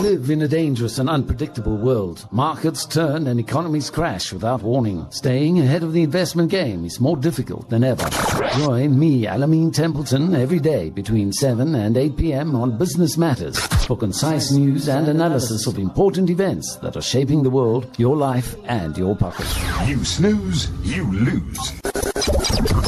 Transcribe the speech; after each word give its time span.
live 0.00 0.30
in 0.30 0.42
a 0.42 0.48
dangerous 0.48 0.98
and 0.98 1.08
unpredictable 1.08 1.76
world. 1.76 2.26
Markets 2.30 2.84
turn 2.84 3.26
and 3.26 3.40
economies 3.40 3.90
crash 3.90 4.32
without 4.32 4.62
warning. 4.62 5.06
Staying 5.10 5.58
ahead 5.58 5.82
of 5.82 5.92
the 5.92 6.02
investment 6.02 6.50
game 6.50 6.84
is 6.84 7.00
more 7.00 7.16
difficult 7.16 7.68
than 7.70 7.82
ever. 7.82 8.08
Join 8.58 8.98
me, 8.98 9.22
Alameen 9.22 9.72
Templeton, 9.72 10.34
every 10.34 10.58
day 10.58 10.90
between 10.90 11.32
7 11.32 11.74
and 11.74 11.96
8 11.96 12.16
p.m. 12.16 12.54
on 12.54 12.78
Business 12.78 13.16
Matters 13.16 13.58
for 13.86 13.96
concise 13.96 14.50
news 14.50 14.88
and 14.88 15.08
analysis 15.08 15.66
of 15.66 15.78
important 15.78 16.30
events 16.30 16.76
that 16.76 16.96
are 16.96 17.02
shaping 17.02 17.42
the 17.42 17.50
world, 17.50 17.88
your 17.98 18.16
life, 18.16 18.56
and 18.64 18.96
your 18.96 19.16
pocket. 19.16 19.46
You 19.86 20.04
snooze, 20.04 20.70
you 20.82 21.10
lose. 21.10 21.72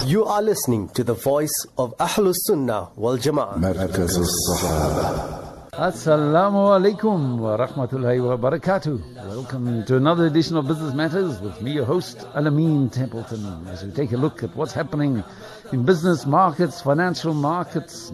You 0.04 0.24
are 0.24 0.42
listening 0.42 0.88
to 0.90 1.04
the 1.04 1.14
voice 1.14 1.66
of 1.76 1.96
Ahlus 1.98 2.36
Sunnah 2.46 2.88
wal 2.96 3.18
Jama'ah. 3.18 5.47
Assalamu 5.78 6.74
alaikum 6.74 7.38
wa 7.38 7.56
rahmatullahi 7.56 8.20
wa 8.20 8.36
barakatuh. 8.36 9.14
Welcome 9.28 9.84
to 9.84 9.96
another 9.96 10.26
edition 10.26 10.56
of 10.56 10.66
Business 10.66 10.92
Matters 10.92 11.40
with 11.40 11.62
me, 11.62 11.70
your 11.70 11.84
host, 11.84 12.18
Alameen 12.34 12.90
Templeton, 12.90 13.64
as 13.68 13.84
we 13.84 13.92
take 13.92 14.10
a 14.10 14.16
look 14.16 14.42
at 14.42 14.56
what's 14.56 14.72
happening 14.72 15.22
in 15.70 15.84
business 15.84 16.26
markets, 16.26 16.80
financial 16.80 17.32
markets, 17.32 18.10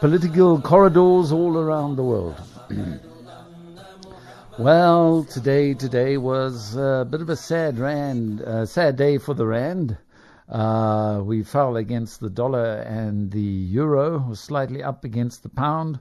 political 0.00 0.60
corridors 0.60 1.30
all 1.30 1.58
around 1.58 1.94
the 1.94 2.02
world. 2.02 2.34
well, 4.58 5.22
today 5.22 5.74
today 5.74 6.16
was 6.16 6.74
a 6.74 7.06
bit 7.08 7.20
of 7.20 7.28
a 7.28 7.36
sad 7.36 7.78
rand, 7.78 8.42
uh, 8.42 8.66
sad 8.66 8.96
day 8.96 9.16
for 9.16 9.34
the 9.34 9.46
rand. 9.46 9.96
Uh, 10.48 11.22
we 11.24 11.44
fell 11.44 11.76
against 11.76 12.18
the 12.18 12.30
dollar 12.30 12.78
and 12.78 13.30
the 13.30 13.38
euro 13.40 14.18
was 14.18 14.40
slightly 14.40 14.82
up 14.82 15.04
against 15.04 15.44
the 15.44 15.48
pound. 15.48 16.00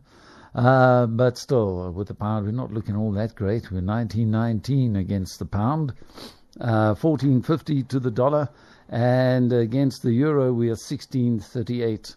Uh, 0.55 1.05
but 1.05 1.37
still, 1.37 1.91
with 1.91 2.07
the 2.07 2.13
pound, 2.13 2.45
we're 2.45 2.51
not 2.51 2.73
looking 2.73 2.95
all 2.95 3.11
that 3.11 3.35
great. 3.35 3.71
We're 3.71 3.81
1919 3.81 4.95
against 4.95 5.39
the 5.39 5.45
pound, 5.45 5.93
uh, 6.59 6.95
1450 6.95 7.83
to 7.83 7.99
the 7.99 8.09
dollar, 8.11 8.49
and 8.89 9.53
against 9.53 10.01
the 10.01 10.11
euro, 10.11 10.51
we 10.51 10.67
are 10.67 10.79
1638. 10.79 12.15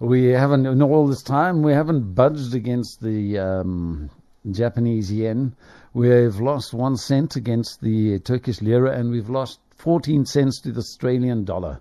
We 0.00 0.26
haven't, 0.26 0.66
in 0.66 0.82
all 0.82 1.06
this 1.06 1.22
time, 1.22 1.62
we 1.62 1.72
haven't 1.72 2.14
budged 2.14 2.54
against 2.54 3.00
the 3.00 3.38
um, 3.38 4.10
Japanese 4.50 5.12
yen. 5.12 5.54
We've 5.92 6.40
lost 6.40 6.74
one 6.74 6.96
cent 6.96 7.36
against 7.36 7.80
the 7.80 8.18
Turkish 8.20 8.60
lira, 8.62 8.98
and 8.98 9.10
we've 9.10 9.30
lost 9.30 9.60
14 9.76 10.26
cents 10.26 10.60
to 10.62 10.72
the 10.72 10.80
Australian 10.80 11.44
dollar. 11.44 11.80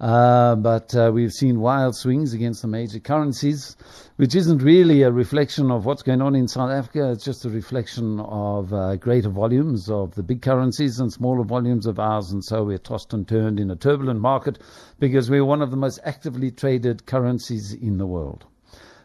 Uh, 0.00 0.54
but 0.56 0.94
uh, 0.94 1.10
we've 1.12 1.32
seen 1.32 1.60
wild 1.60 1.96
swings 1.96 2.34
against 2.34 2.60
the 2.60 2.68
major 2.68 3.00
currencies, 3.00 3.76
which 4.16 4.34
isn't 4.34 4.58
really 4.58 5.02
a 5.02 5.10
reflection 5.10 5.70
of 5.70 5.86
what's 5.86 6.02
going 6.02 6.20
on 6.20 6.34
in 6.34 6.46
South 6.46 6.70
Africa. 6.70 7.10
It's 7.12 7.24
just 7.24 7.46
a 7.46 7.50
reflection 7.50 8.20
of 8.20 8.72
uh, 8.74 8.96
greater 8.96 9.30
volumes 9.30 9.88
of 9.88 10.14
the 10.14 10.22
big 10.22 10.42
currencies 10.42 11.00
and 11.00 11.10
smaller 11.10 11.44
volumes 11.44 11.86
of 11.86 11.98
ours. 11.98 12.30
And 12.30 12.44
so 12.44 12.64
we're 12.64 12.78
tossed 12.78 13.14
and 13.14 13.26
turned 13.26 13.58
in 13.58 13.70
a 13.70 13.76
turbulent 13.76 14.20
market 14.20 14.58
because 14.98 15.30
we're 15.30 15.44
one 15.44 15.62
of 15.62 15.70
the 15.70 15.76
most 15.78 15.98
actively 16.04 16.50
traded 16.50 17.06
currencies 17.06 17.72
in 17.72 17.96
the 17.96 18.06
world. 18.06 18.44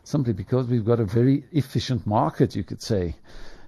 Simply 0.03 0.33
because 0.33 0.67
we've 0.67 0.85
got 0.85 0.99
a 0.99 1.05
very 1.05 1.45
efficient 1.53 2.05
market, 2.05 2.55
you 2.55 2.63
could 2.63 2.81
say 2.81 3.15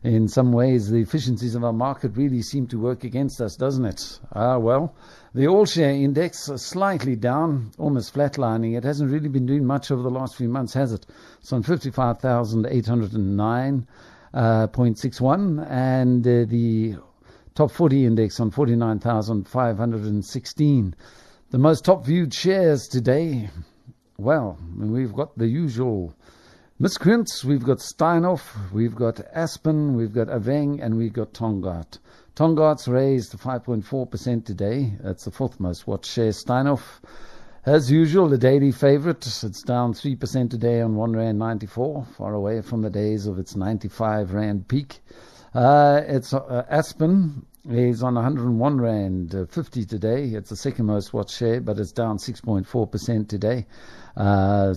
in 0.04 0.28
some 0.28 0.52
ways, 0.52 0.90
the 0.90 1.00
efficiencies 1.00 1.56
of 1.56 1.64
our 1.64 1.72
market 1.72 2.18
really 2.18 2.42
seem 2.42 2.68
to 2.68 2.78
work 2.78 3.06
against 3.06 3.40
us, 3.40 3.56
doesn't 3.56 3.86
it? 3.86 4.20
Ah, 4.34 4.58
well, 4.58 4.94
the 5.34 5.48
all 5.48 5.66
share 5.66 5.92
index 5.92 6.50
is 6.50 6.62
slightly 6.62 7.16
down, 7.16 7.72
almost 7.78 8.14
flatlining. 8.14 8.78
It 8.78 8.84
hasn't 8.84 9.12
really 9.12 9.30
been 9.30 9.46
doing 9.46 9.64
much 9.66 9.92
over 9.92 10.04
the 10.04 10.10
last 10.10 10.36
few 10.36 10.50
months, 10.50 10.74
has 10.74 10.92
it? 10.92 11.06
It's 11.40 11.54
on 11.54 11.64
55,809.61, 11.64 13.88
uh, 14.34 14.68
and 15.70 16.28
uh, 16.28 16.44
the 16.50 16.96
top 17.56 17.72
40 17.72 18.06
index 18.06 18.42
on 18.42 18.52
49,516. 18.52 20.96
The 21.52 21.58
most 21.58 21.86
top 21.86 22.06
viewed 22.06 22.34
shares 22.34 22.90
today, 22.90 23.50
well, 24.18 24.58
we've 24.76 25.14
got 25.14 25.38
the 25.38 25.48
usual 25.48 26.14
Miscreants, 26.84 27.46
we've 27.46 27.64
got 27.64 27.78
Steinhoff, 27.78 28.70
we've 28.74 28.94
got 28.94 29.22
Aspen, 29.32 29.96
we've 29.96 30.12
got 30.12 30.28
Aveng, 30.28 30.84
and 30.84 30.98
we've 30.98 31.14
got 31.14 31.32
Tongaat. 31.32 32.00
Tongaat's 32.36 32.90
raised 32.90 33.40
5.4% 33.40 34.46
today. 34.46 34.92
That's 35.00 35.24
the 35.24 35.32
fourth 35.32 35.62
most 35.62 35.88
watched 35.88 36.12
share. 36.12 36.32
Steinhoff, 36.32 37.00
as 37.66 37.90
usual, 37.90 38.28
the 38.28 38.38
daily 38.38 38.74
favourite. 38.74 39.26
It's 39.26 39.62
down 39.62 39.94
3% 39.94 40.50
today 40.50 40.82
on 40.82 40.98
1 40.98 41.14
Rand 41.14 41.40
94, 41.40 42.06
far 42.18 42.34
away 42.34 42.60
from 42.60 42.82
the 42.82 42.90
days 42.90 43.28
of 43.28 43.40
its 43.40 43.56
95 43.56 44.34
Rand 44.34 44.68
peak. 44.68 45.00
Uh, 45.54 46.02
it's 46.06 46.34
uh, 46.34 46.66
Aspen 46.70 47.46
is 47.70 48.04
on 48.04 48.16
101 48.16 48.82
Rand 48.82 49.34
uh, 49.34 49.46
50 49.46 49.86
today. 49.86 50.26
It's 50.26 50.50
the 50.50 50.58
second 50.58 50.88
most 50.88 51.14
watched 51.14 51.38
share, 51.38 51.62
but 51.62 51.80
it's 51.80 51.94
down 51.94 52.18
6.4% 52.18 53.30
today. 53.30 53.68
Uh, 54.18 54.74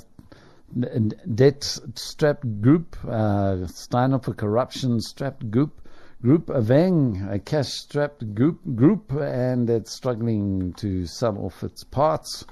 debt 1.34 1.64
strapped 1.94 2.60
group, 2.60 2.96
uh, 3.04 3.66
Steinhoff 3.66 4.36
corruption 4.36 5.00
strapped 5.00 5.50
group, 5.50 5.80
group 6.22 6.46
Aveng, 6.46 7.32
a 7.32 7.38
cash 7.38 7.68
strapped 7.68 8.34
group, 8.34 8.60
group, 8.74 9.12
and 9.12 9.70
it's 9.70 9.92
struggling 9.92 10.72
to 10.74 11.06
sell 11.06 11.38
off 11.38 11.62
its 11.62 11.84
parts. 11.84 12.44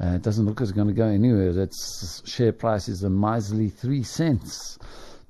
Uh, 0.00 0.14
it 0.14 0.22
doesn't 0.22 0.46
look 0.46 0.60
as 0.60 0.70
it's 0.70 0.76
going 0.76 0.88
to 0.88 0.94
go 0.94 1.06
anywhere. 1.06 1.50
Its 1.58 2.22
share 2.26 2.52
price 2.52 2.88
is 2.88 3.02
a 3.02 3.10
miserly 3.10 3.68
three 3.68 4.02
cents. 4.02 4.78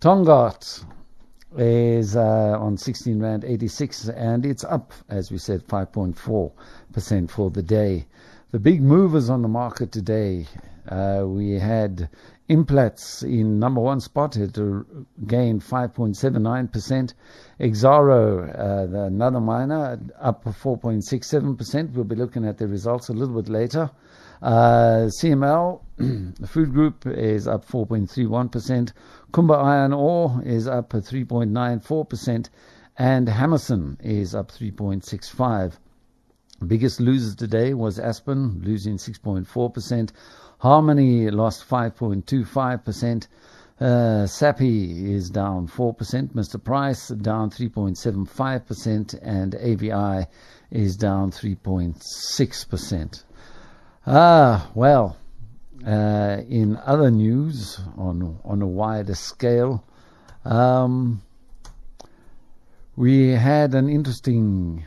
Tongaat 0.00 0.84
is 1.56 2.16
uh, 2.16 2.56
on 2.58 2.76
16 2.76 3.20
rand 3.20 3.44
86, 3.44 4.08
and 4.08 4.46
it's 4.46 4.64
up, 4.64 4.92
as 5.08 5.30
we 5.30 5.38
said, 5.38 5.66
5.4 5.66 6.52
percent 6.92 7.30
for 7.30 7.50
the 7.50 7.62
day. 7.62 8.06
The 8.50 8.58
big 8.58 8.82
movers 8.82 9.30
on 9.30 9.42
the 9.42 9.48
market 9.48 9.92
today 9.92 10.46
uh, 10.88 11.24
we 11.26 11.52
had 11.52 12.08
Implats 12.50 13.22
in 13.22 13.60
number 13.60 13.80
one 13.80 14.00
spot, 14.00 14.36
it 14.36 14.54
gained 15.24 15.62
5.79%. 15.62 17.14
Exxaro, 17.60 18.58
uh, 18.58 19.02
another 19.02 19.40
miner, 19.40 20.00
up 20.20 20.44
4.67%. 20.44 21.92
We'll 21.92 22.02
be 22.02 22.16
looking 22.16 22.44
at 22.44 22.58
the 22.58 22.66
results 22.66 23.08
a 23.08 23.12
little 23.12 23.40
bit 23.40 23.48
later. 23.48 23.88
Uh, 24.42 25.06
CML, 25.20 25.80
the 26.40 26.46
food 26.48 26.72
group, 26.72 27.06
is 27.06 27.46
up 27.46 27.64
4.31%. 27.68 28.94
Kumba 29.32 29.62
Iron 29.62 29.92
Ore 29.92 30.42
is 30.44 30.66
up 30.66 30.90
3.94%. 30.90 32.48
And 32.98 33.28
Hammerson 33.28 33.96
is 34.00 34.34
up 34.34 34.50
3.65%. 34.50 35.74
Biggest 36.66 37.00
losers 37.00 37.34
today 37.34 37.72
was 37.72 37.98
Aspen, 37.98 38.60
losing 38.62 38.98
6.4%. 38.98 40.10
Harmony 40.58 41.30
lost 41.30 41.66
5.25%. 41.66 43.26
Uh, 43.80 44.26
Sappi 44.26 45.14
is 45.14 45.30
down 45.30 45.68
4%. 45.68 46.34
Mr. 46.34 46.62
Price 46.62 47.08
down 47.08 47.48
3.75%. 47.48 49.18
And 49.22 49.54
AVI 49.54 50.26
is 50.70 50.96
down 50.96 51.30
3.6%. 51.30 53.24
Ah, 54.06 54.70
well, 54.74 55.16
uh, 55.86 56.42
in 56.46 56.76
other 56.84 57.10
news 57.10 57.80
on, 57.96 58.38
on 58.44 58.60
a 58.60 58.66
wider 58.66 59.14
scale, 59.14 59.82
um, 60.44 61.22
we 62.96 63.30
had 63.30 63.74
an 63.74 63.88
interesting 63.88 64.86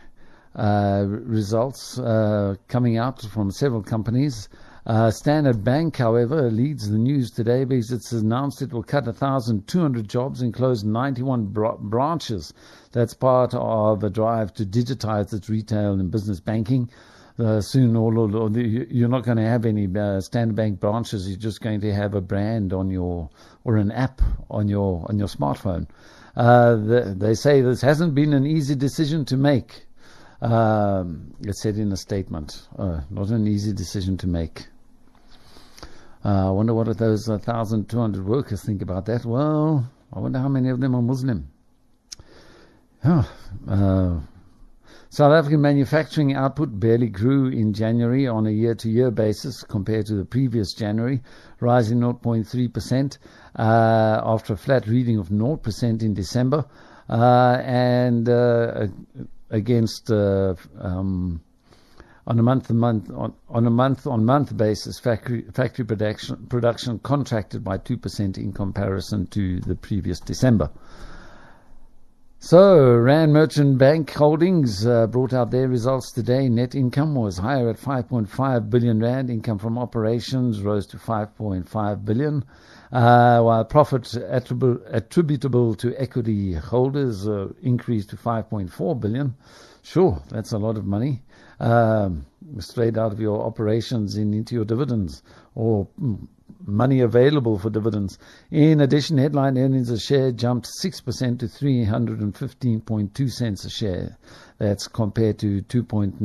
uh, 0.56 1.06
results 1.08 1.97
uh, 2.00 2.56
coming 2.68 2.97
out 2.97 3.22
from 3.22 3.52
several 3.52 3.81
companies. 3.81 4.50
Uh, 4.86 5.09
Standard 5.09 5.64
Bank, 5.64 5.96
however, 5.96 6.52
leads 6.52 6.90
the 6.90 6.97
news 6.97 7.31
today 7.31 7.64
because 7.64 7.91
it's 7.91 8.12
announced 8.12 8.62
it 8.62 8.74
will 8.74 8.84
cut 8.84 9.06
1,200 9.06 10.09
jobs 10.09 10.41
and 10.41 10.53
close 10.53 10.84
91 10.84 11.46
br- 11.46 11.67
branches. 11.79 12.53
That's 12.91 13.14
part 13.14 13.53
of 13.53 14.03
a 14.03 14.09
drive 14.09 14.53
to 14.55 14.66
digitize 14.66 15.34
its 15.34 15.50
retail 15.50 15.94
and 15.94 16.11
business 16.11 16.41
banking. 16.41 16.90
Uh, 17.40 17.61
soon, 17.61 17.96
all, 17.96 18.20
all, 18.20 18.35
all, 18.35 18.58
you're 18.58 19.09
not 19.09 19.23
going 19.23 19.38
to 19.38 19.47
have 19.47 19.66
any 19.66 19.88
uh, 19.97 20.20
Standard 20.20 20.56
Bank 20.56 20.79
branches. 20.79 21.28
You're 21.28 21.40
just 21.40 21.61
going 21.61 21.82
to 21.82 21.94
have 21.94 22.14
a 22.14 22.22
brand 22.22 22.73
on 22.73 22.91
your 22.91 23.29
or 23.64 23.78
an 23.78 23.91
app 23.91 24.22
on 24.52 24.67
your 24.67 25.06
on 25.09 25.17
your 25.17 25.29
smartphone. 25.29 25.88
Uh, 26.35 26.76
the, 26.76 27.16
they 27.17 27.34
say 27.34 27.61
this 27.61 27.82
hasn't 27.82 28.14
been 28.14 28.34
an 28.34 28.46
easy 28.46 28.76
decision 28.76 29.26
to 29.26 29.38
make. 29.38 29.85
Um, 30.43 31.34
it 31.40 31.55
said 31.55 31.78
in 31.78 31.90
a 31.93 31.97
statement, 31.97 32.67
uh, 32.78 32.99
not 33.09 33.29
an 33.29 33.47
easy 33.47 33.72
decision 33.72 34.17
to 34.17 34.28
make. 34.28 34.67
Uh, 36.25 36.49
I 36.49 36.51
wonder 36.51 36.73
what 36.73 36.97
those 36.97 37.29
1,200 37.29 38.25
workers 38.25 38.61
think 38.61 38.81
about 38.81 39.05
that. 39.05 39.23
Well, 39.23 39.90
I 40.11 40.19
wonder 40.19 40.40
how 40.40 40.49
many 40.49 40.67
of 40.69 40.81
them 40.81 40.95
are 40.95 41.01
Muslim. 41.01 41.47
Uh, 43.05 44.19
South 45.09 45.31
African 45.31 45.61
manufacturing 45.61 46.34
output 46.34 46.78
barely 46.79 47.07
grew 47.07 47.47
in 47.47 47.72
January 47.72 48.28
on 48.28 48.47
a 48.47 48.49
year-to-year 48.49 49.11
basis 49.11 49.63
compared 49.63 50.07
to 50.07 50.16
the 50.16 50.25
previous 50.25 50.73
January, 50.73 51.22
rising 51.59 51.99
0.3% 51.99 53.17
uh, 53.55 54.22
after 54.25 54.53
a 54.53 54.57
flat 54.57 54.87
reading 54.87 55.19
of 55.19 55.29
0% 55.29 56.01
in 56.01 56.13
December, 56.13 56.66
uh, 57.09 57.61
and 57.63 58.28
uh, 58.28 58.87
against 59.53 60.11
uh, 60.11 60.55
um, 60.79 61.41
on 62.28 62.40
a 62.40 62.44
month 62.44 62.70
month 62.72 63.09
on, 63.11 63.34
on 63.47 63.66
a 63.66 63.70
month 63.70 64.08
on 64.08 64.26
month 64.26 64.55
basis, 64.58 65.00
factory 65.00 65.44
factory 65.53 65.85
production 65.85 66.47
production 66.47 67.00
contracted 67.00 67.64
by 67.64 67.78
two 67.78 67.97
percent 67.97 68.38
in 68.38 68.52
comparison 68.52 69.28
to 69.28 69.59
the 69.61 69.76
previous 69.76 70.20
December. 70.20 70.70
So, 72.46 72.97
Rand 72.97 73.32
Merchant 73.32 73.78
Bank 73.78 74.11
Holdings 74.11 74.85
uh, 74.85 75.08
brought 75.08 75.32
out 75.32 75.50
their 75.50 75.70
results 75.70 76.11
today. 76.11 76.49
Net 76.49 76.76
income 76.76 77.16
was 77.16 77.38
higher 77.38 77.70
at 77.70 77.78
5.5 77.78 78.70
billion 78.70 78.99
rand. 78.99 79.29
Income 79.29 79.59
from 79.59 79.78
operations 79.78 80.61
rose 80.61 80.85
to 80.88 80.97
5.5 80.97 82.03
billion, 82.03 82.44
uh, 82.93 83.41
while 83.41 83.66
profit 83.66 84.03
attribu- 84.03 84.81
attributable 84.85 85.73
to 85.73 85.99
equity 85.99 86.53
holders 86.53 87.28
uh, 87.28 87.47
increased 87.63 88.11
to 88.11 88.16
5.4 88.16 88.99
billion. 88.99 89.35
Sure, 89.81 90.22
that's 90.29 90.51
a 90.51 90.59
lot 90.59 90.78
of 90.78 90.85
money. 90.85 91.23
Um, 91.59 92.25
straight 92.59 92.97
out 92.97 93.11
of 93.11 93.19
your 93.19 93.43
operations 93.45 94.16
and 94.16 94.35
into 94.35 94.53
your 94.53 94.66
dividends, 94.66 95.23
or 95.55 95.87
mm, 95.99 96.28
money 96.66 96.99
available 96.99 97.57
for 97.57 97.72
dividends. 97.72 98.19
In 98.51 98.79
addition, 98.79 99.17
headline 99.17 99.57
earnings 99.57 99.89
a 99.89 99.97
share 99.99 100.31
jumped 100.31 100.69
6% 100.84 101.39
to 101.39 101.47
315.2 101.47 103.31
cents 103.31 103.66
a 103.66 103.69
share. 103.72 104.17
That's 104.59 104.87
compared 104.87 105.39
to 105.39 105.63
2.9, 105.63 106.19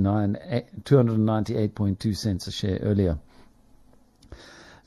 298.2 0.85 2.17
cents 2.17 2.47
a 2.47 2.53
share 2.53 2.79
earlier. 2.83 3.19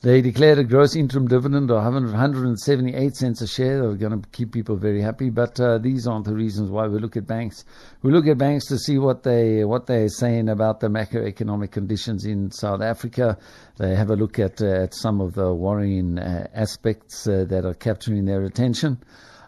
They 0.02 0.20
declared 0.20 0.58
a 0.58 0.64
gross 0.64 0.96
interim 0.96 1.28
dividend 1.28 1.70
of 1.70 1.76
178 1.76 3.14
cents 3.14 3.40
a 3.40 3.46
share. 3.46 3.82
They're 3.82 3.94
going 3.94 4.20
to 4.20 4.28
keep 4.30 4.50
people 4.50 4.74
very 4.74 5.00
happy, 5.00 5.30
but 5.30 5.60
uh, 5.60 5.78
these 5.78 6.08
aren't 6.08 6.24
the 6.24 6.34
reasons 6.34 6.70
why 6.70 6.88
we 6.88 6.98
look 6.98 7.16
at 7.16 7.24
banks. 7.24 7.64
We 8.02 8.10
look 8.10 8.26
at 8.26 8.36
banks 8.36 8.66
to 8.66 8.78
see 8.78 8.98
what 8.98 9.22
they 9.22 9.64
what 9.64 9.86
they're 9.86 10.08
saying 10.08 10.48
about 10.48 10.80
the 10.80 10.88
macroeconomic 10.88 11.70
conditions 11.70 12.24
in 12.24 12.50
South 12.50 12.82
Africa. 12.82 13.38
They 13.76 13.94
have 13.94 14.10
a 14.10 14.16
look 14.16 14.40
at 14.40 14.60
uh, 14.60 14.82
at 14.82 14.92
some 14.92 15.20
of 15.20 15.34
the 15.34 15.54
worrying 15.54 16.18
uh, 16.18 16.48
aspects 16.52 17.28
uh, 17.28 17.44
that 17.44 17.64
are 17.64 17.74
capturing 17.74 18.24
their 18.24 18.42
attention. 18.42 18.98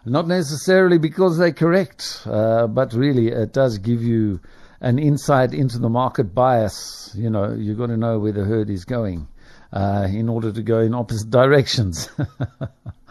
Not 0.05 0.25
necessarily 0.25 0.99
because 0.99 1.37
they're 1.37 1.51
correct, 1.51 2.21
uh, 2.25 2.67
but 2.67 2.93
really 2.93 3.27
it 3.27 3.51
does 3.51 3.77
give 3.77 4.01
you 4.01 4.39
an 4.79 4.99
insight 4.99 5.53
into 5.53 5.79
the 5.79 5.89
market 5.89 6.33
bias. 6.33 7.11
You 7.13 7.29
know, 7.29 7.51
you've 7.51 7.77
got 7.77 7.87
to 7.87 7.97
know 7.97 8.19
where 8.19 8.31
the 8.31 8.45
herd 8.45 8.69
is 8.69 8.85
going 8.85 9.27
uh, 9.73 10.07
in 10.09 10.29
order 10.29 10.51
to 10.51 10.61
go 10.61 10.79
in 10.79 10.93
opposite 10.93 11.29
directions. 11.29 12.09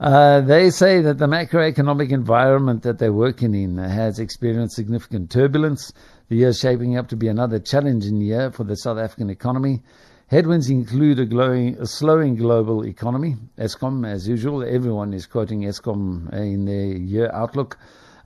uh, 0.00 0.40
they 0.40 0.70
say 0.70 1.00
that 1.00 1.18
the 1.18 1.26
macroeconomic 1.26 2.10
environment 2.10 2.82
that 2.82 2.98
they're 2.98 3.12
working 3.12 3.54
in 3.54 3.78
has 3.78 4.18
experienced 4.18 4.76
significant 4.76 5.30
turbulence. 5.30 5.92
The 6.28 6.36
year 6.36 6.48
is 6.48 6.60
shaping 6.60 6.96
up 6.96 7.08
to 7.08 7.16
be 7.16 7.28
another 7.28 7.58
challenging 7.58 8.20
year 8.20 8.50
for 8.50 8.64
the 8.64 8.76
South 8.76 8.98
African 8.98 9.30
economy. 9.30 9.82
Headwinds 10.30 10.70
include 10.70 11.18
a, 11.18 11.26
glowing, 11.26 11.76
a 11.80 11.86
slowing 11.86 12.36
global 12.36 12.86
economy. 12.86 13.34
Eskom, 13.58 14.08
as 14.08 14.28
usual, 14.28 14.62
everyone 14.62 15.12
is 15.12 15.26
quoting 15.26 15.62
Eskom 15.62 16.32
in 16.32 16.66
their 16.66 16.96
year 16.96 17.30
outlook. 17.32 17.78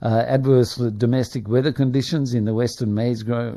Uh, 0.03 0.23
adverse 0.27 0.75
domestic 0.75 1.47
weather 1.47 1.71
conditions 1.71 2.35
in 2.35 2.45
the 2.45 2.53
western 2.53 2.93
maize 2.93 3.23
grow, 3.23 3.53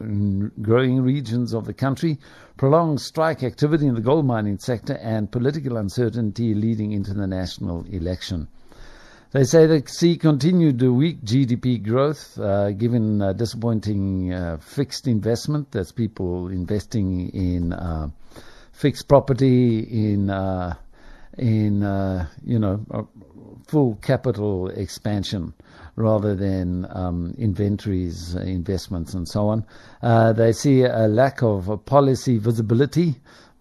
growing 0.62 1.02
regions 1.02 1.52
of 1.52 1.66
the 1.66 1.74
country, 1.74 2.16
prolonged 2.58 3.00
strike 3.00 3.42
activity 3.44 3.86
in 3.86 3.94
the 3.94 4.00
gold 4.02 4.26
mining 4.26 4.58
sector, 4.58 4.94
and 4.94 5.30
political 5.30 5.78
uncertainty 5.78 6.52
leading 6.54 6.92
into 6.92 7.14
the 7.14 7.26
national 7.26 7.84
election. 7.86 8.48
They 9.30 9.44
say 9.44 9.66
they 9.66 9.82
see 9.86 10.16
continued 10.16 10.82
weak 10.82 11.22
GDP 11.22 11.82
growth, 11.82 12.38
uh, 12.38 12.72
given 12.72 13.22
uh, 13.22 13.32
disappointing 13.34 14.32
uh, 14.32 14.56
fixed 14.58 15.06
investment. 15.06 15.70
That's 15.70 15.92
people 15.92 16.48
investing 16.48 17.28
in 17.30 17.72
uh, 17.72 18.08
fixed 18.72 19.06
property, 19.06 20.12
in 20.12 20.28
uh, 20.28 20.74
in 21.36 21.82
you 22.44 22.58
know 22.58 23.08
full 23.68 23.96
capital 23.96 24.68
expansion 24.68 25.54
rather 25.98 26.34
than 26.34 26.86
um, 26.90 27.34
inventories, 27.38 28.36
uh, 28.36 28.40
investments, 28.40 29.14
and 29.14 29.28
so 29.28 29.48
on. 29.48 29.64
Uh, 30.00 30.32
they 30.32 30.52
see 30.52 30.82
a 30.82 31.08
lack 31.08 31.42
of 31.42 31.68
uh, 31.68 31.76
policy 31.76 32.38
visibility. 32.38 33.16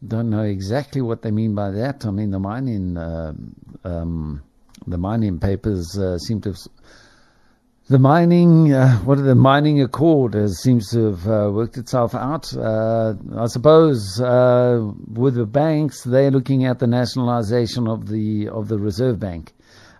Don't 0.07 0.29
know 0.29 0.43
exactly 0.43 1.01
what 1.01 1.23
they 1.23 1.31
mean 1.31 1.55
by 1.55 1.71
that. 1.71 2.05
I 2.05 2.11
mean, 2.11 2.29
the 2.29 2.39
mining, 2.39 2.95
uh, 2.97 3.33
um, 3.83 4.43
the 4.85 4.97
mining 4.97 5.39
papers 5.39 5.97
uh, 5.97 6.17
seem 6.19 6.41
to 6.41 6.49
have. 6.49 6.59
The 7.89 7.99
mining, 7.99 8.73
uh, 8.73 8.97
what 8.97 9.17
are 9.17 9.21
the 9.21 9.33
mining 9.33 9.81
accord 9.81 10.33
has, 10.33 10.61
seems 10.61 10.91
to 10.91 11.15
have 11.15 11.25
worked 11.53 11.77
itself 11.77 12.13
out. 12.13 12.53
I 12.53 13.45
suppose 13.47 14.19
with 14.19 15.35
the 15.35 15.47
banks, 15.49 16.03
they're 16.03 16.29
looking 16.29 16.65
at 16.65 16.79
the 16.79 16.87
nationalisation 16.87 17.87
of 17.87 18.09
the 18.09 18.49
of 18.49 18.67
the 18.67 18.77
Reserve 18.77 19.21
Bank. 19.21 19.53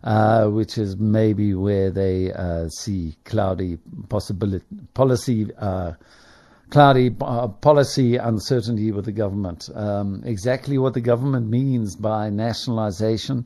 Uh, 0.07 0.48
which 0.48 0.77
is 0.77 0.95
maybe 0.95 1.54
where 1.54 1.92
they 1.92 2.31
uh, 2.31 2.69
see 2.69 3.13
cloudy 3.25 3.77
possibility 4.07 4.63
policy. 4.94 5.50
Uh, 5.59 5.92
cloudy 6.69 7.13
uh, 7.19 7.50
policy 7.50 8.15
uncertainty 8.15 8.89
with 8.89 9.04
the 9.04 9.12
government. 9.12 9.69
Um, 9.75 10.24
exactly 10.24 10.77
what 10.77 10.94
the 10.94 11.01
government 11.01 11.50
means 11.50 11.98
by 11.98 12.30
nationalisation, 12.30 13.45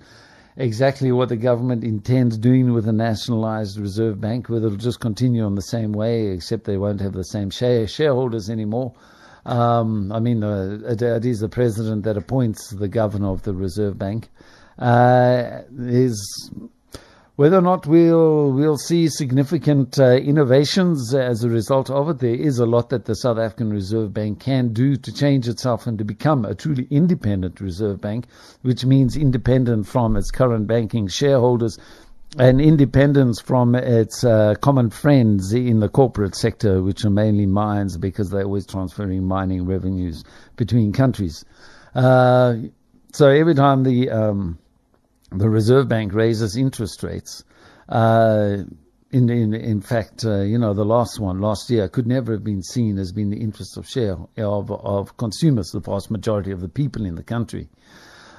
exactly 0.56 1.12
what 1.12 1.30
the 1.30 1.36
government 1.36 1.84
intends 1.84 2.38
doing 2.38 2.74
with 2.74 2.88
a 2.88 2.94
nationalised 2.94 3.80
reserve 3.80 4.22
bank, 4.22 4.48
whether 4.48 4.68
it'll 4.68 4.78
just 4.78 5.00
continue 5.00 5.44
on 5.44 5.56
the 5.56 5.64
same 5.64 5.94
way, 5.94 6.28
except 6.28 6.66
they 6.66 6.78
won't 6.78 7.02
have 7.02 7.14
the 7.14 7.24
same 7.24 7.50
share, 7.50 7.88
shareholders 7.88 8.52
anymore. 8.52 8.94
Um, 9.48 10.12
I 10.12 10.20
mean, 10.20 10.44
uh, 10.44 10.78
it 10.84 11.26
is 11.26 11.40
the 11.40 11.50
president 11.50 12.04
that 12.04 12.18
appoints 12.18 12.70
the 12.70 12.88
governor 12.88 13.30
of 13.30 13.42
the 13.42 13.56
reserve 13.56 13.98
bank 13.98 14.30
is 14.80 16.52
whether 17.42 17.58
or 17.58 17.62
not 17.62 17.88
we'll 17.88 18.52
we'll 18.52 18.78
see 18.78 19.08
significant 19.08 19.98
uh, 20.00 20.12
innovations 20.12 21.14
as 21.16 21.44
a 21.44 21.50
result 21.50 21.90
of 21.90 22.08
it. 22.10 22.20
There 22.20 22.36
is 22.36 22.60
a 22.60 22.68
lot 22.68 22.90
that 22.90 23.06
the 23.06 23.16
South 23.16 23.40
African 23.40 23.72
Reserve 23.72 24.14
Bank 24.14 24.42
can 24.42 24.74
do 24.74 24.96
to 24.98 25.12
change 25.12 25.48
itself 25.48 25.88
and 25.88 25.98
to 25.98 26.04
become 26.04 26.46
a 26.46 26.54
truly 26.54 26.88
independent 26.92 27.60
Reserve 27.60 28.00
Bank, 28.00 28.28
which 28.62 28.86
means 28.86 29.18
independent 29.18 29.88
from 29.88 30.16
its 30.16 30.30
current 30.30 30.68
banking 30.68 31.08
shareholders 31.08 31.80
and 32.38 32.62
independence 32.62 33.42
from 33.42 33.76
its 33.76 34.24
uh, 34.24 34.54
common 34.62 34.90
friends 34.90 35.52
in 35.52 35.80
the 35.80 35.90
corporate 35.90 36.36
sector, 36.36 36.84
which 36.84 37.04
are 37.04 37.10
mainly 37.10 37.46
mines 37.46 37.98
because 37.98 38.30
they're 38.30 38.44
always 38.44 38.68
transferring 38.68 39.24
mining 39.24 39.66
revenues 39.66 40.24
between 40.56 40.94
countries. 40.94 41.44
Uh, 41.96 42.56
so 43.14 43.28
every 43.28 43.56
time 43.56 43.84
the 43.84 44.10
um, 44.10 44.58
the 45.32 45.50
Reserve 45.50 45.88
Bank 45.88 46.14
raises 46.14 46.58
interest 46.58 47.04
rates, 47.04 47.44
uh, 47.88 48.58
in, 49.12 49.30
in 49.30 49.54
in 49.54 49.82
fact, 49.82 50.26
uh, 50.26 50.42
you 50.42 50.58
know, 50.58 50.74
the 50.74 50.86
last 50.86 51.20
one 51.20 51.40
last 51.42 51.70
year 51.70 51.88
could 51.90 52.08
never 52.08 52.34
have 52.34 52.44
been 52.44 52.64
seen 52.64 52.98
as 52.98 53.12
being 53.12 53.30
the 53.30 53.42
interest 53.42 53.78
of 53.78 53.88
share 53.88 54.18
of 54.38 54.72
of 54.72 55.18
consumers, 55.18 55.72
the 55.72 55.80
vast 55.80 56.12
majority 56.12 56.52
of 56.52 56.62
the 56.62 56.70
people 56.70 57.06
in 57.06 57.16
the 57.16 57.24
country, 57.24 57.70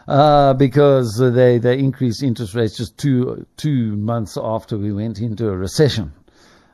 uh, 0.09 0.55
because 0.55 1.17
they 1.19 1.59
they 1.59 1.79
increased 1.79 2.23
interest 2.23 2.55
rates 2.55 2.77
just 2.77 2.97
two 2.99 3.47
two 3.57 3.97
months 3.97 4.39
after 4.41 4.79
we 4.79 4.93
went 4.93 5.19
into 5.21 5.49
a 5.49 5.57
recession, 5.57 6.13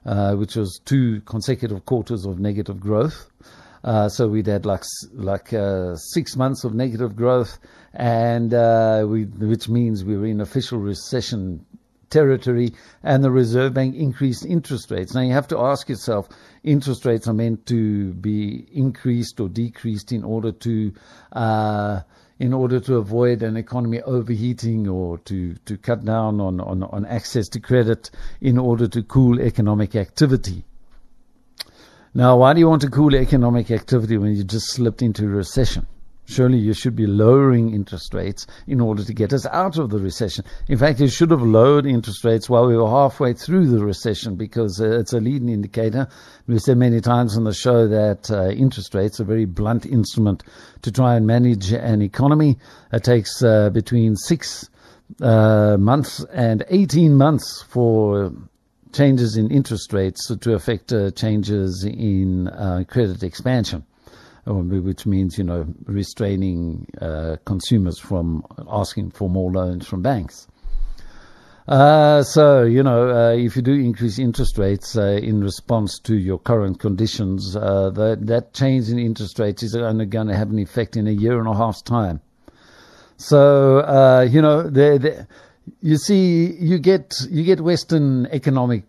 uh, 0.04 0.34
which 0.34 0.56
was 0.56 0.80
two 0.84 1.20
consecutive 1.22 1.84
quarters 1.84 2.24
of 2.24 2.38
negative 2.38 2.78
growth. 2.80 3.30
Uh, 3.88 4.06
so 4.06 4.28
we'd 4.28 4.46
had 4.46 4.66
like 4.66 4.84
like 5.14 5.54
uh, 5.54 5.96
six 5.96 6.36
months 6.36 6.62
of 6.62 6.74
negative 6.74 7.16
growth, 7.16 7.58
and 7.94 8.52
uh, 8.52 9.02
we, 9.08 9.24
which 9.24 9.66
means 9.66 10.04
we 10.04 10.14
were 10.14 10.26
in 10.26 10.42
official 10.42 10.78
recession 10.78 11.64
territory, 12.10 12.74
and 13.02 13.24
the 13.24 13.30
Reserve 13.30 13.72
Bank 13.72 13.96
increased 13.96 14.44
interest 14.44 14.90
rates. 14.90 15.14
Now 15.14 15.22
you 15.22 15.32
have 15.32 15.48
to 15.48 15.58
ask 15.58 15.88
yourself: 15.88 16.28
interest 16.62 17.06
rates 17.06 17.26
are 17.28 17.32
meant 17.32 17.64
to 17.68 18.12
be 18.12 18.68
increased 18.74 19.40
or 19.40 19.48
decreased 19.48 20.12
in 20.12 20.22
order 20.22 20.52
to 20.52 20.92
uh, 21.32 22.00
in 22.38 22.52
order 22.52 22.80
to 22.80 22.96
avoid 22.96 23.42
an 23.42 23.56
economy 23.56 24.02
overheating 24.02 24.86
or 24.86 25.16
to, 25.16 25.54
to 25.64 25.78
cut 25.78 26.04
down 26.04 26.42
on, 26.42 26.60
on, 26.60 26.82
on 26.82 27.06
access 27.06 27.48
to 27.48 27.58
credit 27.58 28.10
in 28.42 28.58
order 28.58 28.86
to 28.86 29.02
cool 29.02 29.40
economic 29.40 29.96
activity. 29.96 30.62
Now, 32.14 32.38
why 32.38 32.54
do 32.54 32.60
you 32.60 32.68
want 32.68 32.82
to 32.82 32.90
cool 32.90 33.14
economic 33.14 33.70
activity 33.70 34.16
when 34.16 34.34
you 34.34 34.42
just 34.42 34.70
slipped 34.70 35.02
into 35.02 35.28
recession? 35.28 35.86
Surely 36.24 36.58
you 36.58 36.74
should 36.74 36.94
be 36.94 37.06
lowering 37.06 37.74
interest 37.74 38.12
rates 38.12 38.46
in 38.66 38.80
order 38.80 39.02
to 39.02 39.14
get 39.14 39.32
us 39.32 39.46
out 39.46 39.78
of 39.78 39.90
the 39.90 39.98
recession. 39.98 40.44
In 40.68 40.76
fact, 40.76 41.00
you 41.00 41.08
should 41.08 41.30
have 41.30 41.42
lowered 41.42 41.86
interest 41.86 42.22
rates 42.24 42.50
while 42.50 42.66
we 42.66 42.76
were 42.76 42.88
halfway 42.88 43.32
through 43.32 43.68
the 43.68 43.82
recession 43.82 44.36
because 44.36 44.78
uh, 44.80 44.98
it's 44.98 45.14
a 45.14 45.20
leading 45.20 45.48
indicator. 45.48 46.06
We've 46.46 46.60
said 46.60 46.76
many 46.76 47.00
times 47.00 47.36
on 47.36 47.44
the 47.44 47.54
show 47.54 47.88
that 47.88 48.30
uh, 48.30 48.50
interest 48.50 48.94
rates 48.94 49.20
are 49.20 49.22
a 49.22 49.26
very 49.26 49.46
blunt 49.46 49.86
instrument 49.86 50.44
to 50.82 50.92
try 50.92 51.14
and 51.14 51.26
manage 51.26 51.72
an 51.72 52.02
economy. 52.02 52.58
It 52.92 53.04
takes 53.04 53.42
uh, 53.42 53.70
between 53.70 54.16
six 54.16 54.68
uh, 55.22 55.76
months 55.78 56.24
and 56.32 56.64
18 56.68 57.14
months 57.14 57.62
for 57.62 58.32
changes 58.92 59.36
in 59.36 59.50
interest 59.50 59.92
rates 59.92 60.30
to 60.36 60.54
affect 60.54 60.92
uh, 60.92 61.10
changes 61.12 61.84
in 61.84 62.48
uh, 62.48 62.84
credit 62.88 63.22
expansion 63.22 63.84
which 64.50 65.06
means 65.06 65.36
you 65.36 65.44
know 65.44 65.66
restraining 65.84 66.86
uh, 67.00 67.36
consumers 67.44 67.98
from 67.98 68.44
asking 68.68 69.10
for 69.10 69.28
more 69.28 69.50
loans 69.50 69.86
from 69.86 70.02
banks. 70.02 70.46
Uh, 71.66 72.22
so 72.22 72.62
you 72.62 72.82
know 72.82 73.10
uh, 73.10 73.32
if 73.34 73.54
you 73.56 73.62
do 73.62 73.72
increase 73.72 74.18
interest 74.18 74.56
rates 74.56 74.96
uh, 74.96 75.18
in 75.22 75.42
response 75.42 75.98
to 75.98 76.16
your 76.16 76.38
current 76.38 76.80
conditions, 76.80 77.52
that 77.52 78.18
that 78.22 78.54
change 78.54 78.88
in 78.88 78.98
interest 78.98 79.38
rates 79.38 79.62
is 79.62 79.74
only 79.74 80.06
going 80.06 80.28
to 80.28 80.36
have 80.36 80.50
an 80.50 80.58
effect 80.58 80.96
in 80.96 81.06
a 81.06 81.12
year 81.12 81.38
and 81.38 81.48
a 81.48 81.54
half's 81.54 81.82
time. 81.82 82.20
So 83.18 84.24
you 84.30 84.40
know 84.40 84.62
the, 84.62 84.98
the, 84.98 85.26
you 85.80 85.96
see 85.96 86.52
you 86.52 86.78
get 86.78 87.14
you 87.30 87.44
get 87.44 87.60
Western 87.60 88.26
economic 88.26 88.84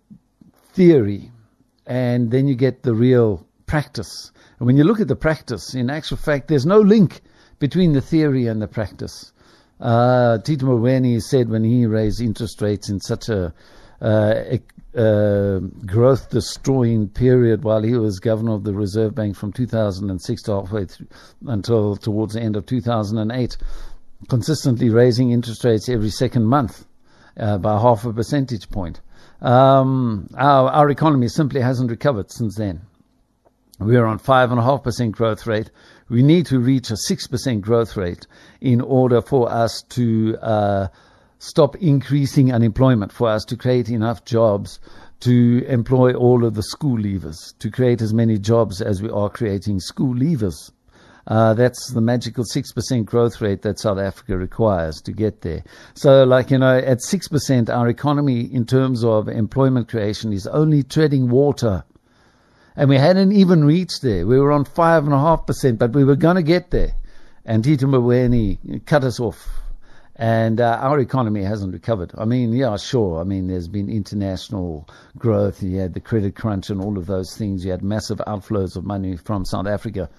theory, 0.73 1.31
and 1.85 2.31
then 2.31 2.47
you 2.47 2.55
get 2.55 2.83
the 2.83 2.93
real 2.93 3.45
practice. 3.65 4.31
And 4.59 4.67
when 4.67 4.77
you 4.77 4.83
look 4.83 4.99
at 4.99 5.07
the 5.07 5.15
practice, 5.15 5.73
in 5.73 5.89
actual 5.89 6.17
fact, 6.17 6.47
there's 6.47 6.65
no 6.65 6.79
link 6.79 7.21
between 7.59 7.93
the 7.93 8.01
theory 8.01 8.47
and 8.47 8.61
the 8.61 8.67
practice. 8.67 9.31
Uh, 9.79 10.39
Tito 10.39 10.65
Mboweni 10.65 11.21
said 11.21 11.49
when 11.49 11.63
he 11.63 11.85
raised 11.85 12.21
interest 12.21 12.61
rates 12.61 12.89
in 12.89 12.99
such 12.99 13.29
a 13.29 13.53
uh, 14.01 14.57
uh, 14.95 15.59
growth 15.85 16.29
destroying 16.29 17.07
period 17.07 17.63
while 17.63 17.83
he 17.83 17.93
was 17.93 18.19
governor 18.19 18.53
of 18.53 18.63
the 18.63 18.73
Reserve 18.73 19.13
Bank 19.13 19.35
from 19.35 19.53
2006 19.53 20.41
to 20.43 20.51
halfway 20.51 20.85
through, 20.85 21.07
until 21.47 21.95
towards 21.95 22.33
the 22.33 22.41
end 22.41 22.55
of 22.55 22.65
2008, 22.65 23.57
consistently 24.27 24.89
raising 24.89 25.31
interest 25.31 25.63
rates 25.63 25.87
every 25.89 26.09
second 26.09 26.45
month 26.45 26.85
uh, 27.37 27.57
by 27.57 27.79
half 27.79 28.05
a 28.05 28.13
percentage 28.13 28.69
point. 28.69 29.01
Um, 29.41 30.29
our, 30.35 30.69
our 30.69 30.89
economy 30.89 31.29
simply 31.29 31.61
hasn't 31.61 31.89
recovered 31.89 32.31
since 32.31 32.55
then. 32.55 32.81
We 33.79 33.95
are 33.95 34.05
on 34.05 34.19
5.5% 34.19 35.11
growth 35.11 35.47
rate. 35.47 35.71
We 36.09 36.21
need 36.21 36.47
to 36.47 36.59
reach 36.59 36.91
a 36.91 36.95
6% 36.95 37.61
growth 37.61 37.95
rate 37.95 38.27
in 38.59 38.81
order 38.81 39.21
for 39.21 39.49
us 39.49 39.83
to 39.89 40.37
uh, 40.41 40.87
stop 41.37 41.77
increasing 41.77 42.51
unemployment, 42.51 43.13
for 43.13 43.29
us 43.29 43.45
to 43.45 43.55
create 43.55 43.87
enough 43.87 44.25
jobs 44.25 44.81
to 45.21 45.65
employ 45.67 46.13
all 46.13 46.45
of 46.45 46.55
the 46.55 46.63
school 46.63 46.97
leavers, 46.97 47.57
to 47.59 47.71
create 47.71 48.01
as 48.01 48.13
many 48.13 48.37
jobs 48.37 48.81
as 48.81 49.01
we 49.01 49.09
are 49.09 49.29
creating 49.29 49.79
school 49.79 50.13
leavers. 50.13 50.71
Uh, 51.29 51.53
that's 51.53 51.91
the 51.93 52.01
magical 52.01 52.43
6% 52.43 53.05
growth 53.05 53.39
rate 53.39 53.61
that 53.61 53.79
South 53.79 53.99
Africa 53.99 54.35
requires 54.37 54.99
to 55.01 55.11
get 55.11 55.41
there. 55.41 55.63
So, 55.93 56.23
like, 56.25 56.51
you 56.51 56.57
know, 56.57 56.77
at 56.77 56.97
6%, 56.97 57.69
our 57.69 57.87
economy 57.87 58.41
in 58.41 58.65
terms 58.65 59.05
of 59.05 59.29
employment 59.29 59.87
creation 59.87 60.33
is 60.33 60.47
only 60.47 60.83
treading 60.83 61.29
water 61.29 61.83
and 62.79 62.89
we 62.89 62.97
hadn't 62.97 63.33
even 63.33 63.65
reached 63.65 64.01
there. 64.03 64.25
We 64.25 64.39
were 64.39 64.53
on 64.53 64.63
five 64.63 65.03
and 65.03 65.13
a 65.13 65.19
half 65.19 65.45
percent, 65.45 65.79
but 65.79 65.91
we 65.91 66.05
were 66.05 66.15
going 66.15 66.37
to 66.37 66.41
get 66.41 66.71
there. 66.71 66.93
And 67.43 67.61
Tito 67.61 67.85
Mboweni 67.85 68.85
cut 68.85 69.03
us 69.03 69.19
off, 69.19 69.49
and 70.15 70.61
uh, 70.61 70.77
our 70.81 70.97
economy 70.99 71.43
hasn't 71.43 71.73
recovered. 71.73 72.13
I 72.17 72.23
mean, 72.23 72.53
yeah, 72.53 72.77
sure. 72.77 73.19
I 73.19 73.25
mean, 73.25 73.47
there's 73.47 73.67
been 73.67 73.89
international 73.89 74.87
growth. 75.17 75.61
You 75.61 75.79
had 75.79 75.93
the 75.93 75.99
credit 75.99 76.35
crunch 76.35 76.69
and 76.69 76.79
all 76.81 76.97
of 76.97 77.05
those 77.05 77.35
things. 77.35 77.65
You 77.65 77.71
had 77.71 77.83
massive 77.83 78.19
outflows 78.19 78.77
of 78.77 78.85
money 78.85 79.17
from 79.17 79.43
South 79.43 79.67
Africa, 79.67 80.09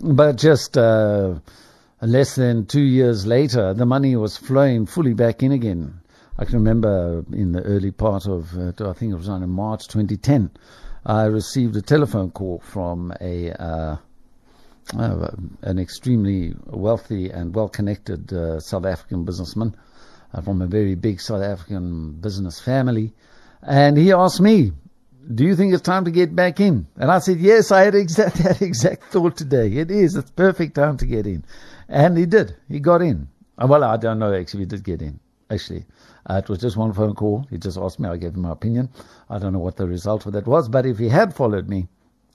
but 0.00 0.36
just. 0.36 0.76
Uh, 0.76 1.40
less 2.02 2.34
than 2.34 2.64
two 2.66 2.80
years 2.80 3.26
later, 3.26 3.74
the 3.74 3.84
money 3.84 4.16
was 4.16 4.36
flowing 4.36 4.86
fully 4.86 5.14
back 5.14 5.42
in 5.42 5.52
again. 5.52 6.00
I 6.38 6.44
can 6.46 6.54
remember 6.54 7.24
in 7.32 7.52
the 7.52 7.62
early 7.62 7.90
part 7.90 8.26
of, 8.26 8.56
uh, 8.56 8.72
I 8.88 8.94
think 8.94 9.12
it 9.12 9.16
was 9.16 9.28
on 9.28 9.46
March 9.50 9.88
2010, 9.88 10.50
I 11.04 11.24
received 11.24 11.76
a 11.76 11.82
telephone 11.82 12.30
call 12.30 12.60
from 12.60 13.12
a 13.20 13.52
uh, 13.52 13.96
uh, 14.98 15.30
an 15.62 15.78
extremely 15.78 16.54
wealthy 16.66 17.30
and 17.30 17.54
well-connected 17.54 18.32
uh, 18.32 18.58
South 18.60 18.84
African 18.84 19.24
businessman 19.24 19.74
uh, 20.34 20.40
from 20.40 20.60
a 20.62 20.66
very 20.66 20.94
big 20.94 21.20
South 21.20 21.42
African 21.42 22.12
business 22.12 22.60
family, 22.60 23.12
and 23.62 23.96
he 23.96 24.12
asked 24.12 24.40
me, 24.40 24.72
"Do 25.34 25.44
you 25.44 25.56
think 25.56 25.72
it's 25.72 25.82
time 25.82 26.04
to 26.04 26.10
get 26.10 26.34
back 26.34 26.60
in?" 26.60 26.86
And 26.96 27.10
I 27.10 27.18
said, 27.18 27.38
"Yes, 27.38 27.70
I 27.70 27.82
had 27.82 27.94
exact 27.94 28.36
that 28.42 28.62
exact 28.70 29.04
thought 29.04 29.36
today. 29.36 29.68
It 29.68 29.90
is. 29.90 30.16
It's 30.16 30.30
perfect 30.30 30.74
time 30.74 30.96
to 30.98 31.06
get 31.06 31.26
in," 31.26 31.44
and 31.88 32.16
he 32.18 32.26
did. 32.26 32.56
He 32.68 32.80
got 32.80 33.02
in. 33.02 33.28
Uh, 33.56 33.66
well, 33.68 33.84
I 33.84 33.96
don't 33.96 34.18
know 34.18 34.32
actually. 34.34 34.60
He 34.60 34.66
did 34.66 34.84
get 34.84 35.02
in 35.02 35.20
actually. 35.50 35.84
Uh, 36.28 36.40
it 36.42 36.48
was 36.48 36.58
just 36.58 36.76
one 36.76 36.92
phone 36.92 37.14
call. 37.14 37.46
He 37.50 37.58
just 37.58 37.78
asked 37.78 37.98
me. 37.98 38.08
I 38.08 38.16
gave 38.16 38.34
him 38.34 38.42
my 38.42 38.52
opinion. 38.52 38.88
I 39.28 39.38
don't 39.38 39.52
know 39.52 39.58
what 39.58 39.76
the 39.76 39.86
result 39.86 40.26
of 40.26 40.32
that 40.32 40.46
was, 40.46 40.68
but 40.68 40.86
if 40.86 40.98
he 40.98 41.08
had 41.08 41.34
followed 41.34 41.68
me, 41.68 41.88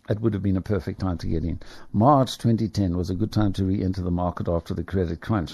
it 0.10 0.20
would 0.20 0.34
have 0.34 0.44
been 0.44 0.58
a 0.58 0.62
perfect 0.62 1.00
time 1.00 1.18
to 1.20 1.28
get 1.28 1.44
in. 1.44 1.60
March 1.92 2.38
2010 2.38 2.96
was 2.96 3.10
a 3.10 3.16
good 3.16 3.32
time 3.32 3.54
to 3.54 3.66
re-enter 3.66 4.02
the 4.02 4.12
market 4.12 4.48
after 4.48 4.74
the 4.74 4.84
credit 4.84 5.22
crunch. 5.22 5.54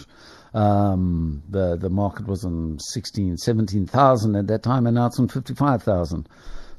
Um, 0.53 1.43
the 1.49 1.77
the 1.77 1.89
market 1.89 2.27
was 2.27 2.43
on 2.43 2.77
16, 2.79 3.37
17,000 3.37 4.35
at 4.35 4.47
that 4.47 4.63
time, 4.63 4.85
and 4.87 4.95
now 4.95 5.05
it's 5.05 5.19
on 5.19 5.29
55,000. 5.29 6.27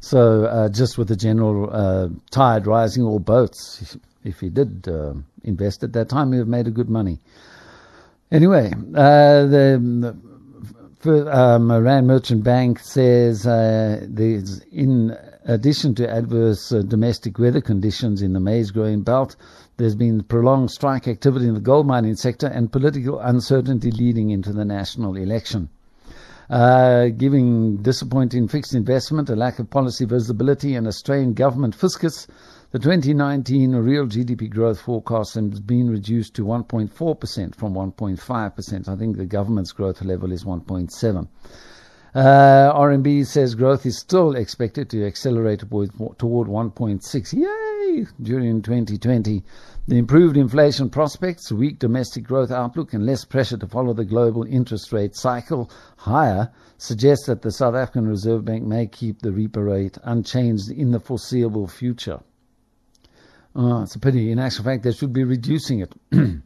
So 0.02 0.47
uh, 0.47 0.68
just 0.68 0.99
with 0.99 1.06
the 1.06 1.14
general 1.14 1.71
uh, 1.73 2.09
tide 2.32 2.66
rising 2.66 3.04
all 3.04 3.21
boats, 3.21 3.97
if 4.25 4.40
he 4.40 4.50
did 4.50 4.88
uh, 4.88 5.14
invest 5.44 5.85
at 5.85 5.92
that 5.92 6.09
time, 6.09 6.32
he 6.32 6.38
would 6.38 6.42
have 6.42 6.49
made 6.49 6.66
a 6.66 6.73
good 6.73 6.90
money. 6.90 7.21
Anyway, 8.32 8.73
uh, 8.73 9.47
the, 9.47 10.16
the 11.02 11.38
um, 11.38 11.68
Merchant 11.68 12.42
Bank 12.42 12.80
says 12.80 13.47
uh, 13.47 14.00
there's, 14.02 14.59
in 14.73 15.16
addition 15.44 15.94
to 15.94 16.11
adverse 16.11 16.71
domestic 16.71 17.38
weather 17.38 17.61
conditions 17.61 18.23
in 18.23 18.32
the 18.32 18.40
maize 18.40 18.73
growing 18.73 19.02
belt, 19.02 19.37
there's 19.76 19.94
been 19.94 20.25
prolonged 20.25 20.73
strike 20.73 21.06
activity 21.06 21.47
in 21.47 21.54
the 21.54 21.61
gold 21.61 21.87
mining 21.87 22.16
sector 22.16 22.49
and 22.49 22.73
political 22.73 23.21
uncertainty 23.21 23.92
leading 23.92 24.30
into 24.30 24.52
the 24.52 24.64
national 24.64 25.14
election. 25.14 25.68
Uh, 26.52 27.09
giving 27.09 27.78
disappointing 27.78 28.47
fixed 28.47 28.75
investment, 28.75 29.30
a 29.30 29.35
lack 29.35 29.59
of 29.59 29.71
policy 29.71 30.04
visibility, 30.04 30.75
and 30.75 30.87
a 30.87 30.92
strained 30.92 31.35
government 31.35 31.75
fiscus, 31.75 32.26
the 32.73 32.78
2019 32.78 33.75
real 33.75 34.04
GDP 34.04 34.50
growth 34.50 34.78
forecast 34.78 35.37
has 35.37 35.61
been 35.61 35.88
reduced 35.88 36.35
to 36.35 36.44
1.4% 36.44 37.54
from 37.54 37.73
1.5%. 37.73 38.87
I 38.87 38.97
think 38.97 39.16
the 39.16 39.25
government's 39.25 39.73
growth 39.73 40.02
level 40.02 40.30
is 40.30 40.44
1.7. 40.44 41.26
Uh, 42.14 42.71
RMB 42.75 43.26
says 43.26 43.54
growth 43.54 43.87
is 43.87 43.99
still 43.99 44.37
expected 44.37 44.90
to 44.90 45.07
accelerate 45.07 45.61
toward 45.61 45.90
1.6. 46.49 47.33
Yay! 47.33 48.07
During 48.21 48.61
2020. 48.61 49.42
The 49.88 49.99
improved 49.99 50.37
inflation 50.37 50.90
prospects, 50.90 51.50
weak 51.50 51.78
domestic 51.78 52.25
growth 52.25 52.50
outlook, 52.50 52.92
and 52.92 53.07
less 53.07 53.25
pressure 53.25 53.57
to 53.57 53.66
follow 53.66 53.95
the 53.95 54.04
global 54.04 54.45
interest 54.45 54.92
rate 54.92 55.16
cycle 55.16 55.71
higher 55.97 56.52
suggest 56.76 57.26
that 57.26 57.40
the 57.40 57.50
South 57.50 57.75
African 57.75 58.07
Reserve 58.07 58.45
Bank 58.45 58.64
may 58.64 58.87
keep 58.87 59.23
the 59.23 59.31
repo 59.31 59.66
rate 59.66 59.97
unchanged 60.04 60.71
in 60.71 60.90
the 60.90 61.00
foreseeable 61.00 61.66
future. 61.66 62.21
Oh, 63.57 63.83
it's 63.83 63.95
a 63.95 63.99
pity. 63.99 64.31
In 64.31 64.38
actual 64.38 64.64
fact, 64.64 64.83
they 64.83 64.92
should 64.92 65.14
be 65.14 65.25
reducing 65.25 65.81
it. 65.81 65.95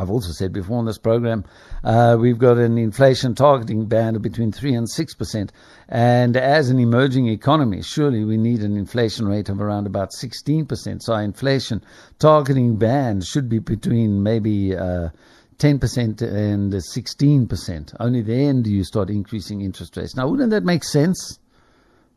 I've 0.00 0.10
also 0.10 0.32
said 0.32 0.52
before 0.52 0.78
on 0.78 0.86
this 0.86 0.98
program, 0.98 1.44
uh, 1.84 2.16
we've 2.18 2.38
got 2.38 2.56
an 2.56 2.78
inflation 2.78 3.34
targeting 3.34 3.86
band 3.86 4.16
of 4.16 4.22
between 4.22 4.50
3 4.50 4.74
and 4.74 4.88
6%. 4.88 5.50
And 5.88 6.36
as 6.36 6.70
an 6.70 6.78
emerging 6.78 7.28
economy, 7.28 7.82
surely 7.82 8.24
we 8.24 8.38
need 8.38 8.60
an 8.60 8.76
inflation 8.76 9.28
rate 9.28 9.50
of 9.50 9.60
around 9.60 9.86
about 9.86 10.10
16%. 10.12 11.02
So 11.02 11.12
our 11.12 11.22
inflation 11.22 11.84
targeting 12.18 12.76
band 12.76 13.24
should 13.24 13.50
be 13.50 13.58
between 13.58 14.22
maybe 14.22 14.74
uh, 14.74 15.10
10% 15.58 16.22
and 16.22 16.72
16%. 16.72 17.94
Only 18.00 18.22
then 18.22 18.62
do 18.62 18.70
you 18.70 18.84
start 18.84 19.10
increasing 19.10 19.60
interest 19.60 19.96
rates. 19.98 20.16
Now, 20.16 20.28
wouldn't 20.28 20.50
that 20.50 20.64
make 20.64 20.84
sense? 20.84 21.38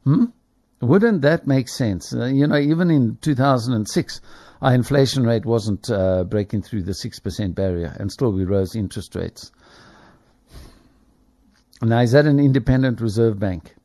Hmm? 0.06 0.26
Wouldn't 0.84 1.22
that 1.22 1.48
make 1.48 1.70
sense? 1.70 2.14
Uh, 2.14 2.26
you 2.26 2.46
know, 2.46 2.58
even 2.58 2.92
in 2.92 3.18
2006, 3.22 4.22
our 4.62 4.74
inflation 4.74 5.26
rate 5.26 5.46
wasn't 5.46 5.90
uh, 5.90 6.26
breaking 6.26 6.62
through 6.62 6.84
the 6.84 6.92
6% 6.92 7.56
barrier, 7.56 7.96
and 8.00 8.12
still 8.12 8.34
we 8.34 8.44
rose 8.44 8.76
interest 8.76 9.16
rates. 9.16 9.52
Now, 11.82 12.00
is 12.00 12.12
that 12.12 12.26
an 12.26 12.40
independent 12.40 13.00
reserve 13.00 13.40
bank? 13.40 13.76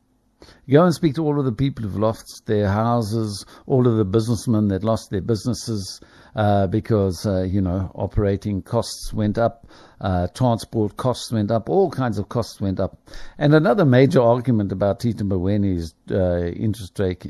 Go 0.71 0.85
and 0.85 0.95
speak 0.95 1.14
to 1.16 1.25
all 1.25 1.38
of 1.38 1.45
the 1.45 1.52
people 1.52 1.83
who've 1.83 1.97
lost 1.97 2.42
their 2.47 2.68
houses, 2.68 3.45
all 3.66 3.87
of 3.88 3.97
the 3.97 4.04
businessmen 4.04 4.68
that 4.68 4.85
lost 4.85 5.11
their 5.11 5.21
businesses 5.21 6.00
uh, 6.37 6.66
because, 6.66 7.26
uh, 7.26 7.42
you 7.42 7.61
know, 7.61 7.90
operating 7.95 8.62
costs 8.62 9.12
went 9.12 9.38
up, 9.38 9.66
uh, 10.00 10.28
transport 10.28 10.97
costs 10.97 11.33
went 11.33 11.50
up, 11.50 11.68
all 11.68 11.90
kinds 11.90 12.18
of 12.18 12.28
costs 12.28 12.61
went 12.61 12.78
up. 12.78 12.99
And 13.38 13.54
another 13.54 13.85
major 13.85 14.23
argument 14.23 14.71
about 14.71 15.00
Tito 15.00 15.25
Mboweni's 15.25 15.95
uh, 16.11 16.47
interest 16.47 16.99
rate. 16.99 17.26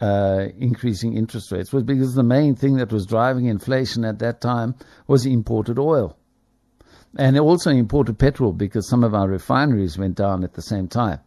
uh, 0.00 0.46
increasing 0.58 1.16
interest 1.16 1.50
rates 1.50 1.72
was 1.72 1.82
because 1.82 2.14
the 2.14 2.22
main 2.22 2.54
thing 2.54 2.76
that 2.76 2.92
was 2.92 3.04
driving 3.04 3.46
inflation 3.46 4.04
at 4.04 4.20
that 4.20 4.40
time 4.40 4.74
was 5.08 5.26
imported 5.26 5.78
oil. 5.78 6.16
And 7.16 7.38
also 7.38 7.70
imported 7.70 8.18
petrol 8.18 8.52
because 8.52 8.88
some 8.88 9.02
of 9.02 9.12
our 9.12 9.26
refineries 9.26 9.98
went 9.98 10.14
down 10.14 10.44
at 10.44 10.54
the 10.54 10.62
same 10.62 10.86
time. 10.88 11.20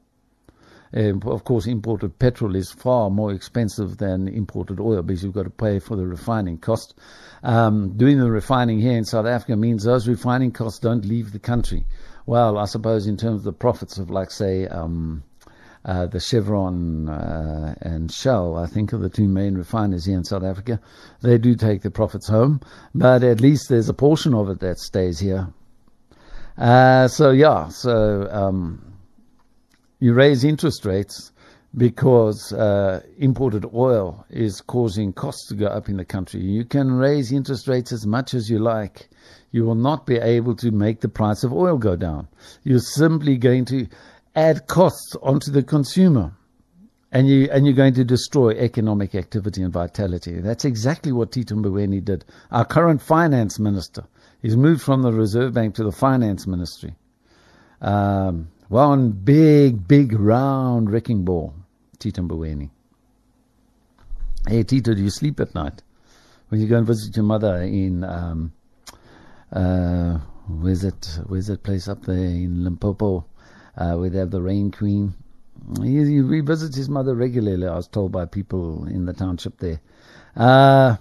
Um, 0.93 1.21
of 1.25 1.43
course, 1.43 1.67
imported 1.67 2.19
petrol 2.19 2.55
is 2.55 2.71
far 2.71 3.09
more 3.09 3.31
expensive 3.31 3.97
than 3.97 4.27
imported 4.27 4.79
oil 4.79 5.01
because 5.01 5.23
you've 5.23 5.33
got 5.33 5.43
to 5.43 5.49
pay 5.49 5.79
for 5.79 5.95
the 5.95 6.05
refining 6.05 6.57
cost. 6.57 6.95
Um, 7.43 7.97
doing 7.97 8.19
the 8.19 8.29
refining 8.29 8.79
here 8.79 8.97
in 8.97 9.05
South 9.05 9.25
Africa 9.25 9.55
means 9.55 9.83
those 9.83 10.07
refining 10.07 10.51
costs 10.51 10.79
don't 10.79 11.05
leave 11.05 11.31
the 11.31 11.39
country. 11.39 11.85
Well, 12.25 12.57
I 12.57 12.65
suppose 12.65 13.07
in 13.07 13.17
terms 13.17 13.39
of 13.39 13.43
the 13.43 13.53
profits 13.53 13.97
of, 13.97 14.09
like, 14.09 14.31
say, 14.31 14.67
um, 14.67 15.23
uh, 15.83 16.05
the 16.05 16.19
Chevron 16.19 17.09
uh, 17.09 17.73
and 17.81 18.11
Shell, 18.11 18.55
I 18.55 18.67
think, 18.67 18.93
are 18.93 18.99
the 18.99 19.09
two 19.09 19.27
main 19.27 19.55
refiners 19.55 20.05
here 20.05 20.17
in 20.17 20.23
South 20.23 20.43
Africa. 20.43 20.79
They 21.21 21.37
do 21.37 21.55
take 21.55 21.81
the 21.81 21.89
profits 21.89 22.27
home, 22.27 22.61
but 22.93 23.23
at 23.23 23.41
least 23.41 23.69
there's 23.69 23.89
a 23.89 23.93
portion 23.93 24.33
of 24.33 24.49
it 24.49 24.59
that 24.59 24.77
stays 24.77 25.19
here. 25.19 25.47
Uh, 26.57 27.07
so 27.07 27.31
yeah, 27.31 27.69
so 27.69 28.27
um, 28.29 28.90
you 30.01 30.13
raise 30.13 30.43
interest 30.43 30.83
rates 30.83 31.31
because 31.77 32.51
uh, 32.51 33.01
imported 33.17 33.65
oil 33.73 34.25
is 34.29 34.59
causing 34.59 35.13
costs 35.13 35.47
to 35.47 35.55
go 35.55 35.67
up 35.67 35.87
in 35.87 35.95
the 35.95 36.03
country. 36.03 36.41
You 36.41 36.65
can 36.65 36.91
raise 36.91 37.31
interest 37.31 37.67
rates 37.67 37.93
as 37.93 38.05
much 38.05 38.33
as 38.33 38.49
you 38.49 38.59
like. 38.59 39.09
You 39.51 39.63
will 39.63 39.75
not 39.75 40.05
be 40.05 40.17
able 40.17 40.55
to 40.55 40.71
make 40.71 40.99
the 40.99 41.07
price 41.07 41.43
of 41.43 41.53
oil 41.53 41.77
go 41.77 41.95
down. 41.95 42.27
You're 42.63 42.79
simply 42.79 43.37
going 43.37 43.65
to 43.65 43.87
add 44.35 44.67
costs 44.67 45.15
onto 45.21 45.51
the 45.51 45.63
consumer. 45.63 46.33
And 47.13 47.27
you 47.27 47.49
and 47.51 47.65
you're 47.65 47.75
going 47.75 47.93
to 47.95 48.05
destroy 48.05 48.51
economic 48.51 49.15
activity 49.15 49.61
and 49.61 49.71
vitality. 49.71 50.39
That's 50.39 50.63
exactly 50.63 51.11
what 51.11 51.33
Tito 51.33 51.55
Mboweni 51.55 52.03
did. 52.03 52.23
Our 52.51 52.63
current 52.63 53.01
finance 53.01 53.59
minister, 53.59 54.05
he's 54.41 54.55
moved 54.55 54.81
from 54.81 55.01
the 55.01 55.11
Reserve 55.11 55.53
Bank 55.53 55.75
to 55.75 55.83
the 55.83 55.91
finance 55.91 56.47
ministry. 56.47 56.95
Um, 57.81 58.47
one 58.71 59.11
big, 59.11 59.85
big, 59.85 60.13
round 60.13 60.89
wrecking 60.89 61.25
ball, 61.25 61.53
Tito 61.99 62.21
Mboweni. 62.21 62.69
Hey, 64.47 64.63
Tito, 64.63 64.93
do 64.93 65.03
you 65.03 65.09
sleep 65.09 65.41
at 65.41 65.53
night? 65.53 65.83
When 66.47 66.61
you 66.61 66.67
go 66.67 66.77
and 66.77 66.87
visit 66.87 67.17
your 67.17 67.25
mother 67.25 67.61
in, 67.63 68.05
um, 68.05 68.53
uh, 69.51 70.19
where's 70.47 70.85
it, 70.85 71.19
where's 71.27 71.47
that 71.47 71.63
place 71.63 71.89
up 71.89 72.03
there 72.03 72.15
in 72.15 72.63
Limpopo, 72.63 73.25
uh, 73.75 73.95
where 73.95 74.09
they 74.09 74.19
have 74.19 74.31
the 74.31 74.41
Rain 74.41 74.71
Queen? 74.71 75.15
He, 75.83 75.97
he 76.05 76.21
revisits 76.21 76.77
his 76.77 76.87
mother 76.87 77.13
regularly, 77.13 77.67
I 77.67 77.75
was 77.75 77.89
told 77.89 78.13
by 78.13 78.23
people 78.23 78.85
in 78.85 79.05
the 79.05 79.11
township 79.11 79.57
there. 79.57 79.81
Uh, 80.33 80.95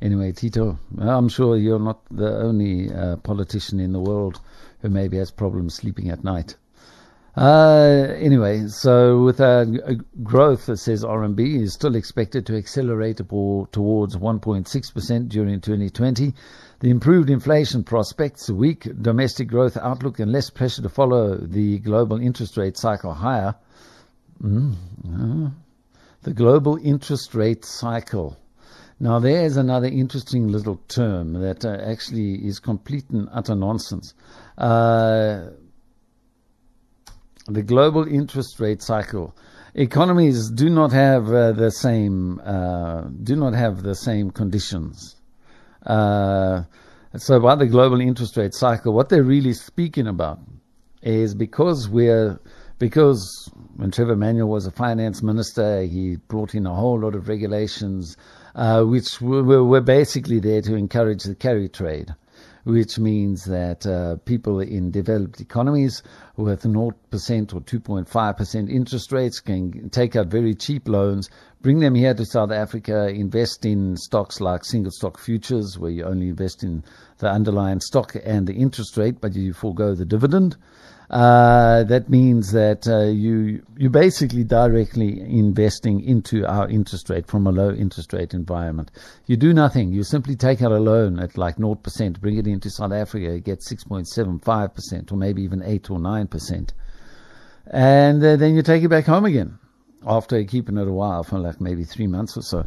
anyway, 0.00 0.30
Tito, 0.30 0.78
I'm 1.00 1.28
sure 1.28 1.56
you're 1.56 1.80
not 1.80 1.98
the 2.12 2.42
only 2.42 2.94
uh, 2.94 3.16
politician 3.16 3.80
in 3.80 3.90
the 3.90 4.00
world 4.00 4.40
who 4.86 4.90
maybe 4.92 5.16
has 5.18 5.30
problems 5.30 5.74
sleeping 5.74 6.10
at 6.10 6.22
night. 6.22 6.56
Uh, 7.36 8.14
anyway, 8.16 8.66
so 8.68 9.22
with 9.22 9.40
a, 9.40 10.00
growth, 10.22 10.68
it 10.70 10.78
says 10.78 11.04
RMB 11.04 11.62
is 11.62 11.74
still 11.74 11.94
expected 11.94 12.46
to 12.46 12.56
accelerate 12.56 13.18
towards 13.18 14.16
1.6% 14.16 15.28
during 15.28 15.60
2020. 15.60 16.32
The 16.80 16.90
improved 16.90 17.28
inflation 17.28 17.84
prospects, 17.84 18.48
weak 18.48 18.88
domestic 19.02 19.48
growth 19.48 19.76
outlook, 19.76 20.18
and 20.18 20.32
less 20.32 20.48
pressure 20.48 20.82
to 20.82 20.88
follow 20.88 21.36
the 21.36 21.78
global 21.80 22.18
interest 22.18 22.56
rate 22.56 22.78
cycle 22.78 23.12
higher. 23.12 23.54
Mm, 24.42 24.74
uh, 25.06 25.50
the 26.22 26.32
global 26.32 26.78
interest 26.82 27.34
rate 27.34 27.64
cycle. 27.66 28.38
Now, 28.98 29.18
there's 29.18 29.58
another 29.58 29.88
interesting 29.88 30.48
little 30.48 30.80
term 30.88 31.34
that 31.34 31.66
uh, 31.66 31.76
actually 31.84 32.46
is 32.46 32.60
complete 32.60 33.10
and 33.10 33.28
utter 33.30 33.54
nonsense. 33.54 34.14
Uh, 34.58 35.50
the 37.48 37.62
global 37.62 38.06
interest 38.06 38.58
rate 38.58 38.82
cycle. 38.82 39.36
Economies 39.74 40.50
do 40.50 40.70
not 40.70 40.90
have 40.92 41.32
uh, 41.32 41.52
the 41.52 41.70
same 41.70 42.40
uh, 42.40 43.02
do 43.22 43.36
not 43.36 43.52
have 43.52 43.82
the 43.82 43.94
same 43.94 44.30
conditions. 44.30 45.16
Uh, 45.84 46.62
so, 47.16 47.38
by 47.40 47.54
the 47.54 47.66
global 47.66 48.00
interest 48.00 48.36
rate 48.36 48.54
cycle, 48.54 48.92
what 48.92 49.10
they're 49.10 49.22
really 49.22 49.52
speaking 49.52 50.06
about 50.06 50.40
is 51.02 51.34
because 51.34 51.88
we're 51.88 52.40
because 52.78 53.50
when 53.76 53.90
Trevor 53.90 54.16
Manuel 54.16 54.48
was 54.48 54.66
a 54.66 54.70
finance 54.70 55.22
minister, 55.22 55.82
he 55.82 56.16
brought 56.16 56.54
in 56.54 56.66
a 56.66 56.74
whole 56.74 56.98
lot 56.98 57.14
of 57.14 57.28
regulations, 57.28 58.16
uh, 58.54 58.82
which 58.82 59.20
were, 59.20 59.64
were 59.64 59.80
basically 59.80 60.40
there 60.40 60.62
to 60.62 60.74
encourage 60.74 61.24
the 61.24 61.34
carry 61.34 61.68
trade 61.68 62.14
which 62.66 62.98
means 62.98 63.44
that 63.44 63.86
uh, 63.86 64.16
people 64.24 64.58
in 64.58 64.90
developed 64.90 65.40
economies 65.40 66.02
with 66.36 66.64
0% 66.64 66.90
or 67.54 67.60
2.5% 67.60 68.68
interest 68.68 69.12
rates 69.12 69.38
can 69.38 69.88
take 69.90 70.16
out 70.16 70.26
very 70.26 70.52
cheap 70.52 70.88
loans, 70.88 71.30
bring 71.62 71.78
them 71.78 71.94
here 71.94 72.12
to 72.12 72.24
South 72.24 72.50
Africa, 72.50 73.06
invest 73.06 73.64
in 73.64 73.96
stocks 73.96 74.40
like 74.40 74.64
single 74.64 74.90
stock 74.90 75.16
futures, 75.16 75.78
where 75.78 75.92
you 75.92 76.02
only 76.02 76.28
invest 76.28 76.64
in 76.64 76.82
the 77.18 77.28
underlying 77.28 77.80
stock 77.80 78.16
and 78.24 78.46
the 78.46 78.54
interest 78.54 78.96
rate, 78.96 79.20
but 79.20 79.34
you 79.34 79.52
forego 79.52 79.94
the 79.94 80.04
dividend. 80.04 80.56
Uh, 81.08 81.84
that 81.84 82.08
means 82.10 82.50
that 82.50 82.88
uh, 82.88 83.04
you 83.04 83.64
you 83.78 83.88
basically 83.88 84.42
directly 84.42 85.20
investing 85.20 86.02
into 86.02 86.44
our 86.46 86.68
interest 86.68 87.08
rate 87.08 87.28
from 87.28 87.46
a 87.46 87.52
low 87.52 87.70
interest 87.70 88.12
rate 88.12 88.34
environment. 88.34 88.90
You 89.26 89.36
do 89.36 89.54
nothing. 89.54 89.92
You 89.92 90.02
simply 90.02 90.34
take 90.34 90.62
out 90.62 90.72
a 90.72 90.80
loan 90.80 91.20
at 91.20 91.38
like 91.38 91.58
0%, 91.58 92.20
bring 92.20 92.38
it 92.38 92.48
into 92.48 92.70
South 92.70 92.92
Africa, 92.92 93.38
get 93.38 93.60
6.75% 93.60 95.12
or 95.12 95.16
maybe 95.16 95.42
even 95.42 95.62
8 95.62 95.90
or 95.90 95.98
9%. 95.98 96.70
And 97.68 98.24
uh, 98.24 98.36
then 98.36 98.56
you 98.56 98.62
take 98.62 98.82
it 98.82 98.88
back 98.88 99.04
home 99.04 99.26
again 99.26 99.60
after 100.04 100.42
keeping 100.44 100.76
it 100.76 100.88
a 100.88 100.92
while 100.92 101.22
for 101.22 101.38
like 101.38 101.60
maybe 101.60 101.84
three 101.84 102.08
months 102.08 102.36
or 102.36 102.42
so. 102.42 102.66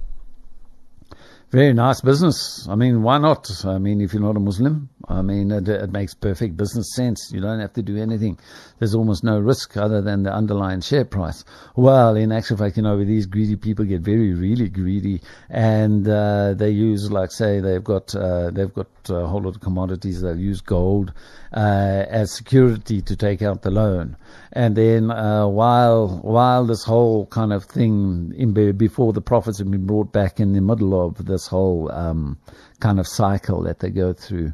Very 1.51 1.73
nice 1.73 1.99
business. 2.01 2.67
I 2.69 2.75
mean, 2.75 3.01
why 3.01 3.17
not? 3.17 3.49
I 3.65 3.79
mean, 3.79 4.01
if 4.01 4.13
you're 4.13 4.21
not 4.21 4.35
a 4.35 4.39
Muslim, 4.39 4.87
I 5.07 5.23
mean, 5.23 5.49
it, 5.49 5.67
it, 5.67 5.91
makes 5.91 6.13
perfect 6.13 6.55
business 6.55 6.93
sense. 6.93 7.31
You 7.33 7.41
don't 7.41 7.59
have 7.59 7.73
to 7.73 7.81
do 7.81 7.97
anything. 7.97 8.37
There's 8.77 8.93
almost 8.93 9.23
no 9.23 9.39
risk 9.39 9.75
other 9.75 9.99
than 9.99 10.21
the 10.21 10.31
underlying 10.31 10.81
share 10.81 11.05
price. 11.05 11.43
Well, 11.75 12.15
in 12.15 12.31
actual 12.31 12.57
fact, 12.57 12.77
you 12.77 12.83
know, 12.83 13.03
these 13.03 13.25
greedy 13.25 13.55
people 13.55 13.85
get 13.85 14.01
very, 14.01 14.35
really 14.35 14.69
greedy, 14.69 15.21
and 15.49 16.07
uh, 16.07 16.53
they 16.53 16.69
use, 16.69 17.11
like, 17.11 17.31
say, 17.31 17.59
they've 17.59 17.83
got 17.83 18.13
uh, 18.13 18.51
they've 18.51 18.71
got 18.71 18.87
a 19.09 19.25
whole 19.25 19.41
lot 19.41 19.55
of 19.55 19.61
commodities. 19.61 20.21
They'll 20.21 20.37
use 20.37 20.61
gold 20.61 21.13
uh, 21.51 22.05
as 22.09 22.31
security 22.31 23.01
to 23.01 23.15
take 23.15 23.41
out 23.41 23.63
the 23.63 23.71
loan. 23.71 24.17
And 24.53 24.75
then 24.75 25.11
uh, 25.11 25.47
while 25.47 26.19
while 26.21 26.65
this 26.65 26.83
whole 26.83 27.25
kind 27.27 27.53
of 27.53 27.65
thing 27.65 28.33
in, 28.37 28.53
before 28.77 29.13
the 29.13 29.21
profits 29.21 29.59
have 29.59 29.69
been 29.69 29.85
brought 29.85 30.11
back 30.11 30.39
in 30.39 30.53
the 30.53 30.61
middle 30.61 30.99
of 30.99 31.25
this 31.39 31.47
whole 31.47 31.89
um, 31.91 32.37
kind 32.81 32.99
of 32.99 33.07
cycle 33.07 33.63
that 33.63 33.79
they 33.79 33.89
go 33.89 34.11
through, 34.11 34.53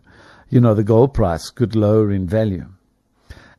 you 0.50 0.62
know, 0.62 0.76
the 0.76 0.84
gold 0.84 1.13
price 1.15 1.50
could 1.50 1.76
lower 1.76 2.12
in 2.12 2.28
value. 2.28 2.65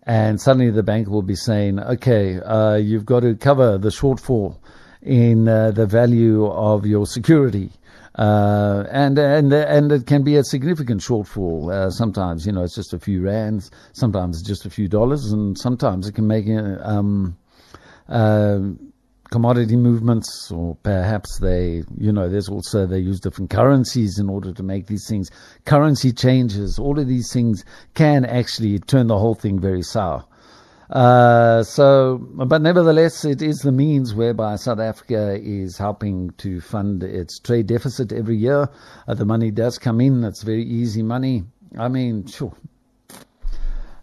And 0.05 0.41
suddenly 0.41 0.71
the 0.71 0.85
bank 0.85 1.09
will 1.09 1.23
be 1.23 1.35
saying, 1.35 1.81
okay, 1.81 2.41
uh, 2.41 2.77
you've 2.77 3.05
got 3.05 3.21
to 3.21 3.35
cover 3.35 3.79
the 3.79 3.89
shortfall 3.89 4.59
in 5.03 5.49
uh, 5.49 5.73
the 5.73 5.87
value 5.87 6.47
of 6.47 6.87
your 6.87 7.07
security. 7.07 7.71
Uh, 8.15 8.85
and 8.91 9.19
and 9.19 9.53
and 9.53 9.93
it 9.93 10.07
can 10.07 10.23
be 10.23 10.37
a 10.37 10.45
significant 10.45 11.03
shortfall. 11.03 11.71
Uh, 11.71 11.91
sometimes, 11.91 12.47
you 12.47 12.53
know, 12.53 12.62
it's 12.62 12.75
just 12.75 12.95
a 12.95 12.99
few 12.99 13.21
rands. 13.21 13.71
Sometimes 13.93 14.39
it's 14.39 14.49
just 14.49 14.65
a 14.65 14.71
few 14.71 14.89
dollars, 14.89 15.33
and 15.33 15.59
sometimes 15.59 16.09
it 16.09 16.15
can 16.15 16.27
make 16.27 16.47
um, 16.49 17.37
uh, 18.09 18.61
commodity 19.31 19.77
movements, 19.77 20.51
or 20.51 20.77
perhaps 20.83 21.39
they, 21.39 21.83
you 21.99 22.12
know, 22.12 22.29
there's 22.29 22.49
also 22.49 22.87
they 22.87 22.99
use 22.99 23.21
different 23.21 23.51
currencies 23.51 24.19
in 24.19 24.29
order 24.29 24.53
to 24.53 24.62
make 24.62 24.87
these 24.87 25.07
things. 25.09 25.31
Currency 25.65 26.12
changes, 26.12 26.79
all 26.79 26.99
of 26.99 27.09
these 27.09 27.33
things 27.33 27.65
can 27.95 28.25
actually 28.25 28.79
turn 28.79 29.07
the 29.07 29.19
whole 29.19 29.35
thing 29.35 29.61
very 29.61 29.83
sour. 29.83 30.25
Uh, 30.91 31.65
so, 31.65 32.19
but 32.19 32.62
nevertheless, 32.62 33.25
it 33.25 33.43
is 33.43 33.59
the 33.59 33.73
means 33.73 34.15
whereby 34.15 34.55
South 34.55 34.79
Africa 34.79 35.37
is 35.43 35.77
helping 35.77 36.31
to 36.39 36.61
fund 36.61 37.03
its 37.03 37.41
trade 37.41 37.67
deficit 37.67 38.12
every 38.12 38.37
year. 38.37 38.69
Uh, 39.09 39.15
the 39.15 39.25
money 39.25 39.51
does 39.51 39.79
come 39.79 40.01
in. 40.01 40.23
It's 40.23 40.45
very 40.45 40.62
easy 40.62 41.03
money. 41.03 41.43
I 41.77 41.89
mean, 41.89 42.27
sure. 42.27 42.55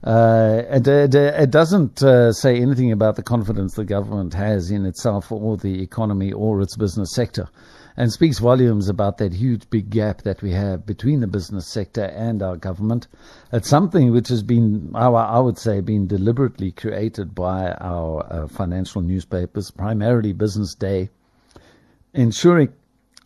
Uh, 0.03 0.63
it, 0.69 0.85
it, 0.85 1.15
it, 1.15 1.49
doesn't 1.49 2.03
uh, 2.03 2.33
say 2.33 2.59
anything 2.59 2.91
about 2.91 3.15
the 3.15 3.23
confidence 3.23 3.75
the 3.75 3.85
government 3.85 4.33
has 4.33 4.69
in 4.69 4.85
itself 4.85 5.31
or 5.31 5.55
the 5.55 5.81
economy 5.81 6.33
or 6.33 6.59
its 6.59 6.75
business 6.75 7.13
sector 7.15 7.47
and 7.95 8.11
speaks 8.11 8.39
volumes 8.39 8.89
about 8.89 9.17
that 9.17 9.33
huge 9.33 9.69
big 9.69 9.89
gap 9.89 10.23
that 10.23 10.41
we 10.41 10.51
have 10.51 10.85
between 10.85 11.21
the 11.21 11.27
business 11.27 11.67
sector 11.67 12.03
and 12.03 12.41
our 12.41 12.57
government. 12.57 13.07
It's 13.53 13.69
something 13.69 14.11
which 14.11 14.27
has 14.29 14.43
been, 14.43 14.91
I 14.95 15.39
would 15.39 15.57
say, 15.57 15.79
been 15.79 16.07
deliberately 16.07 16.71
created 16.71 17.33
by 17.33 17.71
our 17.71 18.25
uh, 18.29 18.47
financial 18.47 19.01
newspapers, 19.01 19.71
primarily 19.71 20.33
Business 20.33 20.73
Day, 20.73 21.11
ensuring 22.13 22.73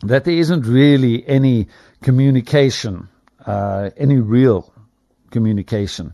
that 0.02 0.24
there 0.24 0.34
isn't 0.34 0.64
really 0.66 1.26
any 1.26 1.66
communication, 2.02 3.08
uh, 3.46 3.90
any 3.96 4.18
real 4.18 4.72
communication 5.30 6.12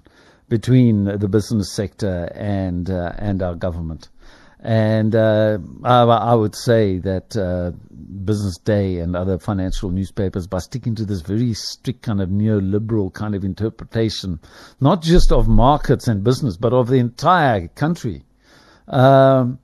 between 0.49 1.05
the 1.05 1.29
business 1.29 1.73
sector 1.73 2.31
and 2.35 2.91
uh, 2.91 3.13
and 3.19 3.43
our 3.43 3.55
government. 3.55 4.09
And 4.61 5.15
uh, 5.15 5.59
I, 5.83 6.05
I, 6.05 6.35
would 6.35 6.57
say 6.57 6.97
that 7.01 7.37
uh, 7.37 7.73
Business 8.25 8.57
Day 8.57 8.99
and 8.99 9.15
other 9.15 9.39
financial 9.39 9.91
newspapers, 9.91 10.47
by 10.47 10.59
sticking 10.59 10.95
to 10.95 11.05
this 11.05 11.21
very 11.21 11.53
strict 11.53 12.01
kind 12.01 12.23
of 12.23 12.31
neoliberal 12.31 13.13
kind 13.13 13.35
of 13.35 13.45
interpretation, 13.45 14.41
not 14.81 15.03
just 15.03 15.33
of 15.33 15.49
markets 15.49 16.09
and 16.09 16.25
business, 16.25 16.57
but 16.57 16.73
of 16.73 16.89
the 16.89 16.97
entire 16.97 17.69
country, 17.69 18.25
um, 18.89 19.59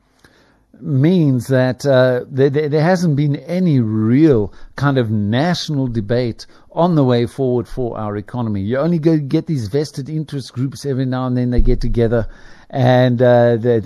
means 0.82 1.46
that 1.48 1.84
uh, 1.86 2.24
there, 2.28 2.50
there, 2.50 2.82
hasn't 2.82 3.16
been 3.16 3.36
any 3.36 3.80
real 3.80 4.52
kind 4.76 4.98
of 4.98 5.10
national 5.10 5.86
debate 5.86 6.46
on 6.72 6.94
the 6.94 7.04
way 7.04 7.26
forward 7.26 7.68
for 7.68 7.98
our 7.98 8.16
economy. 8.16 8.62
You 8.62 8.78
only 8.78 8.98
go 8.98 9.18
get 9.18 9.46
these 9.46 9.68
vested 9.68 10.08
interest 10.08 10.52
groups 10.52 10.86
every 10.86 11.06
now 11.06 11.26
and 11.26 11.36
then 11.36 11.50
they 11.50 11.60
get 11.60 11.80
together 11.80 12.28
and 12.68 13.20
uh, 13.20 13.56
they, 13.56 13.80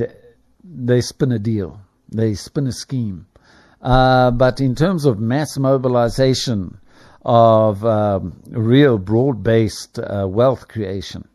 they 0.64 1.00
spin 1.00 1.32
a 1.32 1.38
deal, 1.38 1.80
they 2.08 2.34
spin 2.34 2.66
a 2.66 2.72
scheme. 2.72 3.26
Uh, 3.80 4.30
but 4.30 4.60
in 4.60 4.74
terms 4.74 5.04
of 5.04 5.18
mass 5.18 5.58
mobilization 5.58 6.78
of 7.24 7.84
um, 7.84 8.40
real 8.48 8.98
broad 8.98 9.42
based 9.42 9.98
uh, 9.98 10.26
wealth 10.28 10.68
creation, 10.68 11.28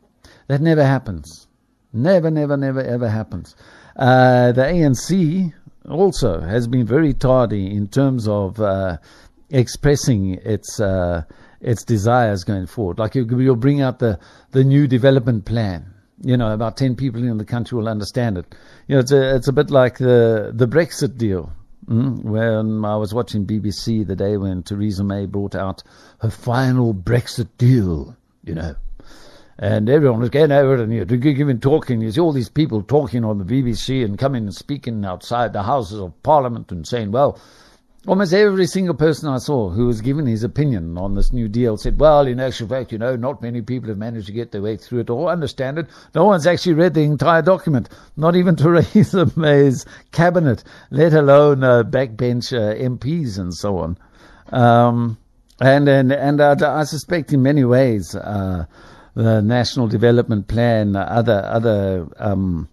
that 0.48 0.62
never 0.62 0.84
happens. 0.84 1.48
Never, 1.94 2.30
never, 2.30 2.58
never, 2.58 2.82
ever 2.82 3.10
happens. 3.10 3.56
Uh, 4.00 4.52
the 4.54 4.62
ANC 4.62 5.54
also 5.88 6.40
has 6.40 6.68
been 6.68 6.86
very 6.86 7.14
tardy 7.14 7.76
in 7.76 7.88
terms 7.88 8.28
of 8.28 8.60
uh, 8.60 8.98
expressing 9.52 10.36
its 10.44 10.80
uh, 10.80 11.24
its 11.62 11.84
desires 11.84 12.44
going 12.44 12.66
forward. 12.66 12.98
Like 12.98 13.14
you, 13.14 13.26
will 13.26 13.56
bring 13.56 13.82
out 13.82 14.00
the, 14.00 14.18
the 14.52 14.64
new 14.64 14.88
development 14.88 15.46
plan 15.46 15.94
you 16.22 16.36
know, 16.36 16.52
about 16.52 16.78
10 16.78 16.96
people 16.96 17.24
in 17.24 17.38
the 17.38 17.46
country 17.46 17.78
will 17.78 17.88
understand 17.88 18.38
it. 18.38 18.46
You 18.88 18.96
know, 18.96 19.00
it's 19.00 19.12
a, 19.12 19.36
it's 19.36 19.48
a 19.48 19.54
bit 19.54 19.70
like 19.70 19.98
the, 19.98 20.52
the 20.54 20.68
Brexit 20.68 21.18
deal. 21.18 21.52
Mm, 21.88 22.24
when 22.24 22.86
I 22.86 22.98
was 22.98 23.14
watching 23.14 23.46
BBC 23.46 24.06
the 24.06 24.16
day 24.16 24.38
when 24.38 24.62
Theresa 24.62 25.04
May 25.04 25.26
brought 25.26 25.56
out 25.56 25.82
her 26.20 26.30
final 26.30 26.94
Brexit 26.94 27.48
deal, 27.58 28.16
you 28.44 28.54
know, 28.54 28.76
and 29.60 29.90
everyone 29.90 30.22
was 30.22 30.30
getting 30.30 30.54
over 30.54 30.76
it 30.76 30.80
and 30.80 30.94
you 30.94 31.06
know, 31.06 31.18
giving 31.18 31.60
talking. 31.60 32.02
You 32.02 32.12
see 32.12 32.22
all 32.22 32.32
these 32.32 32.50
people 32.50 32.82
talking 32.82 33.24
on 33.24 33.38
the 33.38 33.44
BBC 33.44 34.04
and 34.04 34.18
coming 34.18 34.46
and 34.46 34.56
speaking 34.56 35.06
outside 35.06 35.54
the 35.54 35.64
Houses 35.64 36.00
of 36.00 36.24
Parliament 36.24 36.72
and 36.72 36.88
saying, 36.88 37.12
well, 37.12 37.40
Almost 38.08 38.34
every 38.34 38.66
single 38.66 38.96
person 38.96 39.28
I 39.28 39.40
saw 39.40 39.70
who 39.70 39.86
was 39.86 40.00
given 40.00 40.26
his 40.26 40.46
opinion 40.46 40.98
on 40.98 41.16
this 41.16 41.34
new 41.34 41.50
deal 41.50 41.76
said, 41.76 42.00
well, 42.00 42.26
in 42.26 42.40
actual 42.40 42.70
fact, 42.70 42.94
you 42.94 42.98
know, 42.98 43.18
not 43.18 43.42
many 43.42 43.62
people 43.62 43.90
have 43.90 43.98
managed 43.98 44.28
to 44.28 44.32
get 44.32 44.54
their 44.54 44.62
way 44.62 44.78
through 44.78 45.02
it 45.02 45.10
or 45.10 45.30
understand 45.30 45.78
it. 45.78 45.88
No 46.16 46.24
one's 46.24 46.48
actually 46.48 46.76
read 46.76 46.94
the 46.94 47.02
entire 47.02 47.42
document, 47.42 47.90
not 48.16 48.38
even 48.38 48.56
Theresa 48.56 49.30
May's 49.36 49.86
cabinet, 50.14 50.64
let 50.92 51.14
alone 51.14 51.62
uh, 51.62 51.84
backbench 51.84 52.54
uh, 52.54 52.74
MPs 52.82 53.38
and 53.38 53.54
so 53.54 53.80
on. 53.80 53.98
Um, 54.54 55.18
and 55.60 55.90
and, 55.90 56.14
and 56.14 56.42
I, 56.42 56.80
I, 56.80 56.84
suspect 56.86 57.34
in 57.34 57.44
many 57.44 57.66
ways 57.66 58.16
uh, 58.16 58.66
the 59.24 59.42
National 59.42 59.88
Development 59.88 60.48
Plan, 60.48 60.96
other, 60.96 61.42
other 61.46 62.08
um, 62.18 62.70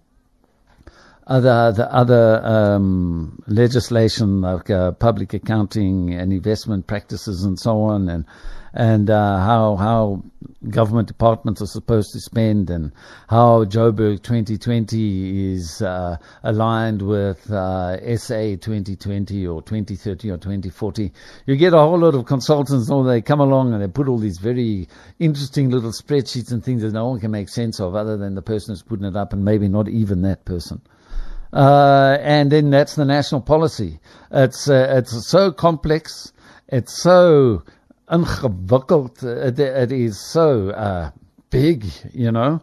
other 1.27 1.73
the 1.73 1.93
other 1.93 2.41
um, 2.45 3.43
legislation 3.47 4.41
like 4.41 4.69
uh, 4.69 4.91
public 4.93 5.33
accounting 5.33 6.13
and 6.13 6.31
investment 6.31 6.87
practices 6.87 7.43
and 7.43 7.59
so 7.59 7.81
on, 7.81 8.07
and 8.07 8.25
and 8.77 9.09
uh, 9.09 9.39
how 9.39 9.75
how 9.75 10.23
government 10.69 11.07
departments 11.07 11.63
are 11.63 11.67
supposed 11.67 12.11
to 12.13 12.19
spend, 12.19 12.69
and 12.69 12.91
how 13.27 13.65
Joburg 13.65 14.21
2020 14.21 15.53
is 15.53 15.81
uh, 15.81 16.17
aligned 16.43 17.01
with 17.01 17.49
uh, 17.49 17.97
SA 18.17 18.55
2020 18.61 19.47
or 19.47 19.63
2030 19.63 20.29
or 20.29 20.37
2040. 20.37 21.11
You 21.47 21.55
get 21.55 21.73
a 21.73 21.77
whole 21.77 21.97
lot 21.97 22.13
of 22.13 22.25
consultants, 22.27 22.87
and 22.87 23.09
they 23.09 23.19
come 23.19 23.39
along 23.39 23.73
and 23.73 23.81
they 23.81 23.87
put 23.87 24.07
all 24.07 24.19
these 24.19 24.37
very 24.37 24.87
interesting 25.17 25.71
little 25.71 25.91
spreadsheets 25.91 26.51
and 26.51 26.63
things 26.63 26.83
that 26.83 26.93
no 26.93 27.07
one 27.07 27.19
can 27.19 27.31
make 27.31 27.49
sense 27.49 27.79
of, 27.79 27.95
other 27.95 28.15
than 28.15 28.35
the 28.35 28.43
person 28.43 28.73
who's 28.73 28.83
putting 28.83 29.05
it 29.05 29.15
up, 29.15 29.33
and 29.33 29.43
maybe 29.43 29.67
not 29.67 29.87
even 29.89 30.21
that 30.21 30.45
person. 30.45 30.79
Uh, 31.51 32.19
and 32.21 32.51
then 32.51 32.69
that's 32.69 32.93
the 32.93 33.05
national 33.05 33.41
policy. 33.41 33.99
It's 34.29 34.69
uh, 34.69 34.97
it's 34.97 35.27
so 35.27 35.51
complex. 35.51 36.31
It's 36.67 37.01
so 37.01 37.63
ingewikkeld. 38.09 39.23
It, 39.23 39.91
is 39.91 40.19
so 40.19 40.69
uh, 40.71 41.11
big, 41.49 41.85
you 42.13 42.31
know, 42.31 42.61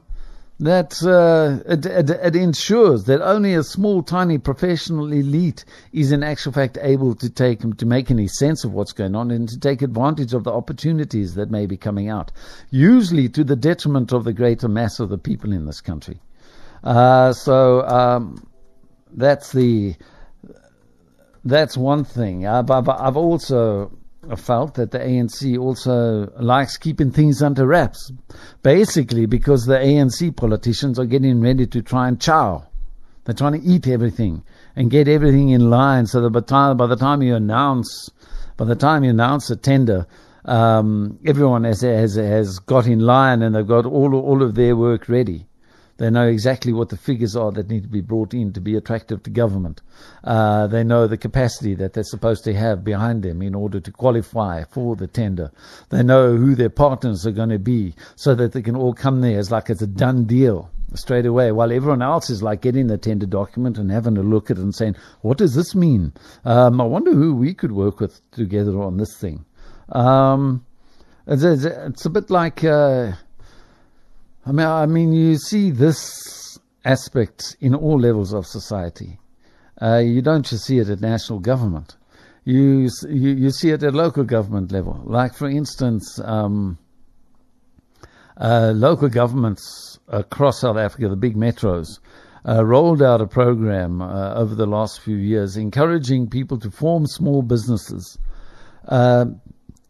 that 0.60 1.02
uh, 1.02 1.62
it, 1.70 1.84
it, 1.86 2.10
it, 2.10 2.36
ensures 2.36 3.04
that 3.04 3.20
only 3.22 3.54
a 3.54 3.62
small, 3.62 4.02
tiny 4.02 4.38
professional 4.38 5.12
elite 5.12 5.64
is 5.92 6.12
in 6.12 6.22
actual 6.22 6.52
fact 6.52 6.78
able 6.80 7.14
to 7.16 7.28
take 7.28 7.60
to 7.76 7.86
make 7.86 8.10
any 8.10 8.28
sense 8.28 8.64
of 8.64 8.72
what's 8.72 8.92
going 8.92 9.14
on 9.14 9.30
and 9.30 9.48
to 9.48 9.58
take 9.58 9.82
advantage 9.82 10.32
of 10.32 10.44
the 10.44 10.52
opportunities 10.52 11.34
that 11.34 11.50
may 11.50 11.66
be 11.66 11.76
coming 11.76 12.08
out, 12.08 12.30
usually 12.70 13.28
to 13.28 13.44
the 13.44 13.56
detriment 13.56 14.12
of 14.12 14.24
the 14.24 14.32
greater 14.32 14.68
mass 14.68 15.00
of 15.00 15.08
the 15.08 15.18
people 15.18 15.52
in 15.52 15.66
this 15.66 15.80
country. 15.80 16.20
Uh, 16.82 17.32
so. 17.32 17.82
Um, 17.86 18.46
that's 19.14 19.52
the 19.52 19.94
that's 21.44 21.76
one 21.76 22.04
thing. 22.04 22.46
I've, 22.46 22.70
I've 22.70 23.16
also 23.16 23.92
felt 24.36 24.74
that 24.74 24.90
the 24.90 24.98
ANC 24.98 25.58
also 25.58 26.32
likes 26.38 26.76
keeping 26.76 27.10
things 27.10 27.42
under 27.42 27.66
wraps, 27.66 28.12
basically 28.62 29.26
because 29.26 29.66
the 29.66 29.76
ANC 29.76 30.36
politicians 30.36 30.98
are 30.98 31.06
getting 31.06 31.40
ready 31.40 31.66
to 31.66 31.82
try 31.82 32.08
and 32.08 32.20
chow. 32.20 32.66
They're 33.24 33.34
trying 33.34 33.60
to 33.60 33.66
eat 33.66 33.86
everything 33.86 34.44
and 34.76 34.90
get 34.90 35.08
everything 35.08 35.50
in 35.50 35.70
line 35.70 36.06
so 36.06 36.20
that 36.20 36.30
by 36.30 36.40
the 36.40 36.46
time, 36.46 36.76
by 36.76 36.86
the 36.86 36.96
time 36.96 37.22
you 37.22 37.34
announce, 37.34 38.10
by 38.56 38.66
the 38.66 38.74
time 38.74 39.04
you 39.04 39.10
announce 39.10 39.48
a 39.50 39.56
tender, 39.56 40.06
um, 40.44 41.18
everyone 41.24 41.64
has, 41.64 41.80
has 41.80 42.16
has 42.16 42.58
got 42.58 42.86
in 42.86 43.00
line 43.00 43.42
and 43.42 43.54
they've 43.54 43.66
got 43.66 43.86
all 43.86 44.14
all 44.14 44.42
of 44.42 44.54
their 44.54 44.76
work 44.76 45.08
ready. 45.08 45.46
They 45.96 46.10
know 46.10 46.26
exactly 46.26 46.72
what 46.72 46.88
the 46.88 46.96
figures 46.96 47.36
are 47.36 47.52
that 47.52 47.68
need 47.68 47.84
to 47.84 47.88
be 47.88 48.00
brought 48.00 48.34
in 48.34 48.52
to 48.54 48.60
be 48.60 48.76
attractive 48.76 49.22
to 49.22 49.30
government. 49.30 49.80
Uh, 50.24 50.66
they 50.66 50.82
know 50.82 51.06
the 51.06 51.16
capacity 51.16 51.74
that 51.76 51.92
they're 51.92 52.02
supposed 52.02 52.44
to 52.44 52.54
have 52.54 52.82
behind 52.82 53.22
them 53.22 53.42
in 53.42 53.54
order 53.54 53.78
to 53.78 53.92
qualify 53.92 54.64
for 54.64 54.96
the 54.96 55.06
tender. 55.06 55.52
They 55.90 56.02
know 56.02 56.36
who 56.36 56.54
their 56.54 56.70
partners 56.70 57.26
are 57.26 57.32
going 57.32 57.50
to 57.50 57.58
be 57.58 57.94
so 58.16 58.34
that 58.34 58.52
they 58.52 58.62
can 58.62 58.74
all 58.74 58.92
come 58.92 59.20
there 59.20 59.38
as 59.38 59.52
like 59.52 59.70
it's 59.70 59.82
a 59.82 59.86
done 59.86 60.24
deal 60.24 60.70
straight 60.94 61.26
away, 61.26 61.52
while 61.52 61.72
everyone 61.72 62.02
else 62.02 62.30
is 62.30 62.42
like 62.42 62.60
getting 62.60 62.86
the 62.86 62.98
tender 62.98 63.26
document 63.26 63.78
and 63.78 63.90
having 63.90 64.16
a 64.16 64.22
look 64.22 64.50
at 64.50 64.58
it 64.58 64.62
and 64.62 64.74
saying, 64.74 64.96
what 65.22 65.38
does 65.38 65.54
this 65.54 65.74
mean? 65.74 66.12
Um, 66.44 66.80
I 66.80 66.84
wonder 66.84 67.12
who 67.12 67.34
we 67.34 67.54
could 67.54 67.72
work 67.72 68.00
with 68.00 68.20
together 68.30 68.80
on 68.80 68.96
this 68.96 69.16
thing. 69.16 69.44
Um, 69.90 70.64
it's, 71.26 71.42
it's, 71.42 72.04
a 72.04 72.10
bit 72.10 72.30
like, 72.30 72.64
uh, 72.64 73.12
I 74.46 74.52
mean, 74.52 74.66
I 74.66 74.86
mean, 74.86 75.12
you 75.12 75.36
see 75.38 75.70
this 75.70 76.58
aspect 76.84 77.56
in 77.60 77.74
all 77.74 77.98
levels 77.98 78.34
of 78.34 78.46
society. 78.46 79.18
Uh, 79.80 79.98
you 79.98 80.20
don't 80.20 80.44
just 80.44 80.64
see 80.64 80.78
it 80.78 80.88
at 80.88 81.00
national 81.00 81.38
government. 81.40 81.96
You, 82.44 82.90
you, 83.08 83.30
you 83.30 83.50
see 83.50 83.70
it 83.70 83.82
at 83.82 83.94
local 83.94 84.24
government 84.24 84.70
level. 84.70 85.00
Like, 85.04 85.34
for 85.34 85.48
instance, 85.48 86.20
um, 86.22 86.78
uh, 88.36 88.72
local 88.74 89.08
governments 89.08 89.98
across 90.08 90.60
South 90.60 90.76
Africa, 90.76 91.08
the 91.08 91.16
big 91.16 91.36
metros, 91.36 91.98
uh, 92.46 92.62
rolled 92.64 93.02
out 93.02 93.22
a 93.22 93.26
program 93.26 94.02
uh, 94.02 94.34
over 94.34 94.54
the 94.54 94.66
last 94.66 95.00
few 95.00 95.16
years 95.16 95.56
encouraging 95.56 96.28
people 96.28 96.58
to 96.58 96.70
form 96.70 97.06
small 97.06 97.40
businesses 97.40 98.18
uh, 98.88 99.24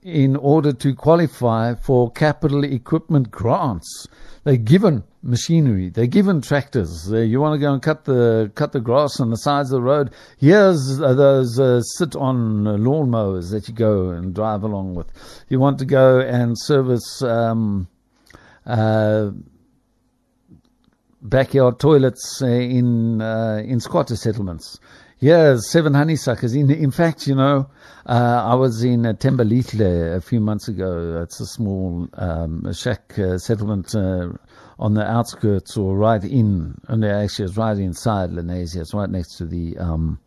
in 0.04 0.36
order 0.36 0.72
to 0.72 0.94
qualify 0.94 1.74
for 1.74 2.10
capital 2.12 2.62
equipment 2.62 3.30
grants 3.30 4.06
they're 4.44 4.56
given 4.58 5.04
machinery. 5.22 5.88
They're 5.88 6.06
given 6.06 6.42
tractors. 6.42 7.10
You 7.10 7.40
want 7.40 7.54
to 7.54 7.58
go 7.58 7.72
and 7.72 7.82
cut 7.82 8.04
the 8.04 8.52
cut 8.54 8.72
the 8.72 8.80
grass 8.80 9.18
on 9.18 9.30
the 9.30 9.38
sides 9.38 9.72
of 9.72 9.80
the 9.80 9.82
road. 9.82 10.14
Here's 10.38 11.00
uh, 11.00 11.14
those 11.14 11.58
uh, 11.58 11.80
sit-on 11.80 12.64
lawnmowers 12.64 13.50
that 13.52 13.66
you 13.66 13.74
go 13.74 14.10
and 14.10 14.34
drive 14.34 14.62
along 14.62 14.94
with. 14.94 15.10
You 15.48 15.58
want 15.58 15.78
to 15.78 15.86
go 15.86 16.20
and 16.20 16.58
service 16.58 17.22
um, 17.22 17.88
uh, 18.66 19.30
backyard 21.22 21.80
toilets 21.80 22.42
uh, 22.42 22.46
in 22.46 23.22
in 23.22 23.80
squatter 23.80 24.16
settlements. 24.16 24.78
Yeah, 25.24 25.56
seven 25.56 25.94
honeysuckers. 25.94 26.54
In 26.54 26.70
in 26.70 26.90
fact, 26.90 27.26
you 27.26 27.34
know, 27.34 27.70
uh, 28.04 28.42
I 28.44 28.56
was 28.56 28.84
in 28.84 29.06
uh, 29.06 29.14
Thembelihle 29.14 30.16
a 30.16 30.20
few 30.20 30.38
months 30.38 30.68
ago. 30.68 31.22
It's 31.22 31.40
a 31.40 31.46
small 31.46 32.06
um, 32.12 32.70
shack 32.74 33.18
uh, 33.18 33.38
settlement 33.38 33.94
uh, 33.94 34.32
on 34.78 34.92
the 34.92 35.02
outskirts 35.02 35.78
or 35.78 35.96
right 35.96 36.22
in, 36.22 36.78
and 36.88 37.02
actually 37.06 37.46
it's 37.46 37.56
right 37.56 37.78
inside 37.78 38.32
Lenasia. 38.32 38.82
It's 38.82 38.92
right 38.92 39.08
next 39.08 39.38
to 39.38 39.46
the 39.46 39.78
um, 39.78 40.20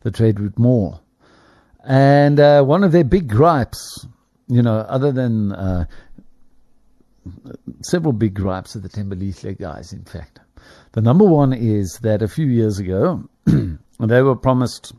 the 0.00 0.10
Trade 0.10 0.40
Route 0.40 0.58
Mall. 0.58 1.00
And 1.84 2.40
uh, 2.40 2.64
one 2.64 2.82
of 2.82 2.90
their 2.90 3.04
big 3.04 3.28
gripes, 3.28 4.04
you 4.48 4.62
know, 4.62 4.78
other 4.78 5.12
than 5.12 5.52
uh, 5.52 5.84
several 7.82 8.12
big 8.12 8.34
gripes 8.34 8.74
of 8.74 8.82
the 8.82 8.88
Thembelihle 8.88 9.56
guys, 9.56 9.92
in 9.92 10.02
fact. 10.02 10.40
The 10.92 11.02
number 11.02 11.24
one 11.24 11.52
is 11.52 12.00
that 12.02 12.22
a 12.22 12.28
few 12.28 12.46
years 12.46 12.78
ago, 12.80 13.28
they 14.00 14.22
were 14.22 14.36
promised 14.36 14.92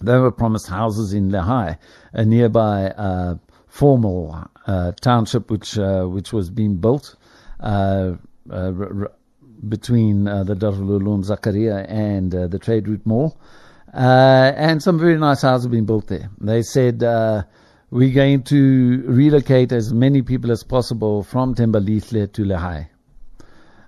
they 0.00 0.16
were 0.16 0.30
promised 0.30 0.68
houses 0.68 1.12
in 1.12 1.30
Lehae, 1.30 1.76
a 2.12 2.24
nearby 2.24 2.86
uh, 2.90 3.34
formal 3.66 4.44
uh, 4.66 4.92
township 5.00 5.50
which 5.50 5.78
uh, 5.78 6.04
which 6.04 6.32
was 6.32 6.50
being 6.50 6.76
built 6.76 7.16
uh, 7.60 8.12
uh, 8.50 8.72
r- 8.78 9.12
between 9.68 10.24
the 10.24 10.54
Darul 10.54 11.24
Zakaria 11.24 11.84
and 11.88 12.30
the 12.30 12.58
Trade 12.60 12.86
Route 12.86 13.04
Mall. 13.04 13.36
and 13.92 14.80
some 14.80 14.98
very 15.00 15.18
nice 15.18 15.42
houses 15.42 15.64
have 15.64 15.72
been 15.72 15.84
built 15.84 16.06
there. 16.06 16.30
They 16.40 16.62
said 16.62 17.02
we're 17.90 18.14
going 18.14 18.44
to 18.44 19.02
relocate 19.06 19.72
as 19.72 19.92
many 19.92 20.22
people 20.22 20.52
as 20.52 20.62
possible 20.62 21.24
from 21.24 21.54
Thembelihle 21.54 22.32
to 22.34 22.42
Lehae. 22.44 22.88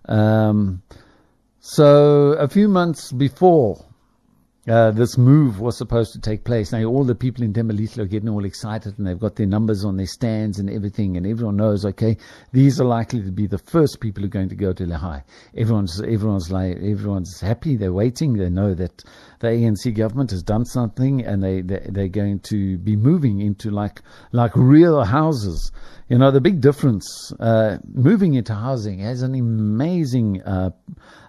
Um, 0.06 0.82
so 1.60 2.32
a 2.32 2.48
few 2.48 2.68
months 2.68 3.12
before 3.12 3.84
uh, 4.68 4.90
this 4.90 5.16
move 5.16 5.58
was 5.58 5.76
supposed 5.76 6.12
to 6.12 6.20
take 6.20 6.44
place. 6.44 6.70
Now, 6.70 6.84
all 6.84 7.04
the 7.04 7.14
people 7.14 7.42
in 7.44 7.52
Thembelihle 7.52 7.98
are 7.98 8.06
getting 8.06 8.28
all 8.28 8.44
excited 8.44 8.98
and 8.98 9.06
they've 9.06 9.18
got 9.18 9.36
their 9.36 9.46
numbers 9.46 9.84
on 9.84 9.96
their 9.96 10.06
stands 10.06 10.58
and 10.58 10.68
everything, 10.70 11.16
and 11.16 11.26
everyone 11.26 11.56
knows, 11.56 11.84
okay, 11.84 12.16
these 12.52 12.80
are 12.80 12.84
likely 12.84 13.22
to 13.22 13.32
be 13.32 13.46
the 13.46 13.58
first 13.58 14.00
people 14.00 14.22
who 14.22 14.26
are 14.26 14.30
going 14.30 14.50
to 14.50 14.54
go 14.54 14.72
to 14.72 14.84
Lehae. 14.84 15.22
Everyone's, 15.56 16.00
everyone's 16.00 16.52
like, 16.52 16.76
everyone's 16.76 17.40
happy, 17.40 17.76
they're 17.76 17.92
waiting, 17.92 18.34
they 18.34 18.50
know 18.50 18.74
that 18.74 19.02
the 19.40 19.48
ANC 19.48 19.94
government 19.94 20.30
has 20.30 20.42
done 20.42 20.64
something 20.64 21.24
and 21.24 21.42
they, 21.42 21.62
they, 21.62 21.86
they're 21.88 22.08
going 22.08 22.40
to 22.40 22.78
be 22.78 22.94
moving 22.94 23.40
into 23.40 23.70
like, 23.70 24.00
like 24.32 24.52
real 24.54 25.02
houses. 25.02 25.72
You 26.08 26.18
know, 26.18 26.30
the 26.30 26.40
big 26.40 26.60
difference, 26.60 27.32
uh, 27.40 27.78
moving 27.92 28.34
into 28.34 28.54
housing 28.54 28.98
has 29.00 29.22
an 29.22 29.34
amazing, 29.34 30.42
uh, 30.42 30.70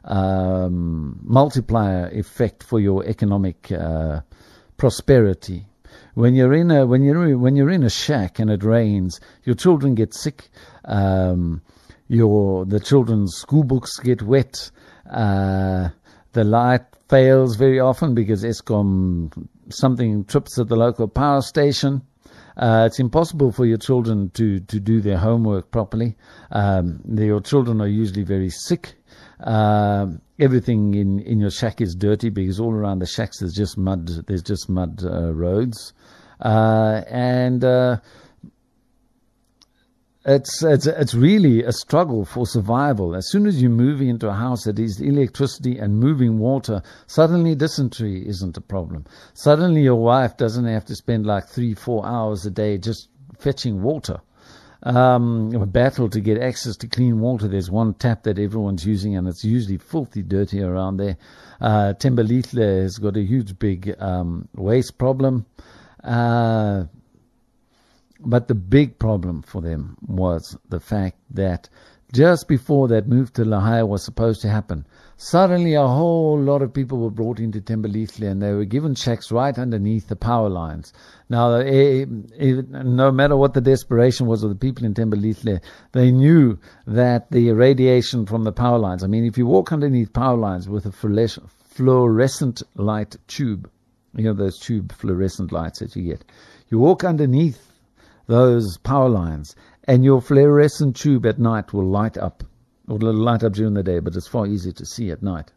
um, 0.03 1.19
multiplier 1.23 2.09
effect 2.13 2.63
for 2.63 2.79
your 2.79 3.05
economic 3.05 3.71
uh, 3.71 4.21
prosperity. 4.77 5.65
When 6.13 6.35
you're 6.35 6.53
in 6.53 6.71
a 6.71 6.85
when 6.85 7.03
you're 7.03 7.37
when 7.37 7.55
you're 7.55 7.69
in 7.69 7.83
a 7.83 7.89
shack 7.89 8.39
and 8.39 8.49
it 8.49 8.63
rains, 8.63 9.19
your 9.43 9.55
children 9.55 9.95
get 9.95 10.13
sick. 10.13 10.49
Um, 10.83 11.61
your 12.07 12.65
the 12.65 12.79
children's 12.79 13.35
school 13.35 13.63
books 13.63 13.97
get 13.99 14.21
wet. 14.21 14.71
Uh, 15.09 15.89
the 16.33 16.43
light 16.43 16.81
fails 17.09 17.55
very 17.55 17.79
often 17.79 18.15
because 18.15 18.43
Eskom 18.43 19.47
something 19.69 20.23
trips 20.25 20.57
at 20.59 20.67
the 20.67 20.75
local 20.75 21.07
power 21.07 21.41
station. 21.41 22.01
Uh, 22.57 22.85
it's 22.87 22.99
impossible 22.99 23.51
for 23.51 23.65
your 23.65 23.77
children 23.77 24.29
to, 24.31 24.59
to 24.61 24.79
do 24.79 25.01
their 25.01 25.17
homework 25.17 25.71
properly. 25.71 26.15
Um, 26.51 27.01
your 27.05 27.41
children 27.41 27.81
are 27.81 27.87
usually 27.87 28.23
very 28.23 28.49
sick. 28.49 28.95
Uh, 29.41 30.07
everything 30.39 30.93
in, 30.93 31.19
in 31.19 31.39
your 31.39 31.49
shack 31.49 31.81
is 31.81 31.95
dirty 31.95 32.29
because 32.29 32.59
all 32.59 32.73
around 32.73 32.99
the 32.99 33.07
shacks 33.07 33.39
there's 33.39 33.53
just 33.53 33.77
mud. 33.77 34.07
There's 34.27 34.43
just 34.43 34.69
mud 34.69 35.01
uh, 35.03 35.33
roads, 35.33 35.93
uh, 36.41 37.01
and 37.07 37.63
uh, 37.63 37.97
it's 40.25 40.63
it's 40.63 40.87
it's 40.87 41.13
really 41.13 41.63
a 41.63 41.71
struggle 41.71 42.25
for 42.25 42.45
survival. 42.45 43.15
As 43.15 43.29
soon 43.29 43.47
as 43.47 43.61
you 43.61 43.69
move 43.69 44.01
into 44.01 44.29
a 44.29 44.33
house 44.33 44.63
that 44.65 44.79
is 44.79 45.01
electricity 45.01 45.77
and 45.79 45.99
moving 45.99 46.37
water, 46.39 46.81
suddenly 47.07 47.55
dysentery 47.55 48.27
isn't 48.27 48.57
a 48.57 48.61
problem. 48.61 49.05
Suddenly 49.33 49.81
your 49.81 49.95
wife 49.95 50.37
doesn't 50.37 50.65
have 50.65 50.85
to 50.85 50.95
spend 50.95 51.25
like 51.25 51.47
three 51.47 51.73
four 51.73 52.05
hours 52.05 52.45
a 52.45 52.51
day 52.51 52.77
just 52.77 53.09
fetching 53.39 53.81
water 53.81 54.21
um, 54.83 55.53
a 55.53 55.65
battle 55.65 56.09
to 56.09 56.19
get 56.19 56.41
access 56.41 56.75
to 56.77 56.87
clean 56.87 57.19
water. 57.19 57.47
There's 57.47 57.69
one 57.69 57.93
tap 57.93 58.23
that 58.23 58.39
everyone's 58.39 58.85
using, 58.85 59.15
and 59.15 59.27
it's 59.27 59.43
usually 59.43 59.77
filthy 59.77 60.23
dirty 60.23 60.61
around 60.61 60.97
there. 60.97 61.17
Uh, 61.59 61.93
Thembelihle 61.99 62.83
has 62.83 62.97
got 62.97 63.17
a 63.17 63.21
huge, 63.21 63.57
big 63.59 63.95
um, 63.99 64.47
waste 64.55 64.97
problem. 64.97 65.45
Uh, 66.03 66.85
but 68.23 68.47
the 68.47 68.55
big 68.55 68.99
problem 68.99 69.41
for 69.41 69.61
them 69.61 69.97
was 70.05 70.57
the 70.69 70.79
fact 70.79 71.17
that 71.31 71.69
just 72.13 72.47
before 72.47 72.87
that 72.89 73.07
move 73.07 73.31
to 73.33 73.43
Lehae 73.43 73.87
was 73.87 74.03
supposed 74.03 74.41
to 74.41 74.49
happen, 74.49 74.85
Suddenly, 75.23 75.75
a 75.75 75.87
whole 75.87 76.41
lot 76.41 76.63
of 76.63 76.73
people 76.73 76.97
were 76.97 77.11
brought 77.11 77.39
into 77.39 77.61
Thembelihle 77.61 78.27
and 78.27 78.41
they 78.41 78.53
were 78.53 78.65
given 78.65 78.95
checks 78.95 79.31
right 79.31 79.55
underneath 79.55 80.07
the 80.07 80.15
power 80.15 80.49
lines. 80.49 80.93
Now, 81.29 81.57
eh, 81.57 82.07
eh, 82.39 82.61
no 82.71 83.11
matter 83.11 83.37
what 83.37 83.53
the 83.53 83.61
desperation 83.61 84.25
was 84.25 84.41
of 84.41 84.49
the 84.49 84.55
people 84.55 84.83
in 84.83 84.95
Thembelihle, 84.95 85.61
they 85.91 86.11
knew 86.11 86.57
that 86.87 87.29
the 87.29 87.51
radiation 87.51 88.25
from 88.25 88.45
the 88.45 88.51
power 88.51 88.79
lines, 88.79 89.03
I 89.03 89.07
mean, 89.07 89.23
if 89.23 89.37
you 89.37 89.45
walk 89.45 89.71
underneath 89.71 90.11
power 90.11 90.37
lines 90.37 90.67
with 90.67 90.87
a 90.87 90.91
fluorescent 90.91 92.63
light 92.73 93.15
tube, 93.27 93.69
you 94.15 94.23
know, 94.23 94.33
those 94.33 94.57
tube 94.57 94.91
fluorescent 94.91 95.51
lights 95.51 95.81
that 95.81 95.95
you 95.95 96.01
get, 96.01 96.25
you 96.69 96.79
walk 96.79 97.03
underneath 97.03 97.70
those 98.31 98.77
power 98.77 99.09
lines 99.09 99.55
and 99.83 100.05
your 100.05 100.21
fluorescent 100.21 100.95
tube 100.95 101.25
at 101.25 101.37
night 101.37 101.73
will 101.73 101.85
light 101.85 102.17
up 102.17 102.43
Or 102.87 102.95
it 102.95 103.03
will 103.03 103.13
light 103.13 103.43
up 103.43 103.53
during 103.53 103.73
the 103.73 103.83
day, 103.83 103.99
but 103.99 104.15
it's 104.15 104.27
far 104.27 104.47
easier 104.47 104.71
to 104.73 104.85
see 104.85 105.11
at 105.11 105.21
night. 105.21 105.51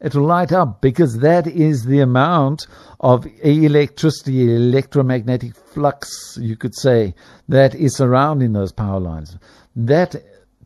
It 0.00 0.14
will 0.14 0.26
light 0.26 0.52
up 0.52 0.80
because 0.80 1.18
that 1.18 1.46
is 1.46 1.84
the 1.84 2.00
amount 2.00 2.68
of 3.00 3.26
electricity, 3.42 4.54
electromagnetic 4.54 5.56
flux, 5.56 6.38
you 6.40 6.56
could 6.56 6.76
say, 6.76 7.14
that 7.48 7.74
is 7.74 7.96
surrounding 7.96 8.52
those 8.52 8.72
power 8.72 9.00
lines. 9.00 9.36
That 9.74 10.14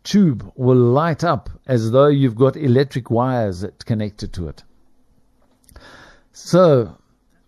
tube 0.02 0.52
will 0.56 0.76
light 0.76 1.24
up 1.24 1.48
as 1.66 1.90
though 1.90 2.08
you've 2.08 2.36
got 2.36 2.56
electric 2.56 3.10
wires 3.10 3.64
connected 3.86 4.32
to 4.34 4.48
it. 4.48 4.62
So, 6.32 6.99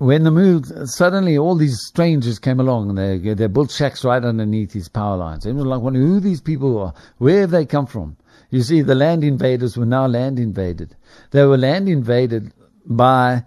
when 0.02 0.24
the 0.24 0.32
move, 0.32 0.66
suddenly 0.86 1.38
all 1.38 1.54
these 1.54 1.78
strangers 1.86 2.40
came 2.40 2.58
along 2.58 2.88
and 2.88 2.98
they, 2.98 3.34
they 3.34 3.46
built 3.46 3.70
shacks 3.70 4.04
right 4.04 4.24
underneath 4.24 4.72
these 4.72 4.88
power 4.88 5.16
lines. 5.16 5.46
Everyone 5.46 5.68
was 5.68 5.76
like 5.76 5.84
wondering 5.84 6.06
who 6.06 6.18
these 6.18 6.40
people 6.40 6.76
are, 6.78 6.92
where 7.18 7.42
have 7.42 7.52
they 7.52 7.64
come 7.64 7.86
from? 7.86 8.16
You 8.50 8.62
see, 8.62 8.82
the 8.82 8.96
land 8.96 9.22
invaders 9.22 9.76
were 9.76 9.86
now 9.86 10.08
land 10.08 10.40
invaded. 10.40 10.96
They 11.30 11.44
were 11.44 11.56
land 11.56 11.88
invaded 11.88 12.52
by, 12.84 13.44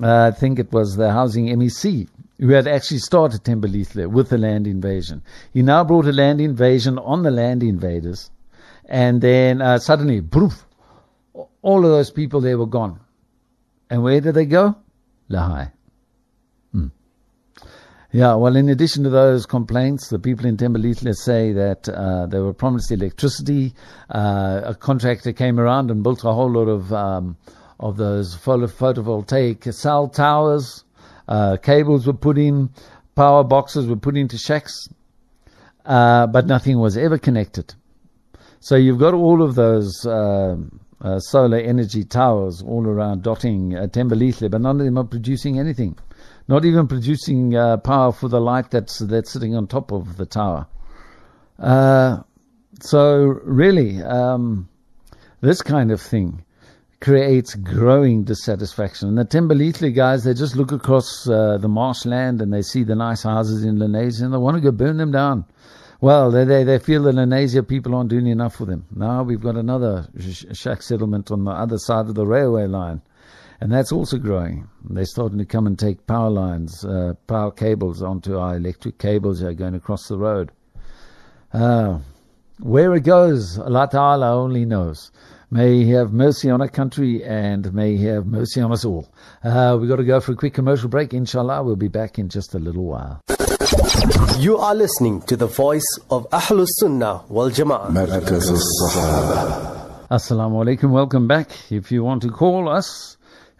uh, 0.00 0.26
I 0.26 0.30
think 0.30 0.60
it 0.60 0.72
was 0.72 0.94
the 0.94 1.10
Housing 1.10 1.46
MEC, 1.46 2.06
who 2.38 2.50
had 2.50 2.68
actually 2.68 2.98
started 2.98 3.42
Thembelihle 3.42 4.06
with 4.06 4.28
the 4.28 4.38
land 4.38 4.68
invasion. 4.68 5.22
He 5.52 5.62
now 5.62 5.82
brought 5.82 6.06
a 6.06 6.12
land 6.12 6.40
invasion 6.40 6.98
on 7.00 7.24
the 7.24 7.32
land 7.32 7.64
invaders, 7.64 8.30
and 8.88 9.20
then 9.20 9.60
uh, 9.60 9.80
suddenly, 9.80 10.22
poof, 10.22 10.66
all 11.62 11.84
of 11.84 11.90
those 11.90 12.12
people 12.12 12.40
there 12.40 12.58
were 12.58 12.66
gone. 12.66 13.00
And 13.90 14.04
where 14.04 14.20
did 14.20 14.34
they 14.34 14.46
go? 14.46 14.76
Lehae. 15.28 15.72
Yeah, 18.16 18.36
well, 18.36 18.56
in 18.56 18.70
addition 18.70 19.04
to 19.04 19.10
those 19.10 19.44
complaints, 19.44 20.08
the 20.08 20.18
people 20.18 20.46
in 20.46 20.56
Thembelihle 20.56 21.14
say 21.14 21.52
that 21.52 21.86
uh, 21.86 22.24
they 22.24 22.38
were 22.38 22.54
promised 22.54 22.90
electricity. 22.90 23.74
Uh, 24.08 24.62
a 24.64 24.74
contractor 24.74 25.34
came 25.34 25.60
around 25.60 25.90
and 25.90 26.02
built 26.02 26.24
a 26.24 26.32
whole 26.32 26.50
lot 26.50 26.66
of 26.66 26.90
um, 26.94 27.36
of 27.78 27.98
those 27.98 28.34
photovoltaic 28.34 29.70
cell 29.74 30.08
towers. 30.08 30.82
Uh, 31.28 31.58
cables 31.58 32.06
were 32.06 32.14
put 32.14 32.38
in, 32.38 32.70
power 33.16 33.44
boxes 33.44 33.86
were 33.86 33.96
put 33.96 34.16
into 34.16 34.38
shacks, 34.38 34.88
uh, 35.84 36.26
but 36.26 36.46
nothing 36.46 36.78
was 36.78 36.96
ever 36.96 37.18
connected. 37.18 37.74
So 38.60 38.76
you've 38.76 38.98
got 38.98 39.12
all 39.12 39.42
of 39.42 39.56
those. 39.56 40.06
Uh, 40.06 40.56
uh, 41.02 41.18
solar 41.18 41.58
energy 41.58 42.04
towers 42.04 42.62
all 42.62 42.86
around 42.86 43.22
dotting 43.22 43.76
uh, 43.76 43.86
but 43.86 44.60
none 44.62 44.80
of 44.80 44.86
them 44.86 44.96
are 44.96 45.04
producing 45.04 45.58
anything 45.58 45.94
not 46.48 46.64
even 46.64 46.86
producing 46.86 47.56
uh, 47.56 47.76
power 47.78 48.12
for 48.12 48.28
the 48.28 48.40
light 48.40 48.70
that's 48.70 48.98
that's 49.00 49.30
sitting 49.30 49.54
on 49.56 49.66
top 49.66 49.92
of 49.92 50.16
the 50.16 50.26
tower. 50.26 50.66
Uh, 51.58 52.22
so 52.80 53.40
really, 53.44 54.02
um, 54.02 54.68
this 55.40 55.62
kind 55.62 55.90
of 55.90 56.00
thing 56.00 56.44
creates 57.00 57.54
growing 57.54 58.24
dissatisfaction. 58.24 59.08
And 59.08 59.18
the 59.18 59.24
Thembelihle 59.24 59.94
guys, 59.94 60.24
they 60.24 60.34
just 60.34 60.56
look 60.56 60.72
across 60.72 61.28
uh, 61.28 61.58
the 61.58 61.68
marshland 61.68 62.40
and 62.40 62.52
they 62.52 62.62
see 62.62 62.84
the 62.84 62.94
nice 62.94 63.22
houses 63.22 63.64
in 63.64 63.76
Lenasia 63.78 64.22
and 64.22 64.34
they 64.34 64.38
want 64.38 64.56
to 64.56 64.60
go 64.60 64.70
burn 64.70 64.96
them 64.96 65.12
down. 65.12 65.44
well, 66.00 66.30
they, 66.30 66.44
they, 66.44 66.64
they 66.64 66.78
feel 66.78 67.02
that 67.04 67.14
Lenasia 67.14 67.66
people 67.66 67.94
aren't 67.94 68.10
doing 68.10 68.26
enough 68.26 68.56
for 68.56 68.64
them. 68.64 68.86
Now 68.94 69.22
we've 69.22 69.40
got 69.40 69.56
another 69.56 70.08
sh- 70.18 70.44
shack 70.52 70.82
settlement 70.82 71.30
on 71.30 71.44
the 71.44 71.50
other 71.50 71.78
side 71.78 72.06
of 72.06 72.14
the 72.14 72.26
railway 72.26 72.66
line 72.66 73.02
and 73.60 73.72
that's 73.72 73.92
also 73.92 74.18
growing. 74.18 74.68
They're 74.88 75.04
starting 75.04 75.38
to 75.38 75.44
come 75.44 75.66
and 75.66 75.78
take 75.78 76.06
power 76.06 76.30
lines, 76.30 76.84
uh, 76.84 77.14
power 77.26 77.50
cables 77.50 78.02
onto 78.02 78.38
our 78.38 78.56
electric 78.56 78.98
cables 78.98 79.40
that 79.40 79.48
are 79.48 79.54
going 79.54 79.74
across 79.74 80.08
the 80.08 80.18
road. 80.18 80.50
Uh, 81.52 81.98
where 82.60 82.94
it 82.94 83.04
goes, 83.04 83.58
Allah 83.58 83.88
Ta'ala 83.90 84.34
only 84.34 84.64
knows. 84.64 85.10
May 85.50 85.84
He 85.84 85.90
have 85.90 86.12
mercy 86.12 86.50
on 86.50 86.60
our 86.60 86.68
country 86.68 87.22
and 87.22 87.72
may 87.72 87.96
He 87.96 88.04
have 88.06 88.26
mercy 88.26 88.60
on 88.60 88.72
us 88.72 88.84
all. 88.84 89.08
Uh, 89.44 89.76
we've 89.80 89.88
got 89.88 89.96
to 89.96 90.04
go 90.04 90.20
for 90.20 90.32
a 90.32 90.36
quick 90.36 90.54
commercial 90.54 90.88
break. 90.88 91.14
Inshallah, 91.14 91.62
we'll 91.62 91.76
be 91.76 91.88
back 91.88 92.18
in 92.18 92.28
just 92.28 92.54
a 92.54 92.58
little 92.58 92.84
while. 92.84 93.20
You 94.38 94.58
are 94.58 94.74
listening 94.74 95.22
to 95.22 95.36
the 95.36 95.46
voice 95.46 95.86
of 96.10 96.28
Ahlus 96.30 96.68
Sunnah 96.78 97.24
wal 97.28 97.50
Jama'ah. 97.50 97.92
Assalamu 100.10 100.64
alaikum. 100.64 100.90
Welcome 100.90 101.26
back. 101.26 101.50
If 101.70 101.90
you 101.90 102.04
want 102.04 102.22
to 102.22 102.30
call 102.30 102.68
us, 102.68 103.15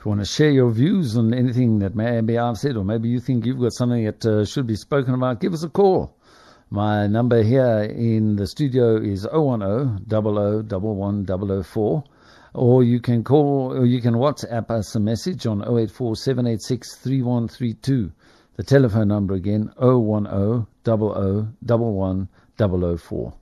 you 0.06 0.10
want 0.10 0.20
to 0.20 0.24
share 0.24 0.50
your 0.50 0.70
views 0.70 1.16
on 1.16 1.34
anything 1.34 1.80
that 1.80 1.96
maybe 1.96 2.38
I've 2.38 2.58
said, 2.58 2.76
or 2.76 2.84
maybe 2.84 3.08
you 3.08 3.18
think 3.18 3.44
you've 3.44 3.58
got 3.58 3.72
something 3.72 4.04
that 4.04 4.24
uh, 4.24 4.44
should 4.44 4.68
be 4.68 4.76
spoken 4.76 5.14
about, 5.14 5.40
give 5.40 5.52
us 5.52 5.64
a 5.64 5.68
call. 5.68 6.16
My 6.70 7.08
number 7.08 7.42
here 7.42 7.82
in 7.82 8.36
the 8.36 8.46
studio 8.46 8.98
is 8.98 9.26
010 9.28 10.06
00 10.08 11.62
004, 11.64 12.04
or 12.54 12.84
you 12.84 13.00
can 13.00 13.24
call, 13.24 13.72
or 13.76 13.84
you 13.84 14.00
can 14.00 14.14
WhatsApp 14.14 14.70
us 14.70 14.94
a 14.94 15.00
message 15.00 15.44
on 15.44 15.60
084 15.62 16.14
786 16.14 16.94
3132. 16.98 18.12
The 18.54 18.62
telephone 18.62 19.08
number 19.08 19.34
again, 19.34 19.72
010 19.76 20.66
00 20.84 21.48
11 21.66 22.28
004. 22.56 23.34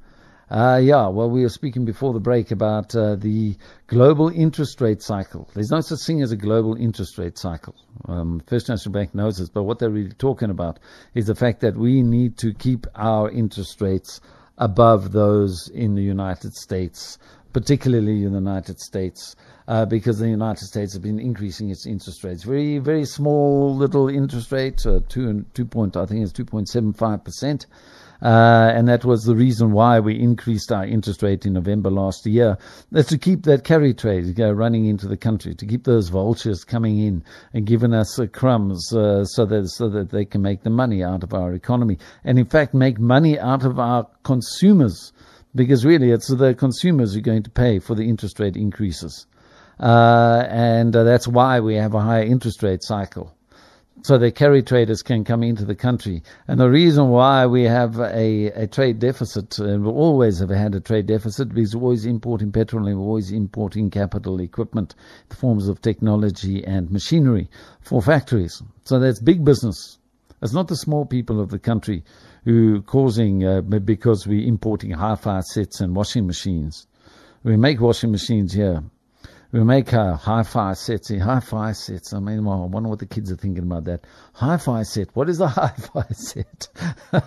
Uh, 0.50 0.78
yeah, 0.83 1.09
well, 1.09 1.30
we 1.30 1.42
were 1.42 1.48
speaking 1.48 1.85
before 1.85 2.12
the 2.12 2.20
break 2.20 2.50
about 2.50 2.94
uh, 2.94 3.16
the 3.16 3.57
global 3.87 4.28
interest 4.28 4.80
rate 4.80 5.02
cycle. 5.02 5.48
There's 5.54 5.70
no 5.70 5.80
such 5.80 6.04
thing 6.07 6.22
as 6.22 6.33
a 6.33 6.37
global 6.37 6.76
interest 6.76 7.16
rate 7.16 7.38
cycle. 7.38 7.74
Um, 8.07 8.42
First 8.46 8.68
National 8.68 8.92
Bank 8.92 9.14
knows 9.14 9.38
this, 9.38 9.48
but 9.48 9.62
what 9.62 9.78
they're 9.78 9.90
really 9.90 10.12
talking 10.12 10.50
about 10.50 10.78
is 11.14 11.26
the 11.26 11.35
fact 11.35 11.61
that 11.61 11.76
we 11.76 12.02
need 12.02 12.37
to 12.38 12.52
keep 12.52 12.87
our 12.94 13.30
interest 13.30 13.80
rates 13.80 14.20
above 14.59 15.12
those 15.12 15.68
in 15.68 15.94
the 15.94 16.02
United 16.02 16.54
States, 16.54 17.18
particularly 17.52 18.24
in 18.24 18.33
the 18.33 18.38
United 18.38 18.78
States. 18.80 19.35
Uh, 19.66 19.87
because 19.87 20.18
the 20.18 20.28
United 20.28 20.66
States 20.66 20.92
has 20.92 21.00
been 21.00 21.18
increasing 21.18 21.70
its 21.70 21.87
interest 21.87 22.22
rates, 22.22 22.44
very 22.44 22.76
very 22.76 23.07
small 23.07 23.74
little 23.74 24.11
interest 24.11 24.52
rate, 24.52 24.85
uh, 24.85 25.00
two 25.09 25.26
and 25.26 25.54
two 25.54 25.64
point 25.64 25.96
I 25.96 26.04
think 26.04 26.22
it's 26.22 26.33
two 26.33 26.44
point 26.44 26.68
seven 26.68 26.92
five 26.92 27.24
percent, 27.24 27.64
uh, 28.22 28.72
and 28.74 28.88
that 28.88 29.05
was 29.05 29.24
the 29.24 29.35
reason 29.35 29.72
why 29.72 30.00
we 30.00 30.18
increased 30.18 30.72
our 30.72 30.87
interest 30.87 31.22
rate 31.22 31.44
in 31.44 31.53
November 31.53 31.90
last 31.90 32.27
year. 32.27 32.57
That's 32.90 33.09
to 33.09 33.18
keep 33.18 33.42
that 33.44 33.64
carry 33.64 33.94
trade 33.94 34.38
uh, 34.40 34.55
running 34.55 34.87
into 34.87 35.09
the 35.09 35.16
country, 35.16 35.55
to 35.55 35.66
keep 35.66 35.85
those 35.85 36.09
vultures 36.09 36.64
coming 36.64 36.98
in 36.98 37.24
and 37.53 37.66
giving 37.66 37.92
us 37.92 38.18
uh, 38.18 38.27
crumbs 38.27 38.92
uh, 38.94 39.24
so 39.24 39.44
that 39.46 39.68
so 39.68 39.88
that 39.88 40.11
they 40.11 40.24
can 40.24 40.42
make 40.42 40.62
the 40.62 40.70
money 40.70 41.03
out 41.03 41.22
of 41.22 41.35
our 41.35 41.53
economy, 41.53 41.98
and 42.24 42.38
in 42.38 42.46
fact 42.46 42.74
make 42.74 42.98
money 42.98 43.38
out 43.38 43.64
of 43.64 43.79
our 43.79 44.07
consumers, 44.22 45.12
because 45.55 45.85
really 45.85 46.11
it's 46.11 46.29
the 46.29 46.55
consumers 46.55 47.12
who 47.12 47.18
are 47.18 47.22
going 47.22 47.42
to 47.42 47.50
pay 47.50 47.79
for 47.79 47.94
the 47.94 48.09
interest 48.09 48.40
rate 48.40 48.57
increases. 48.57 49.27
Uh, 49.81 50.46
and 50.48 50.94
uh, 50.94 51.03
that's 51.03 51.27
why 51.27 51.59
we 51.59 51.74
have 51.74 51.94
a 51.94 52.00
higher 52.00 52.22
interest 52.22 52.62
rate 52.62 52.83
cycle 52.83 53.35
so 54.04 54.18
the 54.18 54.30
carry 54.30 54.62
traders 54.62 55.02
can 55.02 55.24
come 55.24 55.42
into 55.42 55.64
the 55.64 55.74
country. 55.74 56.22
And 56.46 56.60
the 56.60 56.68
reason 56.68 57.08
why 57.08 57.46
we 57.46 57.62
have 57.62 57.98
a, 57.98 58.48
a 58.48 58.66
trade 58.66 58.98
deficit, 58.98 59.58
and 59.58 59.82
we 59.82 59.90
always 59.90 60.40
have 60.40 60.50
had 60.50 60.74
a 60.74 60.80
trade 60.80 61.06
deficit, 61.06 61.48
because 61.54 61.74
we're 61.74 61.84
always 61.84 62.04
importing 62.04 62.52
petroleum, 62.52 62.98
we're 62.98 63.06
always 63.06 63.32
importing 63.32 63.88
capital 63.88 64.40
equipment, 64.40 64.94
the 65.30 65.36
forms 65.36 65.68
of 65.68 65.80
technology 65.80 66.62
and 66.62 66.90
machinery 66.90 67.48
for 67.80 68.02
factories. 68.02 68.62
So 68.84 68.98
that's 68.98 69.20
big 69.20 69.42
business. 69.42 69.96
It's 70.42 70.52
not 70.52 70.68
the 70.68 70.76
small 70.76 71.06
people 71.06 71.40
of 71.40 71.48
the 71.48 71.58
country 71.58 72.04
who 72.44 72.82
causing, 72.82 73.42
uh, 73.42 73.62
because 73.62 74.26
we're 74.26 74.46
importing 74.46 74.90
hi-fi 74.90 75.40
sets 75.40 75.80
and 75.80 75.96
washing 75.96 76.26
machines. 76.26 76.86
We 77.42 77.56
make 77.56 77.80
washing 77.80 78.10
machines 78.10 78.52
here. 78.52 78.82
We 79.54 79.62
make 79.62 79.94
uh, 79.94 80.16
hi-fi 80.16 80.72
sets. 80.72 81.06
See, 81.06 81.18
hi-fi 81.18 81.70
sets. 81.70 82.12
I 82.12 82.18
mean, 82.18 82.44
well, 82.44 82.64
I 82.64 82.66
wonder 82.66 82.88
what 82.88 82.98
the 82.98 83.06
kids 83.06 83.30
are 83.30 83.36
thinking 83.36 83.62
about 83.62 83.84
that. 83.84 84.04
Hi-fi 84.32 84.82
set. 84.82 85.14
What 85.14 85.30
is 85.30 85.40
a 85.40 85.46
hi-fi 85.60 86.06
set? 86.10 86.66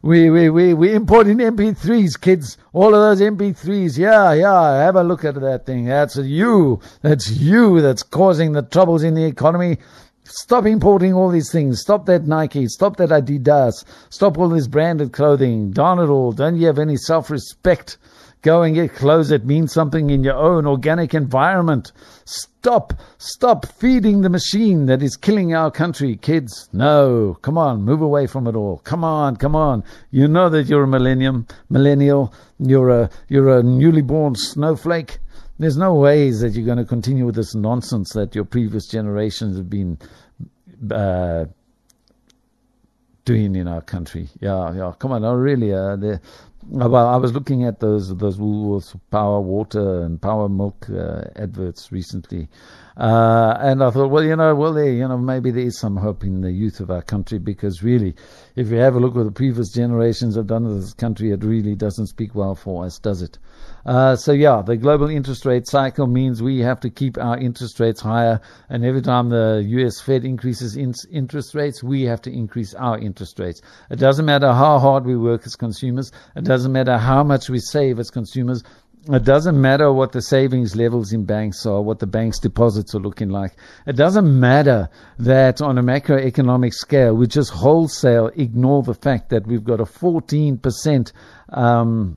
we 0.00 0.30
we 0.30 0.48
we 0.48 0.72
we 0.72 0.94
importing 0.94 1.36
MP3s, 1.36 2.18
kids. 2.18 2.56
All 2.72 2.94
of 2.94 3.18
those 3.18 3.20
MP3s. 3.20 3.98
Yeah, 3.98 4.32
yeah. 4.32 4.84
Have 4.84 4.96
a 4.96 5.04
look 5.04 5.22
at 5.22 5.34
that 5.34 5.66
thing. 5.66 5.84
That's 5.84 6.16
you. 6.16 6.80
That's 7.02 7.30
you. 7.30 7.82
That's 7.82 8.02
causing 8.02 8.52
the 8.52 8.62
troubles 8.62 9.02
in 9.02 9.12
the 9.12 9.26
economy. 9.26 9.76
Stop 10.24 10.64
importing 10.64 11.12
all 11.12 11.28
these 11.28 11.52
things. 11.52 11.82
Stop 11.82 12.06
that 12.06 12.26
Nike. 12.26 12.68
Stop 12.68 12.96
that 12.96 13.10
Adidas. 13.10 13.84
Stop 14.08 14.38
all 14.38 14.48
this 14.48 14.66
branded 14.66 15.12
clothing. 15.12 15.72
Darn 15.72 15.98
it 15.98 16.08
all. 16.08 16.32
Don't 16.32 16.56
you 16.56 16.68
have 16.68 16.78
any 16.78 16.96
self-respect? 16.96 17.98
Go 18.46 18.62
and 18.62 18.76
get 18.76 18.94
clothes 18.94 19.30
that 19.30 19.44
mean 19.44 19.66
something 19.66 20.08
in 20.08 20.22
your 20.22 20.36
own 20.36 20.68
organic 20.68 21.14
environment. 21.14 21.90
Stop, 22.26 22.92
stop 23.18 23.66
feeding 23.66 24.20
the 24.20 24.30
machine 24.30 24.86
that 24.86 25.02
is 25.02 25.16
killing 25.16 25.52
our 25.52 25.68
country, 25.68 26.14
kids. 26.14 26.68
No, 26.72 27.36
come 27.42 27.58
on, 27.58 27.82
move 27.82 28.02
away 28.02 28.28
from 28.28 28.46
it 28.46 28.54
all. 28.54 28.78
Come 28.84 29.02
on, 29.02 29.34
come 29.34 29.56
on. 29.56 29.82
You 30.12 30.28
know 30.28 30.48
that 30.50 30.68
you're 30.68 30.84
a 30.84 30.86
millennium, 30.86 31.48
millennial. 31.70 32.32
You're 32.60 32.90
a, 32.90 33.10
you're 33.28 33.58
a 33.58 33.64
newly 33.64 34.02
born 34.02 34.36
snowflake. 34.36 35.18
There's 35.58 35.76
no 35.76 35.94
ways 35.94 36.38
that 36.42 36.50
you're 36.50 36.66
going 36.66 36.78
to 36.78 36.84
continue 36.84 37.26
with 37.26 37.34
this 37.34 37.56
nonsense 37.56 38.12
that 38.12 38.36
your 38.36 38.44
previous 38.44 38.86
generations 38.86 39.56
have 39.56 39.68
been 39.68 39.98
uh, 40.92 41.46
doing 43.24 43.56
in 43.56 43.66
our 43.66 43.80
country. 43.82 44.28
Yeah, 44.38 44.72
yeah. 44.72 44.92
Come 45.00 45.10
on, 45.10 45.22
no, 45.22 45.34
really. 45.34 45.74
Uh, 45.74 46.18
well, 46.68 47.06
I 47.06 47.16
was 47.16 47.32
looking 47.32 47.64
at 47.64 47.80
those 47.80 48.14
those 48.16 48.38
Woolworths 48.38 48.98
Power 49.10 49.40
Water 49.40 50.02
and 50.02 50.20
Power 50.20 50.48
Milk 50.48 50.88
uh, 50.90 51.24
adverts 51.36 51.92
recently, 51.92 52.48
uh, 52.96 53.58
and 53.60 53.84
I 53.84 53.90
thought, 53.90 54.08
well, 54.08 54.24
you 54.24 54.36
know, 54.36 54.54
well, 54.54 54.72
there, 54.72 54.90
you 54.90 55.06
know, 55.06 55.18
maybe 55.18 55.50
there 55.50 55.64
is 55.64 55.78
some 55.78 55.96
hope 55.96 56.24
in 56.24 56.40
the 56.40 56.50
youth 56.50 56.80
of 56.80 56.90
our 56.90 57.02
country 57.02 57.38
because 57.38 57.82
really, 57.82 58.14
if 58.54 58.68
you 58.70 58.78
have 58.78 58.94
a 58.94 59.00
look 59.00 59.14
what 59.14 59.24
the 59.24 59.32
previous 59.32 59.70
generations 59.70 60.36
have 60.36 60.46
done 60.46 60.64
in 60.64 60.80
this 60.80 60.94
country, 60.94 61.30
it 61.30 61.44
really 61.44 61.74
doesn't 61.74 62.06
speak 62.06 62.34
well 62.34 62.54
for 62.54 62.86
us, 62.86 62.98
does 62.98 63.20
it? 63.20 63.38
Uh, 63.84 64.16
so 64.16 64.32
yeah, 64.32 64.62
the 64.64 64.76
global 64.76 65.10
interest 65.10 65.44
rate 65.44 65.68
cycle 65.68 66.06
means 66.06 66.42
we 66.42 66.60
have 66.60 66.80
to 66.80 66.90
keep 66.90 67.18
our 67.18 67.36
interest 67.38 67.78
rates 67.78 68.00
higher, 68.00 68.40
and 68.70 68.82
every 68.82 69.02
time 69.02 69.28
the 69.28 69.62
U.S. 69.68 70.00
Fed 70.00 70.24
increases 70.24 70.74
in 70.74 70.94
interest 71.12 71.54
rates, 71.54 71.82
we 71.82 72.02
have 72.02 72.22
to 72.22 72.32
increase 72.32 72.74
our 72.74 72.98
interest 72.98 73.38
rates. 73.38 73.60
It 73.90 73.98
doesn't 73.98 74.24
matter 74.24 74.52
how 74.52 74.78
hard 74.78 75.04
we 75.04 75.16
work 75.16 75.42
as 75.44 75.54
consumers. 75.54 76.10
It 76.34 76.44
doesn't 76.44 76.72
matter 76.72 76.96
how 76.96 77.22
much 77.22 77.50
we 77.50 77.60
save 77.60 77.98
as 77.98 78.10
consumers. 78.10 78.64
It 79.08 79.22
doesn't 79.22 79.60
matter 79.60 79.92
what 79.92 80.10
the 80.10 80.20
savings 80.20 80.74
levels 80.74 81.12
in 81.12 81.24
banks 81.24 81.64
are, 81.64 81.80
what 81.80 82.00
the 82.00 82.08
bank's 82.08 82.40
deposits 82.40 82.92
are 82.92 82.98
looking 82.98 83.28
like. 83.28 83.52
It 83.86 83.94
doesn't 83.94 84.40
matter 84.40 84.88
that 85.20 85.62
on 85.62 85.78
a 85.78 85.82
macroeconomic 85.82 86.74
scale, 86.74 87.14
we 87.14 87.28
just 87.28 87.50
wholesale 87.50 88.32
ignore 88.34 88.82
the 88.82 88.94
fact 88.94 89.28
that 89.30 89.46
we've 89.46 89.62
got 89.62 89.80
a 89.80 89.84
14% 89.84 91.12
um, 91.50 92.16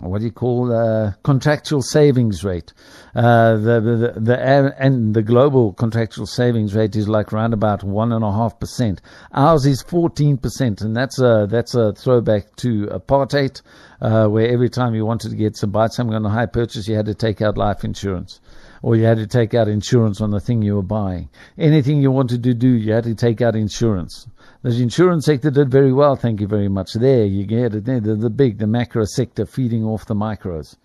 what 0.00 0.18
do 0.20 0.24
you 0.24 0.32
call 0.32 0.72
uh, 0.72 1.12
contractual 1.22 1.82
savings 1.82 2.42
rate? 2.42 2.72
Uh, 3.14 3.56
the, 3.56 3.80
the, 3.80 4.20
the 4.20 4.74
and 4.78 5.14
the 5.14 5.22
global 5.22 5.74
contractual 5.74 6.26
savings 6.26 6.74
rate 6.74 6.96
is 6.96 7.08
like 7.08 7.32
around 7.32 7.52
about 7.52 7.82
one 7.84 8.12
and 8.12 8.24
a 8.24 8.32
half 8.32 8.58
percent. 8.58 9.02
Ours 9.32 9.66
is 9.66 9.82
fourteen 9.82 10.38
percent, 10.38 10.80
and 10.80 10.96
that's 10.96 11.20
a 11.20 11.46
that's 11.50 11.74
a 11.74 11.92
throwback 11.92 12.56
to 12.56 12.86
apartheid, 12.86 13.60
uh, 14.00 14.26
where 14.26 14.48
every 14.48 14.70
time 14.70 14.94
you 14.94 15.04
wanted 15.04 15.30
to 15.30 15.36
get 15.36 15.56
some 15.56 15.70
buy 15.70 15.88
something 15.88 16.14
on 16.14 16.24
a 16.24 16.30
high 16.30 16.46
purchase, 16.46 16.88
you 16.88 16.96
had 16.96 17.06
to 17.06 17.14
take 17.14 17.42
out 17.42 17.58
life 17.58 17.84
insurance. 17.84 18.40
Or 18.82 18.96
you 18.96 19.04
had 19.04 19.18
to 19.18 19.26
take 19.26 19.52
out 19.52 19.68
insurance 19.68 20.22
on 20.22 20.30
the 20.30 20.40
thing 20.40 20.62
you 20.62 20.76
were 20.76 20.82
buying. 20.82 21.28
Anything 21.58 22.00
you 22.00 22.10
wanted 22.10 22.42
to 22.44 22.54
do, 22.54 22.68
you 22.68 22.92
had 22.92 23.04
to 23.04 23.14
take 23.14 23.42
out 23.42 23.54
insurance. 23.54 24.26
The 24.62 24.70
insurance 24.82 25.26
sector 25.26 25.50
did 25.50 25.70
very 25.70 25.92
well, 25.92 26.16
thank 26.16 26.40
you 26.40 26.46
very 26.46 26.68
much. 26.68 26.94
There, 26.94 27.24
you 27.24 27.44
get 27.44 27.74
it. 27.74 27.84
There, 27.84 28.00
the, 28.00 28.14
the 28.14 28.30
big, 28.30 28.58
the 28.58 28.66
macro 28.66 29.04
sector 29.04 29.44
feeding 29.44 29.84
off 29.84 30.06
the 30.06 30.14
micros. 30.14 30.76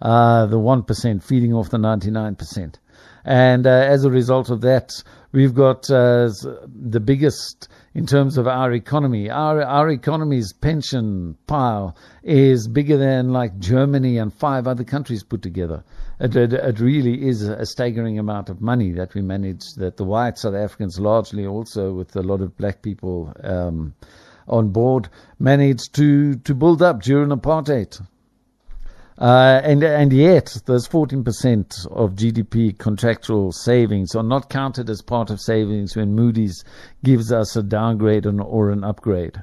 Uh, 0.00 0.46
the 0.46 0.58
1% 0.58 1.22
feeding 1.22 1.52
off 1.54 1.70
the 1.70 1.78
99%. 1.78 2.74
And 3.28 3.66
uh, 3.66 3.70
as 3.70 4.04
a 4.04 4.10
result 4.10 4.48
of 4.48 4.62
that, 4.62 5.02
we've 5.32 5.54
got 5.54 5.90
uh, 5.90 6.30
the 6.64 6.98
biggest 6.98 7.68
in 7.92 8.06
terms 8.06 8.38
of 8.38 8.48
our 8.48 8.72
economy. 8.72 9.28
Our 9.28 9.60
our 9.62 9.90
economy's 9.90 10.54
pension 10.54 11.36
pile 11.46 11.94
is 12.22 12.66
bigger 12.66 12.96
than 12.96 13.34
like 13.34 13.58
Germany 13.58 14.16
and 14.16 14.32
five 14.32 14.66
other 14.66 14.82
countries 14.82 15.24
put 15.24 15.42
together. 15.42 15.84
It, 16.18 16.36
it, 16.36 16.54
it 16.54 16.80
really 16.80 17.28
is 17.28 17.42
a 17.42 17.66
staggering 17.66 18.18
amount 18.18 18.48
of 18.48 18.62
money 18.62 18.92
that 18.92 19.12
we 19.12 19.20
manage. 19.20 19.74
That 19.76 19.98
the 19.98 20.04
white 20.04 20.38
South 20.38 20.54
Africans, 20.54 20.98
largely 20.98 21.44
also 21.46 21.92
with 21.92 22.16
a 22.16 22.22
lot 22.22 22.40
of 22.40 22.56
black 22.56 22.80
people. 22.80 23.34
Um, 23.44 23.94
on 24.48 24.70
board 24.70 25.10
managed 25.38 25.94
to, 25.94 26.34
to 26.36 26.54
build 26.54 26.80
up 26.80 27.02
during 27.02 27.28
apartheid. 27.28 28.00
Uh, 29.18 29.60
and 29.64 29.82
and 29.82 30.12
yet, 30.12 30.56
those 30.66 30.86
14% 30.86 31.90
of 31.90 32.14
GDP 32.14 32.78
contractual 32.78 33.50
savings 33.50 34.14
are 34.14 34.22
not 34.22 34.48
counted 34.48 34.88
as 34.88 35.02
part 35.02 35.30
of 35.30 35.40
savings 35.40 35.96
when 35.96 36.14
Moody's 36.14 36.62
gives 37.02 37.32
us 37.32 37.56
a 37.56 37.62
downgrade 37.64 38.26
or 38.26 38.70
an 38.70 38.84
upgrade. 38.84 39.42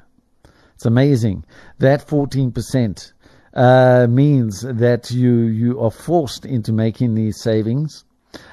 It's 0.74 0.86
amazing. 0.86 1.44
That 1.78 2.06
14% 2.06 3.12
uh, 3.52 4.06
means 4.08 4.62
that 4.62 5.10
you 5.10 5.40
you 5.40 5.80
are 5.80 5.90
forced 5.90 6.46
into 6.46 6.72
making 6.72 7.14
these 7.14 7.38
savings, 7.42 8.04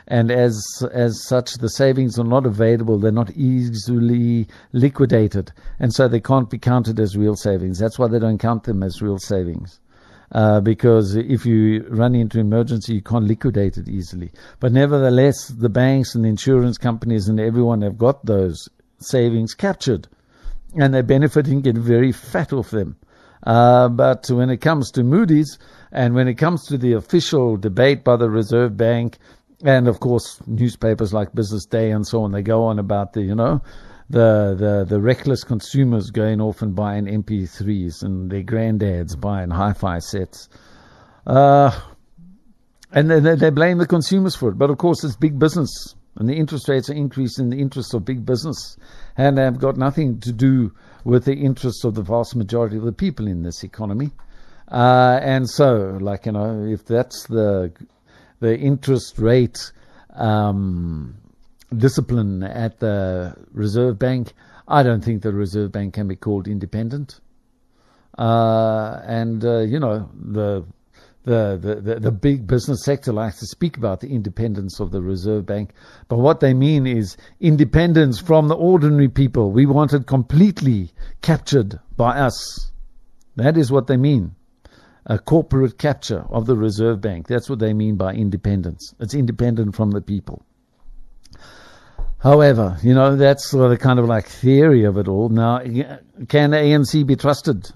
and 0.07 0.29
as 0.29 0.61
as 0.91 1.25
such, 1.25 1.53
the 1.53 1.69
savings 1.69 2.19
are 2.19 2.25
not 2.25 2.45
available. 2.45 2.99
They're 2.99 3.13
not 3.13 3.31
easily 3.31 4.47
liquidated, 4.73 5.53
and 5.79 5.93
so 5.93 6.09
they 6.09 6.19
can't 6.19 6.49
be 6.49 6.57
counted 6.57 6.99
as 6.99 7.15
real 7.15 7.37
savings. 7.37 7.79
That's 7.79 7.97
why 7.97 8.09
they 8.09 8.19
don't 8.19 8.39
count 8.39 8.63
them 8.63 8.83
as 8.83 9.01
real 9.01 9.19
savings. 9.19 9.79
Uh, 10.33 10.59
because 10.59 11.15
if 11.15 11.45
you 11.45 11.85
run 11.89 12.15
into 12.15 12.39
emergency, 12.39 12.95
you 12.95 13.01
can't 13.01 13.25
liquidate 13.25 13.77
it 13.77 13.87
easily. 13.87 14.31
But 14.59 14.71
nevertheless, 14.71 15.47
the 15.47 15.69
banks 15.69 16.15
and 16.15 16.25
the 16.25 16.29
insurance 16.29 16.79
companies 16.79 17.27
and 17.27 17.39
everyone 17.39 17.83
have 17.83 17.99
got 17.99 18.25
those 18.25 18.67
savings 18.97 19.53
captured, 19.53 20.07
and 20.75 20.91
they're 20.91 21.03
benefiting, 21.03 21.61
get 21.61 21.77
very 21.77 22.11
fat 22.11 22.51
off 22.51 22.71
them. 22.71 22.95
Uh, 23.45 23.89
but 23.89 24.27
when 24.31 24.49
it 24.49 24.57
comes 24.57 24.89
to 24.91 25.03
Moody's 25.03 25.59
and 25.91 26.15
when 26.15 26.27
it 26.27 26.35
comes 26.35 26.65
to 26.65 26.77
the 26.77 26.93
official 26.93 27.57
debate 27.57 28.03
by 28.03 28.15
the 28.15 28.29
Reserve 28.29 28.75
Bank, 28.75 29.19
and 29.63 29.87
of 29.87 29.99
course 29.99 30.39
newspapers 30.47 31.13
like 31.13 31.35
Business 31.35 31.65
Day 31.65 31.91
and 31.91 32.07
so 32.07 32.23
on, 32.23 32.31
they 32.31 32.41
go 32.41 32.63
on 32.63 32.79
about 32.79 33.13
the 33.13 33.21
you 33.21 33.35
know 33.35 33.61
the, 34.09 34.55
the, 34.57 34.85
the 34.87 35.01
reckless 35.01 35.43
consumers 35.43 36.11
going 36.11 36.41
off 36.41 36.61
and 36.61 36.75
buying 36.75 37.05
MP3s 37.05 38.03
and 38.03 38.29
their 38.29 38.43
granddads 38.43 39.19
buying 39.19 39.49
hi-fi 39.49 39.99
sets. 39.99 40.49
Uh, 41.25 41.71
and 42.91 43.09
they, 43.09 43.35
they 43.35 43.49
blame 43.49 43.77
the 43.77 43.87
consumers 43.87 44.35
for 44.35 44.49
it. 44.49 44.57
But 44.57 44.69
of 44.69 44.77
course, 44.77 45.03
it's 45.03 45.15
big 45.15 45.39
business. 45.39 45.95
And 46.15 46.29
the 46.29 46.35
interest 46.35 46.69
rates 46.69 46.89
are 46.89 46.93
increased 46.93 47.39
in 47.39 47.49
the 47.49 47.59
interest 47.59 47.93
of 47.93 48.05
big 48.05 48.25
business. 48.25 48.77
And 49.17 49.37
they've 49.37 49.57
got 49.57 49.77
nothing 49.77 50.19
to 50.21 50.31
do 50.31 50.73
with 51.03 51.25
the 51.25 51.33
interests 51.33 51.83
of 51.83 51.95
the 51.95 52.03
vast 52.03 52.35
majority 52.35 52.77
of 52.77 52.83
the 52.83 52.91
people 52.91 53.27
in 53.27 53.41
this 53.41 53.63
economy. 53.63 54.11
Uh, 54.71 55.19
and 55.21 55.49
so, 55.49 55.97
like, 55.99 56.25
you 56.25 56.33
know, 56.33 56.65
if 56.65 56.85
that's 56.85 57.27
the, 57.27 57.73
the 58.39 58.57
interest 58.57 59.17
rate, 59.17 59.71
um, 60.11 61.15
discipline 61.77 62.43
at 62.43 62.79
the 62.79 63.35
Reserve 63.51 63.99
Bank, 63.99 64.33
I 64.67 64.83
don't 64.83 65.03
think 65.03 65.21
the 65.21 65.33
Reserve 65.33 65.71
Bank 65.71 65.93
can 65.93 66.07
be 66.07 66.15
called 66.15 66.47
independent. 66.47 67.19
Uh, 68.17 69.01
and 69.05 69.43
uh, 69.43 69.59
you 69.59 69.79
know 69.79 70.09
the, 70.13 70.63
the 71.23 71.57
the, 71.59 71.75
the 71.81 71.99
the 71.99 72.11
big 72.11 72.45
business 72.45 72.83
sector 72.85 73.11
likes 73.11 73.39
to 73.39 73.47
speak 73.47 73.75
about 73.75 74.01
the 74.01 74.09
independence 74.09 74.79
of 74.79 74.91
the 74.91 75.01
Reserve 75.01 75.45
Bank, 75.47 75.71
but 76.09 76.19
what 76.19 76.39
they 76.39 76.53
mean 76.53 76.85
is 76.85 77.17
independence 77.39 78.19
from 78.19 78.49
the 78.49 78.55
ordinary 78.55 79.09
people. 79.09 79.51
We 79.51 79.65
want 79.65 79.93
it 79.93 80.05
completely 80.05 80.91
captured 81.21 81.79
by 81.97 82.19
us. 82.19 82.71
That 83.35 83.57
is 83.57 83.71
what 83.71 83.87
they 83.87 83.97
mean. 83.97 84.35
A 85.07 85.17
corporate 85.17 85.77
capture 85.79 86.25
of 86.29 86.45
the 86.45 86.55
Reserve 86.55 87.01
Bank. 87.01 87.27
That's 87.27 87.49
what 87.49 87.59
they 87.59 87.73
mean 87.73 87.97
by 87.97 88.13
independence. 88.13 88.93
It's 88.99 89.15
independent 89.15 89.75
from 89.75 89.91
the 89.91 90.01
people. 90.01 90.45
However, 92.23 92.77
you 92.81 92.93
know, 92.93 93.17
that's 93.17 93.49
sort 93.49 93.65
of 93.65 93.71
the 93.71 93.77
kind 93.77 93.99
of 93.99 94.05
like 94.05 94.27
theory 94.27 94.85
of 94.85 94.97
it 94.97 95.09
all. 95.09 95.27
Now, 95.27 95.59
can 95.59 96.51
ANC 96.51 97.05
be 97.05 97.17
trusted 97.17 97.69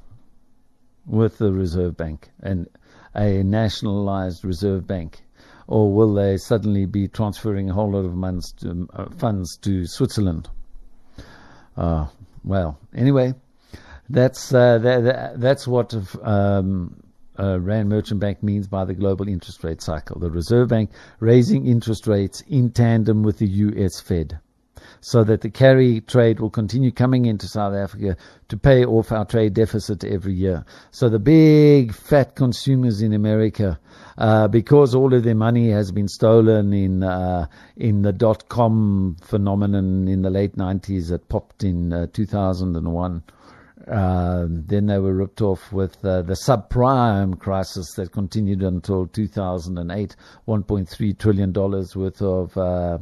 with 1.06 1.38
the 1.38 1.52
Reserve 1.52 1.98
Bank 1.98 2.30
and 2.41 2.70
a 3.14 3.43
nationalized 3.43 4.45
Reserve 4.45 4.88
Bank? 4.88 5.22
Or 5.68 5.93
will 5.93 6.14
they 6.14 6.38
suddenly 6.38 6.86
be 6.86 7.10
transferring 7.10 7.70
a 7.70 7.74
whole 7.74 7.91
lot 7.91 8.06
of 8.06 8.18
funds 8.18 8.54
to, 8.62 8.88
uh, 8.93 9.10
funds 9.18 9.58
to 9.64 9.86
Switzerland? 9.86 10.48
Uh, 11.76 12.08
well, 12.45 12.80
anyway, 12.95 13.34
that's 14.10 14.54
uh, 14.54 14.78
that, 14.78 15.41
that's 15.41 15.68
what 15.68 15.93
um, 16.24 17.04
uh, 17.40 17.60
Rand 17.60 17.90
Merchant 17.90 18.20
Bank 18.20 18.44
means 18.44 18.68
by 18.68 18.86
the 18.86 18.94
global 18.94 19.28
interest 19.28 19.64
rate 19.64 19.82
cycle. 19.82 20.20
The 20.20 20.30
Reserve 20.30 20.70
Bank 20.70 20.92
raising 21.20 21.66
interest 21.68 22.08
rates 22.08 22.42
in 22.48 22.72
tandem 22.72 23.24
with 23.24 23.38
the 23.38 23.48
US 23.48 24.00
Fed 24.00 24.40
so 25.02 25.24
that 25.24 25.42
the 25.42 25.50
carry 25.50 26.02
trade 26.02 26.40
will 26.40 26.50
continue 26.50 26.92
coming 26.92 27.26
into 27.26 27.48
South 27.48 27.74
Africa 27.74 28.18
to 28.50 28.58
pay 28.58 28.86
off 28.86 29.12
our 29.12 29.26
trade 29.26 29.54
deficit 29.54 30.04
every 30.04 30.34
year. 30.34 30.66
So 30.92 31.10
the 31.10 31.20
big 31.20 31.94
fat 31.94 32.36
consumers 32.36 33.02
in 33.02 33.14
America, 33.14 33.80
uh, 34.18 34.48
because 34.48 34.96
all 34.96 35.14
of 35.14 35.24
their 35.24 35.36
money 35.36 35.70
has 35.70 35.92
been 35.92 36.08
stolen 36.08 36.74
in 36.74 37.04
uh, 37.04 37.48
in 37.76 38.02
the 38.02 38.14
dot 38.14 38.50
com 38.50 39.18
phenomenon 39.22 40.08
in 40.08 40.22
the 40.22 40.30
late 40.30 40.56
90s 40.56 41.10
that 41.10 41.30
popped 41.30 41.64
in 41.64 41.94
uh, 41.94 42.08
2001. 42.14 43.24
Uh, 43.90 44.46
then 44.50 44.88
they 44.88 45.00
were 45.00 45.14
ripped 45.14 45.42
off 45.42 45.72
with 45.72 46.04
uh, 46.04 46.22
the 46.22 46.34
subprime 46.34 47.40
crisis 47.40 47.94
that 47.96 48.12
continued 48.12 48.62
until 48.62 49.08
2008, 49.08 50.16
1.3 50.48 51.18
trillion 51.18 51.52
dollars 51.52 51.96
worth 51.96 52.22
of 52.22 52.58
uh, 52.58 52.98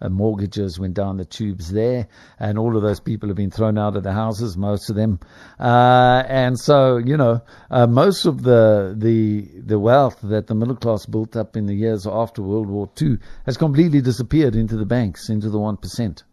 uh, 0.00 0.08
mortgages 0.08 0.78
went 0.78 0.94
down 0.94 1.16
the 1.16 1.24
tubes 1.24 1.70
there, 1.70 2.08
and 2.38 2.58
all 2.58 2.76
of 2.76 2.82
those 2.82 3.00
people 3.00 3.28
have 3.28 3.36
been 3.36 3.50
thrown 3.50 3.78
out 3.78 3.96
of 3.96 4.02
the 4.02 4.12
houses, 4.12 4.56
most 4.56 4.90
of 4.90 4.96
them. 4.96 5.18
Uh, 5.58 6.22
and 6.26 6.58
so, 6.58 6.98
you 6.98 7.16
know, 7.16 7.40
uh, 7.70 7.86
most 7.86 8.26
of 8.26 8.42
the 8.42 8.94
the 8.96 9.48
the 9.60 9.78
wealth 9.78 10.18
that 10.22 10.46
the 10.46 10.54
middle 10.54 10.76
class 10.76 11.06
built 11.06 11.36
up 11.36 11.56
in 11.56 11.66
the 11.66 11.74
years 11.74 12.06
after 12.06 12.42
World 12.42 12.68
War 12.68 12.90
II 13.00 13.18
has 13.46 13.56
completely 13.56 14.00
disappeared 14.00 14.56
into 14.56 14.76
the 14.76 14.86
banks, 14.86 15.28
into 15.28 15.48
the 15.48 15.58
one 15.58 15.76
percent, 15.76 16.24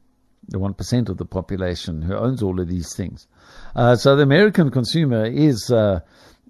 the 0.47 0.59
one 0.59 0.73
percent 0.73 1.09
of 1.09 1.17
the 1.17 1.25
population 1.25 2.01
who 2.01 2.15
owns 2.15 2.41
all 2.43 2.59
of 2.59 2.67
these 2.67 2.95
things. 2.95 3.27
Uh, 3.75 3.95
so 3.95 4.15
the 4.15 4.23
American 4.23 4.71
consumer 4.71 5.25
is 5.25 5.71
uh, 5.71 6.01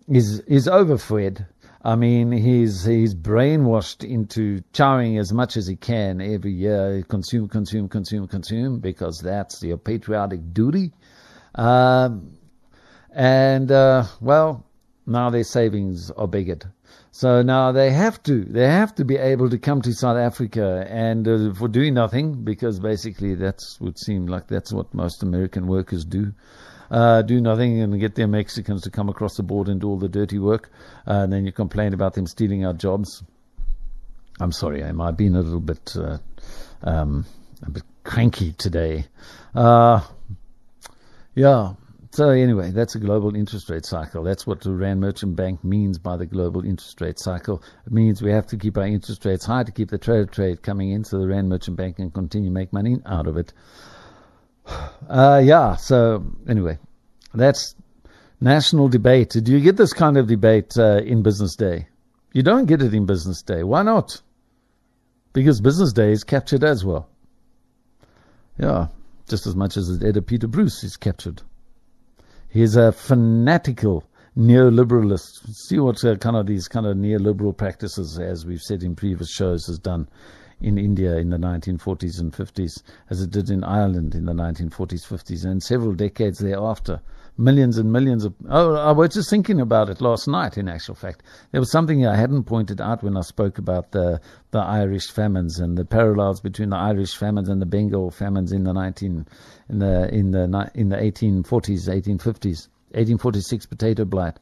is 0.07 0.39
is 0.41 0.67
overfed. 0.67 1.45
I 1.83 1.95
mean, 1.95 2.31
he's 2.31 2.85
he's 2.85 3.15
brainwashed 3.15 4.03
into 4.03 4.61
chowing 4.73 5.19
as 5.19 5.33
much 5.33 5.57
as 5.57 5.65
he 5.67 5.75
can 5.75 6.21
every 6.21 6.51
year. 6.51 7.03
Consume, 7.07 7.47
consume, 7.47 7.89
consume, 7.89 8.27
consume, 8.27 8.79
because 8.79 9.19
that's 9.19 9.63
your 9.63 9.77
patriotic 9.77 10.53
duty. 10.53 10.91
Um, 11.55 12.37
and 13.13 13.71
uh, 13.71 14.05
well, 14.19 14.65
now 15.07 15.31
their 15.31 15.43
savings 15.43 16.11
are 16.11 16.27
beggared. 16.27 16.65
So 17.12 17.41
now 17.41 17.72
they 17.72 17.91
have 17.91 18.24
to 18.24 18.45
they 18.45 18.68
have 18.68 18.95
to 18.95 19.05
be 19.05 19.18
able 19.18 19.49
to 19.49 19.57
come 19.57 19.82
to 19.82 19.93
South 19.93 20.18
Africa 20.18 20.86
and 20.89 21.28
uh, 21.28 21.53
for 21.53 21.68
doing 21.68 21.93
nothing 21.93 22.43
because 22.43 22.80
basically 22.80 23.36
that's 23.36 23.80
would 23.82 23.99
seem 23.99 24.28
like 24.28 24.47
that's 24.47 24.72
what 24.72 24.93
most 24.93 25.22
American 25.22 25.68
workers 25.68 26.05
do 26.05 26.34
uh, 26.91 27.22
do 27.22 27.39
nothing 27.39 27.80
and 27.80 27.97
get 27.99 28.16
their 28.16 28.28
Mexicans 28.28 28.82
to 28.82 28.91
come 28.91 29.09
across 29.09 29.38
the 29.38 29.43
border 29.43 29.72
and 29.72 29.80
do 29.80 29.88
all 29.88 29.97
the 29.97 30.09
dirty 30.09 30.38
work, 30.38 30.70
uh, 31.07 31.22
and 31.24 31.34
then 31.34 31.45
you 31.45 31.51
complain 31.51 31.93
about 31.93 32.14
them 32.14 32.28
stealing 32.28 32.66
our 32.66 32.74
jobs. 32.74 33.24
I'm 34.39 34.51
sorry, 34.51 34.84
am 34.84 35.01
I 35.01 35.05
might 35.05 35.18
be 35.18 35.28
a 35.28 35.32
little 35.32 35.62
bit, 35.62 35.95
uh, 35.95 36.18
um, 36.84 37.26
a 37.66 37.70
bit 37.70 37.84
cranky 38.03 38.51
today. 38.53 39.05
Uh, 39.55 40.01
yeah. 41.34 41.74
So 42.14 42.30
anyway, 42.30 42.72
that's 42.72 42.95
a 42.95 42.99
global 42.99 43.38
interest 43.38 43.70
rate 43.70 43.86
cycle. 43.86 44.24
That's 44.24 44.45
what 44.45 44.59
the 44.59 44.74
Rand 44.74 44.99
Merchant 44.99 45.38
Bank 45.38 45.64
means 45.64 45.97
by 45.97 46.18
the 46.18 46.26
global 46.26 46.66
interest 46.66 46.99
rate 46.99 47.18
cycle. 47.18 47.64
It 47.86 47.93
means 47.93 48.22
we 48.22 48.34
have 48.34 48.47
to 48.47 48.57
keep 48.57 48.78
our 48.78 48.86
interest 48.86 49.24
rates 49.24 49.45
high 49.45 49.64
to 49.64 49.72
keep 49.72 49.89
the 49.89 49.97
trade 49.97 50.30
trade 50.30 50.62
coming 50.62 50.91
in, 50.91 51.05
so 51.05 51.20
the 51.20 51.28
Rand 51.28 51.47
Merchant 51.47 51.78
Bank 51.78 51.95
can 51.95 52.12
continue 52.12 52.49
to 52.49 52.53
make 52.53 52.74
money 52.74 52.97
out 53.05 53.28
of 53.28 53.38
it. 53.38 53.53
Uh, 55.09 55.41
yeah, 55.43 55.76
so 55.76 56.24
anyway, 56.47 56.78
that's 57.34 57.76
national 58.39 58.88
debate. 58.88 59.32
Do 59.32 59.51
you 59.51 59.59
get 59.59 59.76
this 59.76 59.91
kind 59.91 60.16
of 60.16 60.28
debate 60.28 60.78
uh, 60.78 61.01
in 61.03 61.24
Business 61.24 61.55
Day? 61.55 61.88
You 62.32 62.43
don't 62.43 62.68
get 62.68 62.82
it 62.82 62.93
in 62.93 63.05
Business 63.05 63.41
Day. 63.41 63.64
Why 63.64 63.82
not? 63.82 64.22
Because 65.34 65.59
Business 65.59 65.91
Day 65.91 66.12
is 66.12 66.24
captured 66.24 66.64
as 66.64 66.86
well. 66.86 67.09
Yeah, 68.57 68.88
just 69.28 69.47
as 69.47 69.55
much 69.55 69.76
as 69.76 69.89
editor 70.01 70.22
Peter 70.22 70.47
Bruce 70.47 70.84
is 70.84 70.95
captured. 70.95 71.41
He's 72.52 72.76
a 72.76 72.91
fanatical 72.91 74.04
neoliberalist. 74.38 75.54
See 75.54 75.80
what 75.80 76.04
uh, 76.04 76.18
kind 76.18 76.36
of 76.36 76.47
these 76.47 76.68
kind 76.68 76.86
of 76.86 76.97
neoliberal 76.97 77.56
practices, 77.56 78.20
as 78.20 78.45
we've 78.45 78.62
said 78.62 78.84
in 78.84 78.93
previous 78.93 79.32
shows, 79.32 79.68
has 79.68 79.80
done 79.80 80.10
in 80.62 80.78
India 80.78 81.18
in 81.18 81.30
the 81.30 81.38
1940s 81.38 82.20
and 82.20 82.34
50s, 82.34 82.82
as 83.09 83.22
it 83.22 83.32
did 83.32 83.49
in 83.49 83.64
Ireland 83.64 84.16
in 84.16 84.26
the 84.26 84.34
1940s, 84.34 85.05
50s, 85.07 85.45
and 85.45 85.62
several 85.62 85.93
decades 85.93 86.39
thereafter. 86.39 87.01
millions 87.38 87.78
and 87.78 87.91
millions 87.91 88.26
of. 88.26 88.34
Oh, 88.49 88.76
I 88.76 88.91
was 88.91 89.14
just 89.14 89.30
thinking 89.30 89.59
about 89.59 89.89
it 89.89 90.01
last 90.01 90.28
night. 90.28 90.57
In 90.57 90.68
actual 90.68 90.95
fact, 90.95 91.24
there 91.51 91.62
was 91.62 91.72
something 91.72 92.05
I 92.05 92.16
hadn't 92.16 92.43
pointed 92.43 92.80
out 92.82 93.03
when 93.03 93.18
I 93.18 93.22
spoke 93.22 93.57
about 93.57 93.91
the 93.91 94.20
the 94.51 94.59
Irish 94.59 95.07
famines 95.07 95.59
and 95.59 95.78
the 95.78 95.86
parallels 95.86 96.41
between 96.41 96.70
the 96.70 96.78
Irish 96.78 97.16
famines 97.16 97.49
and 97.49 97.62
the 97.62 97.66
Bengal 97.66 98.12
famines 98.12 98.51
in 98.51 98.64
the 98.64 98.74
nineteen 98.74 99.28
in 99.70 99.80
the 99.80 100.14
in 100.14 100.32
the 100.32 100.72
in 100.76 100.89
the 100.89 101.01
eighteen 101.01 101.43
forties, 101.43 101.89
eighteen 101.89 102.18
fifties, 102.18 102.70
eighteen 102.93 103.18
forty 103.18 103.41
six 103.41 103.66
potato 103.66 104.05
blight, 104.05 104.38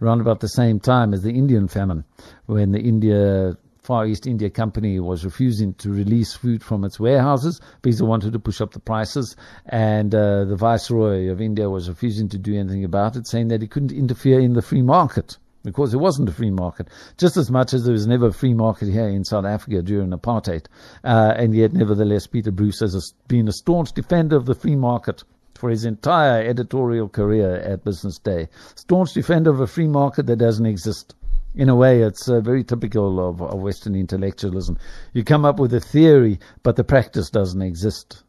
around 0.00 0.20
about 0.20 0.40
the 0.40 0.48
same 0.48 0.78
time 0.78 1.14
as 1.14 1.22
the 1.22 1.32
Indian 1.32 1.68
famine, 1.68 2.04
when 2.46 2.72
the 2.72 2.80
India 2.80 3.56
Far 3.86 4.04
East 4.04 4.26
India 4.26 4.50
Company 4.50 4.98
was 4.98 5.24
refusing 5.24 5.72
to 5.74 5.92
release 5.92 6.34
food 6.34 6.60
from 6.60 6.82
its 6.82 6.98
warehouses 6.98 7.60
because 7.82 8.00
they 8.00 8.04
wanted 8.04 8.32
to 8.32 8.40
push 8.40 8.60
up 8.60 8.72
the 8.72 8.80
prices, 8.80 9.36
and 9.64 10.12
uh, 10.12 10.44
the 10.44 10.56
Viceroy 10.56 11.30
of 11.30 11.40
India 11.40 11.70
was 11.70 11.88
refusing 11.88 12.28
to 12.30 12.36
do 12.36 12.58
anything 12.58 12.82
about 12.82 13.14
it, 13.14 13.28
saying 13.28 13.46
that 13.46 13.62
he 13.62 13.68
couldn't 13.68 13.92
interfere 13.92 14.40
in 14.40 14.54
the 14.54 14.60
free 14.60 14.82
market 14.82 15.38
because 15.62 15.94
it 15.94 15.98
wasn't 15.98 16.28
a 16.28 16.32
free 16.32 16.50
market, 16.50 16.88
just 17.16 17.36
as 17.36 17.48
much 17.48 17.72
as 17.72 17.84
there 17.84 17.92
was 17.92 18.08
never 18.08 18.26
a 18.26 18.32
free 18.32 18.54
market 18.54 18.88
here 18.88 19.08
in 19.08 19.24
South 19.24 19.44
Africa 19.44 19.82
during 19.82 20.10
apartheid. 20.10 20.66
Uh, 21.04 21.34
and 21.36 21.54
yet, 21.54 21.72
nevertheless, 21.72 22.26
Peter 22.26 22.50
Bruce 22.50 22.80
has 22.80 23.14
been 23.28 23.46
a 23.46 23.52
staunch 23.52 23.92
defender 23.92 24.34
of 24.34 24.46
the 24.46 24.54
free 24.56 24.74
market 24.74 25.22
for 25.54 25.70
his 25.70 25.84
entire 25.84 26.42
editorial 26.42 27.08
career 27.08 27.54
at 27.54 27.84
Business 27.84 28.18
Day. 28.18 28.48
Staunch 28.74 29.12
defender 29.12 29.50
of 29.50 29.60
a 29.60 29.66
free 29.68 29.86
market 29.86 30.26
that 30.26 30.36
doesn't 30.36 30.66
exist 30.66 31.14
in 31.56 31.70
a 31.70 31.74
way, 31.74 32.02
it's 32.02 32.28
uh, 32.28 32.40
very 32.40 32.62
typical 32.62 33.28
of, 33.28 33.40
of, 33.40 33.58
Western 33.60 33.94
intellectualism. 33.94 34.78
You 35.14 35.24
come 35.24 35.44
up 35.44 35.58
with 35.58 35.72
a 35.72 35.80
theory, 35.80 36.38
but 36.62 36.76
the 36.76 36.84
practice 36.84 37.30
doesn't 37.30 37.62
exist. 37.62 38.22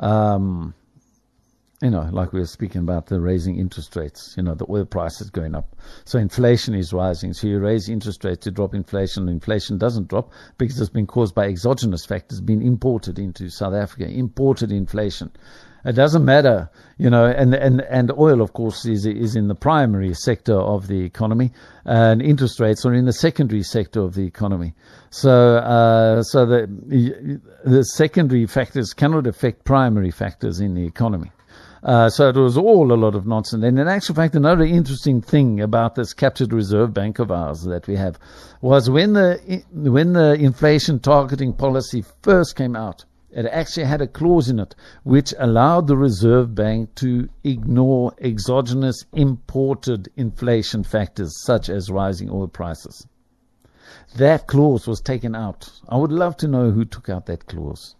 Um, 0.00 0.74
you 1.82 1.90
know, 1.90 2.08
like 2.10 2.32
we 2.32 2.40
were 2.40 2.46
speaking 2.46 2.80
about 2.80 3.06
the 3.06 3.20
raising 3.20 3.58
interest 3.58 3.94
rates, 3.94 4.34
you 4.38 4.42
know, 4.42 4.54
the 4.54 4.64
oil 4.70 4.86
price 4.86 5.20
is 5.20 5.28
going 5.28 5.54
up. 5.54 5.76
So 6.06 6.18
inflation 6.18 6.74
is 6.74 6.94
rising. 6.94 7.34
So 7.34 7.46
you 7.46 7.58
raise 7.58 7.90
interest 7.90 8.24
rates 8.24 8.44
to 8.44 8.50
drop 8.50 8.74
inflation. 8.74 9.28
Inflation 9.28 9.76
doesn't 9.76 10.08
drop 10.08 10.32
because 10.56 10.80
it's 10.80 10.88
been 10.88 11.06
caused 11.06 11.34
by 11.34 11.46
exogenous 11.46 12.06
factors 12.06 12.40
being 12.40 12.62
imported 12.62 13.18
into 13.18 13.50
South 13.50 13.74
Africa, 13.74 14.08
imported 14.08 14.72
inflation. 14.72 15.30
It 15.84 15.92
doesn't 15.92 16.24
matter, 16.24 16.70
you 16.96 17.10
know, 17.10 17.26
and, 17.26 17.54
and, 17.54 17.82
and 17.82 18.10
oil, 18.12 18.40
of 18.40 18.54
course, 18.54 18.86
is, 18.86 19.04
is 19.04 19.36
in 19.36 19.48
the 19.48 19.54
primary 19.54 20.14
sector 20.14 20.54
of 20.54 20.86
the 20.86 21.04
economy, 21.04 21.52
and 21.84 22.22
interest 22.22 22.58
rates 22.58 22.86
are 22.86 22.94
in 22.94 23.04
the 23.04 23.12
secondary 23.12 23.62
sector 23.62 24.00
of 24.00 24.14
the 24.14 24.24
economy. 24.24 24.72
So, 25.10 25.56
uh, 25.56 26.22
so 26.22 26.46
the, 26.46 27.40
the 27.64 27.84
secondary 27.84 28.46
factors 28.46 28.94
cannot 28.94 29.26
affect 29.26 29.64
primary 29.64 30.10
factors 30.10 30.60
in 30.60 30.74
the 30.74 30.86
economy. 30.86 31.30
Uh, 31.82 32.08
so 32.08 32.30
it 32.30 32.36
was 32.36 32.56
all 32.56 32.90
a 32.92 32.96
lot 32.96 33.14
of 33.14 33.26
nonsense. 33.26 33.62
And 33.62 33.78
in 33.78 33.86
actual 33.86 34.14
fact, 34.14 34.34
another 34.34 34.64
interesting 34.64 35.20
thing 35.20 35.60
about 35.60 35.96
this 35.96 36.14
captured 36.14 36.54
reserve 36.54 36.94
bank 36.94 37.18
of 37.18 37.30
ours 37.30 37.64
that 37.64 37.86
we 37.86 37.96
have 37.96 38.18
was 38.62 38.88
when 38.88 39.12
the 39.12 39.62
when 39.70 40.14
the 40.14 40.32
inflation 40.32 40.98
targeting 40.98 41.52
policy 41.52 42.02
first 42.22 42.56
came 42.56 42.74
out, 42.74 43.04
it 43.34 43.46
actually 43.46 43.84
had 43.84 44.00
a 44.00 44.06
clause 44.06 44.48
in 44.48 44.60
it 44.60 44.76
which 45.02 45.34
allowed 45.38 45.88
the 45.88 45.96
Reserve 45.96 46.54
Bank 46.54 46.94
to 46.94 47.28
ignore 47.42 48.14
exogenous 48.20 49.04
imported 49.12 50.08
inflation 50.16 50.84
factors 50.84 51.42
such 51.44 51.68
as 51.68 51.90
rising 51.90 52.30
oil 52.30 52.46
prices. 52.46 53.08
That 54.16 54.46
clause 54.46 54.86
was 54.86 55.00
taken 55.00 55.34
out. 55.34 55.68
I 55.88 55.96
would 55.96 56.12
love 56.12 56.36
to 56.38 56.48
know 56.48 56.70
who 56.70 56.84
took 56.84 57.08
out 57.08 57.26
that 57.26 57.46
clause. 57.46 57.96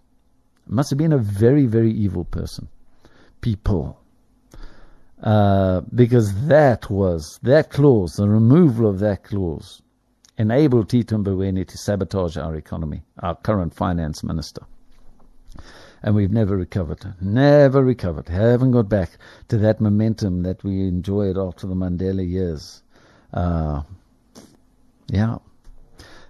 It 0.66 0.72
must 0.72 0.90
have 0.90 0.98
been 0.98 1.12
a 1.12 1.18
very, 1.18 1.66
very 1.66 1.90
evil 1.92 2.24
person. 2.24 2.68
People. 3.40 3.98
Uh, 5.20 5.80
because 5.94 6.46
that 6.46 6.88
was, 6.88 7.40
that 7.42 7.70
clause, 7.70 8.14
the 8.14 8.28
removal 8.28 8.88
of 8.88 9.00
that 9.00 9.24
clause, 9.24 9.82
enabled 10.38 10.90
Tito 10.90 11.16
Mboweni 11.16 11.66
to 11.66 11.78
sabotage 11.78 12.36
our 12.36 12.54
economy, 12.54 13.02
our 13.18 13.34
current 13.34 13.74
finance 13.74 14.22
minister 14.22 14.62
and 16.04 16.14
we've 16.14 16.30
never 16.30 16.54
recovered. 16.54 17.14
Never 17.22 17.82
recovered. 17.82 18.28
Haven't 18.28 18.72
got 18.72 18.90
back 18.90 19.12
to 19.48 19.56
that 19.58 19.80
momentum 19.80 20.42
that 20.42 20.62
we 20.62 20.86
enjoyed 20.86 21.38
after 21.38 21.66
the 21.66 21.74
Mandela 21.74 22.28
years. 22.28 22.82
Uh, 23.32 23.80
yeah. 25.08 25.38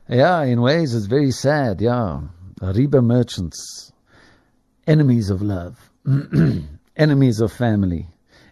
Yeah, 0.08 0.44
in 0.44 0.60
ways 0.60 0.94
it's 0.94 1.06
very 1.06 1.32
sad, 1.32 1.80
yeah. 1.80 2.20
Riba 2.60 3.02
merchants, 3.02 3.90
enemies 4.86 5.28
of 5.28 5.42
love, 5.42 5.90
enemies 6.96 7.40
of 7.40 7.52
family, 7.52 8.06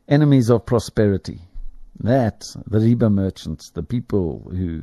enemies 0.08 0.50
of 0.50 0.66
prosperity. 0.66 1.38
That, 2.00 2.42
the 2.66 2.78
Riba 2.78 3.12
merchants, 3.12 3.70
the 3.70 3.84
people 3.84 4.50
who 4.50 4.82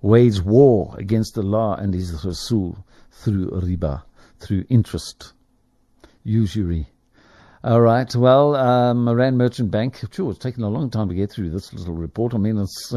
wage 0.00 0.40
war 0.42 0.94
against 0.96 1.36
Allah 1.36 1.78
and 1.80 1.92
His 1.92 2.24
Rasul 2.24 2.78
through 3.10 3.50
riba, 3.50 4.04
through 4.38 4.64
interest, 4.68 5.32
usury. 6.24 6.88
All 7.64 7.80
right. 7.80 8.12
Well, 8.14 8.56
um, 8.56 9.08
Rand 9.08 9.38
Merchant 9.38 9.70
Bank. 9.70 10.00
Sure, 10.10 10.30
it's 10.30 10.40
taken 10.40 10.64
a 10.64 10.68
long 10.68 10.90
time 10.90 11.08
to 11.08 11.14
get 11.14 11.30
through 11.30 11.50
this 11.50 11.72
little 11.72 11.94
report. 11.94 12.34
I 12.34 12.38
mean, 12.38 12.58
it's. 12.58 12.92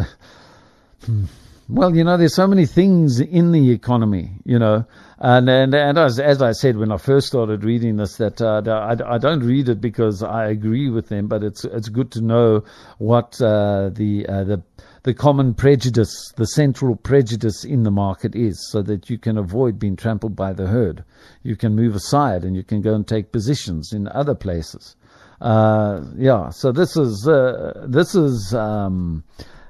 well, 1.70 1.96
you 1.96 2.04
know, 2.04 2.18
there's 2.18 2.34
so 2.34 2.48
many 2.48 2.66
things 2.66 3.20
in 3.20 3.52
the 3.52 3.70
economy, 3.72 4.32
you 4.44 4.58
know, 4.58 4.86
and 5.20 5.48
and, 5.50 5.74
and 5.76 5.98
as, 6.00 6.20
as 6.20 6.42
I 6.42 6.54
said 6.54 6.78
when 6.78 6.92
I 6.92 6.98
first 6.98 7.28
started 7.28 7.64
reading 7.64 7.98
this, 7.98 8.18
that 8.18 8.42
uh, 8.42 8.64
I, 8.66 9.16
I 9.16 9.18
don't 9.20 9.42
read 9.42 9.70
it 9.70 9.82
because 9.82 10.24
I 10.24 10.48
agree 10.48 10.90
with 10.90 11.10
them, 11.10 11.28
but 11.28 11.44
it's 11.44 11.64
it's 11.64 11.90
good 11.90 12.12
to 12.14 12.22
know 12.22 12.64
what 12.98 13.40
uh, 13.42 13.90
the 13.90 14.26
uh, 14.28 14.44
the 14.46 14.64
the 15.06 15.14
common 15.14 15.54
prejudice, 15.54 16.34
the 16.36 16.48
central 16.48 16.96
prejudice 16.96 17.64
in 17.64 17.84
the 17.84 17.92
market 17.92 18.36
is, 18.36 18.68
so 18.72 18.82
that 18.82 19.08
you 19.08 19.20
can 19.20 19.38
avoid 19.38 19.78
being 19.78 19.96
trampled 19.96 20.36
by 20.36 20.52
the 20.52 20.66
herd. 20.66 21.04
You 21.44 21.56
can 21.56 21.76
move 21.76 21.94
aside 21.94 22.44
and 22.44 22.56
you 22.56 22.64
can 22.64 22.82
go 22.82 22.96
and 22.96 23.08
take 23.08 23.32
positions 23.32 23.94
in 23.94 24.08
other 24.08 24.34
places. 24.34 24.96
Uh, 25.40 26.02
yeah, 26.18 26.50
so 26.50 26.72
this 26.72 26.98
is 26.98 27.28
uh, 27.28 27.86
this 27.88 28.16
is 28.16 28.56
um, 28.56 29.24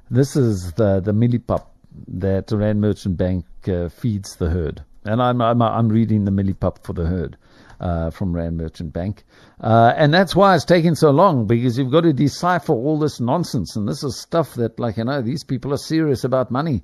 this 0.09 0.37
is 0.37 0.71
the 0.77 1.01
the 1.01 1.11
millipup 1.11 1.65
that 2.07 2.49
Rand 2.51 2.79
Merchant 2.79 3.17
Bank 3.17 3.45
uh, 3.67 3.89
feeds 3.89 4.37
the 4.37 4.49
herd, 4.49 4.85
and 5.03 5.21
I'm 5.21 5.41
I'm 5.41 5.61
I'm 5.61 5.89
reading 5.89 6.23
the 6.23 6.31
millipup 6.31 6.81
for 6.85 6.93
the 6.93 7.07
herd 7.07 7.35
uh, 7.79 8.09
from 8.09 8.33
Rand 8.33 8.57
Merchant 8.57 8.93
Bank. 8.93 9.23
Uh, 9.59 9.93
and 9.95 10.13
that's 10.13 10.35
why 10.35 10.55
it's 10.55 10.65
taking 10.65 10.95
so 10.95 11.11
long 11.11 11.47
because 11.47 11.77
you've 11.77 11.91
got 11.91 12.01
to 12.01 12.13
decipher 12.13 12.73
all 12.73 12.99
this 12.99 13.19
nonsense. 13.19 13.75
And 13.75 13.87
this 13.87 14.03
is 14.03 14.19
stuff 14.19 14.53
that, 14.55 14.79
like, 14.79 14.97
you 14.97 15.05
know, 15.05 15.21
these 15.21 15.43
people 15.43 15.73
are 15.73 15.77
serious 15.77 16.23
about 16.23 16.51
money. 16.51 16.83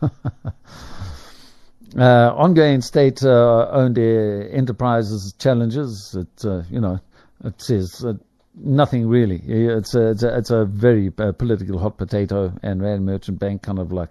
uh, 0.02 0.08
ongoing 1.96 2.80
state 2.80 3.22
uh, 3.22 3.68
owned 3.70 3.98
enterprises 3.98 5.34
challenges. 5.38 6.16
It, 6.18 6.44
uh, 6.44 6.62
you 6.70 6.80
know, 6.80 7.00
it 7.44 7.60
says 7.60 8.04
uh, 8.04 8.14
nothing 8.54 9.08
really. 9.08 9.42
It's 9.46 9.94
a, 9.94 10.10
it's 10.10 10.22
a, 10.22 10.38
it's 10.38 10.50
a 10.50 10.64
very 10.64 11.10
political 11.10 11.78
hot 11.78 11.96
potato, 11.98 12.52
and 12.62 12.82
Rand 12.82 13.04
Merchant 13.06 13.38
Bank 13.38 13.62
kind 13.62 13.78
of 13.78 13.92
like 13.92 14.10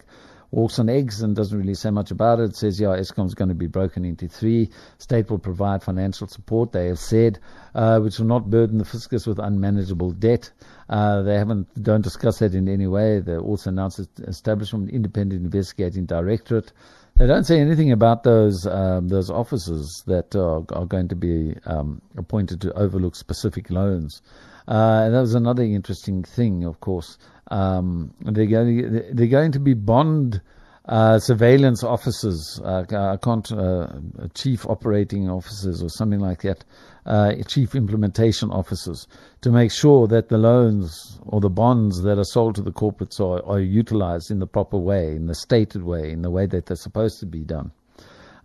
walks 0.52 0.80
on 0.80 0.90
eggs 0.90 1.22
and 1.22 1.36
doesn't 1.36 1.58
really 1.58 1.74
say 1.74 1.90
much 1.90 2.12
about 2.12 2.40
it. 2.40 2.56
Says, 2.56 2.80
yeah, 2.80 2.90
Eskom 2.90 3.26
is 3.26 3.34
going 3.34 3.50
to 3.50 3.56
be 3.56 3.68
broken 3.68 4.06
into 4.06 4.28
three. 4.28 4.70
State 4.98 5.30
will 5.30 5.40
provide 5.40 5.84
financial 5.84 6.28
support, 6.28 6.72
they 6.72 6.88
have 6.88 7.00
said, 7.00 7.40
uh, 7.74 8.00
which 8.00 8.20
will 8.20 8.28
not 8.28 8.50
burden 8.50 8.78
the 8.78 8.86
fiscus 8.86 9.26
with 9.26 9.40
unmanageable 9.40 10.12
debt. 10.12 10.52
Uh, 10.90 11.22
they 11.22 11.36
haven't, 11.36 11.68
don't 11.82 12.02
discuss 12.02 12.40
that 12.40 12.54
in 12.54 12.68
any 12.68 12.88
way. 12.88 13.20
They 13.20 13.38
also 13.38 13.70
announced 13.70 14.02
establishment 14.20 14.84
of 14.84 14.90
an 14.90 14.96
independent 14.96 15.44
investigating 15.44 16.06
directorate. 16.06 16.74
They 17.18 17.28
don't 17.28 17.44
say 17.44 17.60
anything 17.60 17.92
about 17.92 18.24
those 18.24 18.66
um, 18.66 19.10
those 19.10 19.30
officers 19.30 20.04
that 20.08 20.36
are, 20.36 20.64
are 20.74 20.86
going 20.86 21.10
to 21.10 21.16
be 21.16 21.56
um, 21.66 22.02
appointed 22.18 22.62
to 22.62 22.74
overlook 22.74 23.16
specific 23.16 23.70
loans. 23.70 24.22
Uh, 24.68 25.04
and 25.06 25.14
that 25.14 25.20
was 25.20 25.36
another 25.36 25.64
interesting 25.64 26.24
thing, 26.24 26.64
of 26.64 26.80
course. 26.80 27.18
Um, 27.52 28.14
they're, 28.22 28.46
going, 28.46 29.14
they're 29.14 29.28
going 29.28 29.52
to 29.52 29.60
be 29.60 29.74
bond 29.74 30.42
uh, 30.86 31.20
surveillance 31.20 31.84
officers, 31.84 32.60
uh, 32.64 32.84
uh, 32.92 34.28
chief 34.34 34.66
operating 34.66 35.30
officers 35.30 35.84
or 35.84 35.90
something 35.90 36.20
like 36.20 36.42
that, 36.42 36.64
uh, 37.06 37.34
chief 37.48 37.76
implementation 37.76 38.50
officers, 38.52 39.08
to 39.42 39.52
make 39.52 39.72
sure 39.72 40.08
that 40.08 40.30
the 40.30 40.38
loans 40.38 41.20
or 41.26 41.42
the 41.42 41.50
bonds 41.50 42.02
that 42.04 42.18
are 42.18 42.24
sold 42.24 42.56
to 42.56 42.62
the 42.62 42.72
corporates 42.72 43.20
are, 43.20 43.46
are 43.46 43.60
utilized 43.60 44.32
in 44.32 44.40
the 44.40 44.48
proper 44.48 44.78
way, 44.78 45.16
in 45.16 45.28
the 45.28 45.36
stated 45.36 45.84
way, 45.84 46.10
in 46.10 46.22
the 46.22 46.32
way 46.32 46.46
that 46.46 46.66
they're 46.66 46.76
supposed 46.76 47.20
to 47.20 47.26
be 47.26 47.42
done. 47.42 47.72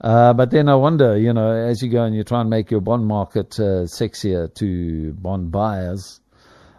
Uh, 0.01 0.35
but 0.35 0.51
then 0.51 0.69
I 0.69 0.75
wonder, 0.75 1.17
you 1.17 1.33
know, 1.33 1.53
as 1.53 1.81
you 1.81 1.89
go 1.89 2.05
and 2.05 2.15
you 2.15 2.23
try 2.23 2.43
and 2.43 2.51
make 2.51 2.71
your 2.71 2.83
bond 2.83 3.07
market 3.07 3.59
uh, 3.59 3.87
sexier 3.87 4.53
to 4.57 5.13
bond 5.15 5.53
buyers, 5.53 6.21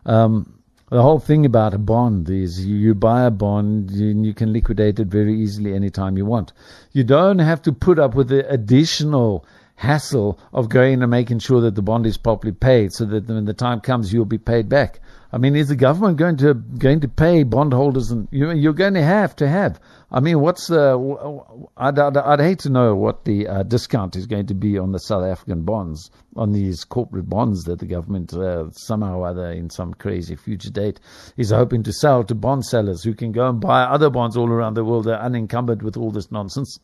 um, 0.05 0.56
the 0.89 1.01
whole 1.01 1.19
thing 1.19 1.45
about 1.45 1.73
a 1.73 1.77
bond 1.77 2.29
is 2.29 2.65
you, 2.65 2.95
buy 2.95 3.25
a 3.25 3.31
bond 3.31 3.91
and 3.91 4.25
you 4.25 4.33
can 4.33 4.53
liquidate 4.53 4.99
it 4.99 5.07
very 5.07 5.37
easily 5.37 5.73
anytime 5.73 6.17
you 6.17 6.25
want. 6.25 6.53
You 6.93 7.03
don't 7.03 7.39
have 7.39 7.61
to 7.63 7.73
put 7.73 7.99
up 7.99 8.15
with 8.15 8.29
the 8.29 8.49
additional 8.49 9.45
hassle 9.75 10.39
of 10.53 10.69
going 10.69 11.01
and 11.01 11.11
making 11.11 11.39
sure 11.39 11.61
that 11.61 11.75
the 11.75 11.81
bond 11.81 12.05
is 12.05 12.17
properly 12.17 12.53
paid 12.53 12.93
so 12.93 13.05
that 13.05 13.27
when 13.27 13.45
the 13.45 13.53
time 13.53 13.81
comes 13.81 14.13
you'll 14.13 14.25
be 14.25 14.37
paid 14.37 14.69
back. 14.69 15.01
I 15.31 15.37
mean, 15.37 15.57
is 15.57 15.67
the 15.67 15.75
government 15.75 16.17
going 16.17 16.37
to 16.37 16.53
going 16.53 17.01
to 17.01 17.09
pay 17.09 17.43
bondholders 17.43 18.09
and 18.09 18.29
you, 18.31 18.51
you're 18.51 18.73
going 18.73 18.93
to 18.93 19.03
have 19.03 19.35
to 19.35 19.47
have 19.47 19.79
I 20.09 20.21
mean, 20.21 20.39
what's 20.39 20.67
the? 20.67 21.43
I'd, 21.75 21.99
I'd, 21.99 22.15
I'd 22.15 22.39
hate 22.39 22.59
to 22.59 22.69
know 22.69 22.95
what 22.95 23.25
the 23.25 23.45
uh, 23.47 23.63
discount 23.63 24.15
is 24.15 24.25
going 24.25 24.45
to 24.47 24.53
be 24.53 24.77
on 24.77 24.93
the 24.93 24.99
South 24.99 25.25
African 25.25 25.63
bonds, 25.63 26.11
on 26.37 26.53
these 26.53 26.85
corporate 26.85 27.27
bonds 27.27 27.65
that 27.65 27.79
the 27.79 27.85
government 27.85 28.33
uh, 28.33 28.71
somehow 28.71 29.17
or 29.17 29.27
other, 29.27 29.51
in 29.51 29.69
some 29.69 29.93
crazy 29.93 30.37
future 30.37 30.69
date, 30.69 31.01
is 31.35 31.51
hoping 31.51 31.83
to 31.83 31.91
sell 31.91 32.23
to 32.23 32.35
bond 32.35 32.65
sellers 32.65 33.03
who 33.03 33.13
can 33.13 33.33
go 33.33 33.49
and 33.49 33.59
buy 33.59 33.83
other 33.83 34.09
bonds 34.09 34.37
all 34.37 34.49
around 34.49 34.75
the 34.75 34.85
world. 34.85 35.05
They're 35.05 35.19
unencumbered 35.19 35.81
with 35.81 35.97
all 35.97 36.11
this 36.11 36.31
nonsense. 36.31 36.79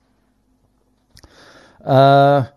Uh, 1.82 2.48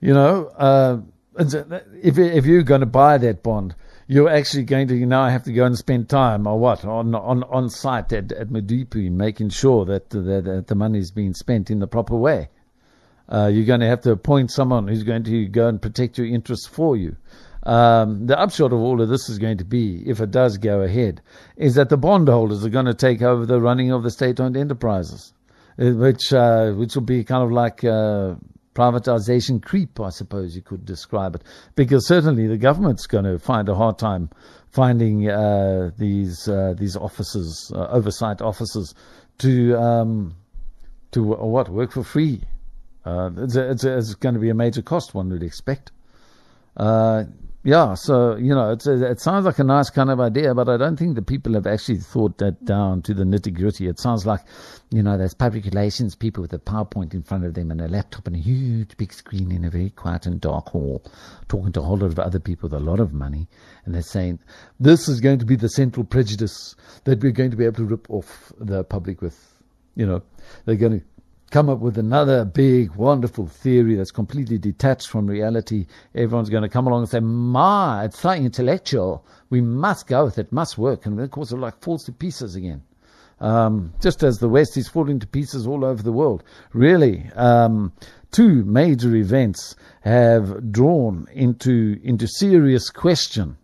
you 0.00 0.12
know, 0.12 0.46
uh, 0.58 0.98
if 1.38 2.18
if 2.18 2.46
you're 2.46 2.62
going 2.64 2.80
to 2.80 2.86
buy 2.86 3.18
that 3.18 3.44
bond 3.44 3.76
you're 4.06 4.28
actually 4.28 4.64
going 4.64 4.88
to 4.88 4.94
now 5.06 5.28
have 5.28 5.42
to 5.44 5.52
go 5.52 5.64
and 5.64 5.76
spend 5.76 6.08
time 6.08 6.46
or 6.46 6.58
what 6.58 6.84
on 6.84 7.14
on 7.14 7.42
on 7.44 7.68
site 7.68 8.12
at 8.12 8.32
at 8.32 8.48
Medupi, 8.48 9.10
making 9.10 9.50
sure 9.50 9.84
that 9.86 10.10
the, 10.10 10.20
that 10.20 10.66
the 10.68 10.74
money 10.74 10.98
is 10.98 11.10
being 11.10 11.34
spent 11.34 11.70
in 11.70 11.80
the 11.80 11.86
proper 11.86 12.16
way. 12.16 12.48
Uh, 13.28 13.50
you're 13.52 13.66
going 13.66 13.80
to 13.80 13.88
have 13.88 14.02
to 14.02 14.12
appoint 14.12 14.52
someone 14.52 14.86
who's 14.86 15.02
going 15.02 15.24
to 15.24 15.46
go 15.48 15.66
and 15.66 15.82
protect 15.82 16.16
your 16.16 16.28
interests 16.28 16.66
for 16.66 16.96
you. 16.96 17.16
Um, 17.64 18.28
the 18.28 18.38
upshot 18.38 18.72
of 18.72 18.78
all 18.78 19.00
of 19.02 19.08
this 19.08 19.28
is 19.28 19.40
going 19.40 19.58
to 19.58 19.64
be, 19.64 20.00
if 20.06 20.20
it 20.20 20.30
does 20.30 20.56
go 20.56 20.82
ahead, 20.82 21.20
is 21.56 21.74
that 21.74 21.88
the 21.88 21.96
bondholders 21.96 22.64
are 22.64 22.68
going 22.68 22.86
to 22.86 22.94
take 22.94 23.22
over 23.22 23.44
the 23.44 23.60
running 23.60 23.90
of 23.90 24.04
the 24.04 24.10
state-owned 24.12 24.56
enterprises, 24.56 25.32
uh, 25.80 25.90
which 25.90 26.32
uh, 26.32 26.70
which 26.70 26.94
will 26.94 27.02
be 27.02 27.24
kind 27.24 27.42
of 27.42 27.50
like 27.50 27.82
uh, 27.82 28.34
privatization 28.76 29.62
creep, 29.62 29.98
I 29.98 30.10
suppose 30.10 30.54
you 30.54 30.62
could 30.62 30.84
describe 30.84 31.34
it, 31.34 31.42
because 31.74 32.06
certainly 32.06 32.46
the 32.46 32.58
government's 32.58 33.06
going 33.06 33.24
to 33.24 33.38
find 33.38 33.68
a 33.68 33.74
hard 33.74 33.98
time 33.98 34.28
finding 34.68 35.30
uh, 35.30 35.90
these 35.96 36.46
uh, 36.46 36.74
these 36.76 36.96
officers, 36.96 37.72
uh, 37.74 37.88
oversight 37.88 38.42
officers, 38.42 38.94
to 39.38 39.76
um, 39.76 40.36
to 41.12 41.22
what 41.22 41.70
work 41.70 41.92
for 41.92 42.04
free. 42.04 42.42
Uh, 43.06 43.30
it's, 43.38 43.54
a, 43.54 43.70
it's, 43.70 43.84
a, 43.84 43.96
it's, 43.98 44.14
going 44.14 44.34
to 44.34 44.40
be 44.40 44.50
a 44.50 44.54
major 44.54 44.82
cost, 44.82 45.14
one 45.14 45.30
would 45.30 45.42
expect. 45.42 45.92
Yeah, 47.66 47.94
so 47.94 48.36
you 48.36 48.54
know, 48.54 48.76
a, 48.86 49.10
it 49.10 49.18
sounds 49.18 49.44
like 49.44 49.58
a 49.58 49.64
nice 49.64 49.90
kind 49.90 50.08
of 50.08 50.20
idea, 50.20 50.54
but 50.54 50.68
I 50.68 50.76
don't 50.76 50.96
think 50.96 51.16
the 51.16 51.22
people 51.22 51.54
have 51.54 51.66
actually 51.66 51.98
thought 51.98 52.38
that 52.38 52.64
down 52.64 53.02
to 53.02 53.12
the 53.12 53.24
nitty 53.24 53.52
gritty. 53.52 53.88
It 53.88 53.98
sounds 53.98 54.24
like, 54.24 54.42
you 54.92 55.02
know, 55.02 55.18
there's 55.18 55.34
public 55.34 55.64
relations 55.64 56.14
people 56.14 56.42
with 56.42 56.52
a 56.52 56.60
PowerPoint 56.60 57.12
in 57.12 57.24
front 57.24 57.44
of 57.44 57.54
them 57.54 57.72
and 57.72 57.80
a 57.80 57.88
laptop 57.88 58.28
and 58.28 58.36
a 58.36 58.38
huge 58.38 58.96
big 58.96 59.12
screen 59.12 59.50
in 59.50 59.64
a 59.64 59.70
very 59.70 59.90
quiet 59.90 60.26
and 60.26 60.40
dark 60.40 60.68
hall, 60.68 61.04
talking 61.48 61.72
to 61.72 61.80
a 61.80 61.82
whole 61.82 61.96
lot 61.96 62.12
of 62.12 62.20
other 62.20 62.38
people 62.38 62.68
with 62.68 62.80
a 62.80 62.84
lot 62.84 63.00
of 63.00 63.12
money, 63.12 63.48
and 63.84 63.92
they're 63.92 64.02
saying 64.02 64.38
this 64.78 65.08
is 65.08 65.20
going 65.20 65.40
to 65.40 65.44
be 65.44 65.56
the 65.56 65.68
central 65.68 66.04
prejudice 66.04 66.76
that 67.02 67.20
we're 67.20 67.32
going 67.32 67.50
to 67.50 67.56
be 67.56 67.64
able 67.64 67.78
to 67.78 67.84
rip 67.84 68.08
off 68.08 68.52
the 68.60 68.84
public 68.84 69.20
with. 69.20 69.36
You 69.96 70.06
know, 70.06 70.22
they're 70.66 70.76
going 70.76 71.00
to 71.00 71.06
come 71.50 71.68
up 71.68 71.78
with 71.78 71.98
another 71.98 72.44
big, 72.44 72.94
wonderful 72.94 73.46
theory 73.46 73.94
that's 73.94 74.10
completely 74.10 74.58
detached 74.58 75.08
from 75.08 75.26
reality, 75.26 75.86
everyone's 76.14 76.50
going 76.50 76.62
to 76.62 76.68
come 76.68 76.86
along 76.86 77.02
and 77.02 77.08
say, 77.08 77.20
Ma, 77.20 78.02
it's 78.02 78.18
so 78.18 78.32
intellectual. 78.32 79.24
We 79.50 79.60
must 79.60 80.06
go 80.06 80.24
with 80.24 80.38
it, 80.38 80.50
must 80.52 80.76
work. 80.76 81.06
And 81.06 81.20
of 81.20 81.30
course, 81.30 81.52
it 81.52 81.56
like 81.56 81.80
falls 81.80 82.04
to 82.04 82.12
pieces 82.12 82.56
again. 82.56 82.82
Um, 83.38 83.92
just 84.00 84.22
as 84.22 84.38
the 84.38 84.48
West 84.48 84.76
is 84.76 84.88
falling 84.88 85.20
to 85.20 85.26
pieces 85.26 85.66
all 85.66 85.84
over 85.84 86.02
the 86.02 86.12
world. 86.12 86.42
Really, 86.72 87.30
um, 87.34 87.92
two 88.32 88.64
major 88.64 89.14
events 89.14 89.76
have 90.00 90.72
drawn 90.72 91.28
into, 91.32 92.00
into 92.02 92.26
serious 92.26 92.88
question 92.88 93.58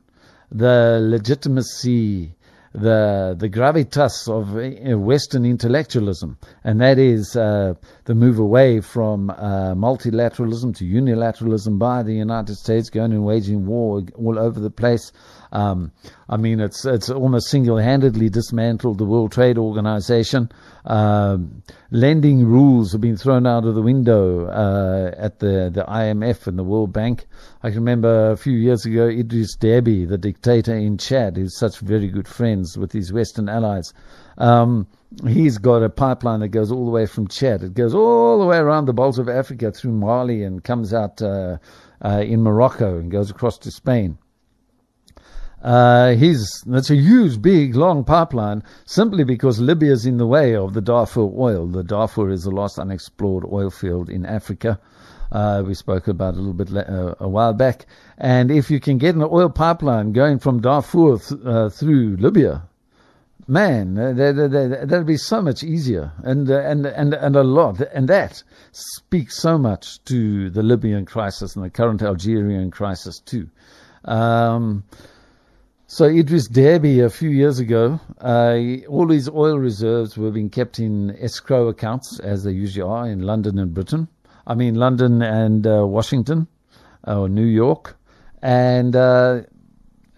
the 0.55 0.99
legitimacy 1.03 2.35
the 2.75 3.37
the 3.39 3.49
gravitas 3.49 4.29
of 4.29 4.57
uh, 4.57 4.99
Western 4.99 5.45
intellectualism, 5.45 6.39
and 6.65 6.81
that 6.81 6.99
is 6.99 7.37
uh, 7.37 7.75
the 8.05 8.15
move 8.15 8.39
away 8.39 8.81
from 8.81 9.31
uh, 9.31 9.75
multilateralism 9.75 10.75
to 10.77 10.85
unilateralism 10.85 11.79
by 11.79 12.03
the 12.03 12.15
United 12.15 12.57
States, 12.57 12.89
going 12.89 13.13
and 13.13 13.25
waging 13.25 13.67
war 13.67 14.03
all 14.15 14.39
over 14.39 14.59
the 14.59 14.71
place. 14.71 15.13
Um, 15.53 15.93
I 16.31 16.39
mean, 16.39 16.61
it's 16.61 16.85
it's 16.87 17.11
almost 17.11 17.49
single-handedly 17.49 18.31
dismantled 18.31 18.97
the 18.99 19.05
World 19.05 19.33
Trade 19.33 19.59
Organization. 19.59 20.51
Um, 20.87 21.63
lending 21.91 22.47
rules 22.47 22.93
have 22.93 23.03
been 23.03 23.19
thrown 23.19 23.47
out 23.47 23.67
of 23.67 23.75
the 23.75 23.83
window 23.83 24.47
uh, 24.47 25.15
at 25.17 25.41
the 25.41 25.71
the 25.73 25.85
IMF 25.85 26.47
and 26.47 26.59
the 26.59 26.65
World 26.65 26.93
Bank. 26.93 27.27
I 27.63 27.69
can 27.69 27.81
remember 27.81 28.31
a 28.31 28.37
few 28.37 28.55
years 28.55 28.87
ago, 28.87 29.09
Idris 29.09 29.57
Deby, 29.59 30.09
the 30.09 30.17
dictator 30.17 30.75
in 30.75 30.97
Chad, 30.97 31.37
who's 31.37 31.59
such 31.59 31.79
very 31.81 32.09
good 32.09 32.27
friends 32.27 32.79
with 32.79 32.93
his 32.93 33.13
Western 33.13 33.51
allies. 33.51 33.93
Um, 34.39 34.87
he's 35.27 35.59
got 35.59 35.83
a 35.83 35.91
pipeline 35.91 36.41
that 36.41 36.49
goes 36.49 36.73
all 36.73 36.87
the 36.87 36.91
way 36.91 37.05
from 37.05 37.29
Chad. 37.29 37.63
It 37.63 37.75
goes 37.75 37.95
all 37.95 38.39
the 38.39 38.47
way 38.47 38.57
around 38.57 38.87
the 38.87 38.95
Balls 38.95 39.19
of 39.19 39.29
Africa 39.29 39.71
through 39.71 39.93
Mali 39.93 40.43
and 40.45 40.65
comes 40.65 40.95
out 40.95 41.21
uh, 41.21 41.59
uh, 42.03 42.23
in 42.27 42.43
Morocco 42.43 42.99
and 42.99 43.11
goes 43.11 43.31
across 43.31 43.59
to 43.59 43.71
Spain. 43.71 44.17
Uh, 45.63 46.15
he's, 46.15 46.63
that's 46.67 46.91
a 46.91 46.97
huge, 46.97 47.41
big, 47.41 47.77
long 47.77 48.05
pipeline 48.05 48.63
simply 48.85 49.23
because 49.23 49.61
Libya's 49.61 50.05
in 50.05 50.17
the 50.17 50.27
way 50.27 50.57
of 50.57 50.75
the 50.75 50.81
Darfur 50.81 51.21
oil. 51.21 51.67
The 51.69 51.85
Darfur 51.85 52.31
is 52.31 52.43
the 52.43 52.51
last 52.51 52.79
unexplored 52.79 53.45
oil 53.45 53.71
field 53.71 54.11
in 54.11 54.27
Africa. 54.27 54.81
Uh, 55.31 55.63
we 55.65 55.75
spoke 55.75 56.09
about 56.09 56.35
a 56.35 56.37
little 56.37 56.53
bit 56.53 56.75
uh, 56.77 57.15
a 57.21 57.29
while 57.29 57.55
back. 57.55 57.87
And 58.19 58.51
if 58.51 58.71
you 58.71 58.81
can 58.81 58.99
get 58.99 59.15
an 59.15 59.23
oil 59.23 59.49
pipeline 59.49 60.13
going 60.13 60.41
from 60.41 60.61
Darfur 60.61 61.19
th- 61.19 61.41
uh, 61.45 61.69
through 61.71 62.17
Libya, 62.17 62.65
man, 63.47 63.97
uh, 63.97 64.13
that, 64.13 64.87
that'd 64.89 65.07
be 65.07 65.17
so 65.17 65.41
much 65.41 65.63
easier 65.63 66.13
and, 66.25 66.51
uh, 66.51 66.59
and, 66.59 66.87
and, 66.87 67.15
and 67.15 67.37
a 67.37 67.45
lot. 67.45 67.81
And 67.81 68.09
that 68.09 68.43
speaks 68.73 69.39
so 69.39 69.59
much 69.59 70.03
to 70.05 70.51
the 70.51 70.63
Libyan 70.63 71.07
crisis 71.07 71.55
and 71.55 71.65
the 71.65 71.71
current 71.71 72.03
Algerian 72.03 72.71
crisis 72.73 73.21
too. 73.21 73.49
Um, 74.05 74.83
so 75.93 76.07
Idris 76.07 76.49
Deby, 76.49 77.05
a 77.05 77.11
few 77.11 77.29
years 77.29 77.59
ago, 77.59 78.01
uh, 78.23 78.57
all 78.89 79.11
his 79.11 79.29
oil 79.29 79.59
reserves 79.59 80.17
were 80.17 80.31
being 80.31 80.49
kept 80.49 80.79
in 80.79 81.15
escrow 81.21 81.69
accounts, 81.69 82.19
as 82.21 82.45
they 82.45 82.51
usually 82.53 82.81
are 82.81 83.07
in 83.07 83.21
London 83.21 83.59
and 83.59 83.75
Britain. 83.75 84.09
I 84.47 84.55
mean, 84.55 84.77
London 84.77 85.21
and 85.21 85.67
uh, 85.67 85.87
Washington, 85.87 86.49
or 87.07 87.29
New 87.29 87.45
York, 87.45 87.99
and 88.41 88.97
uh, 88.97 89.43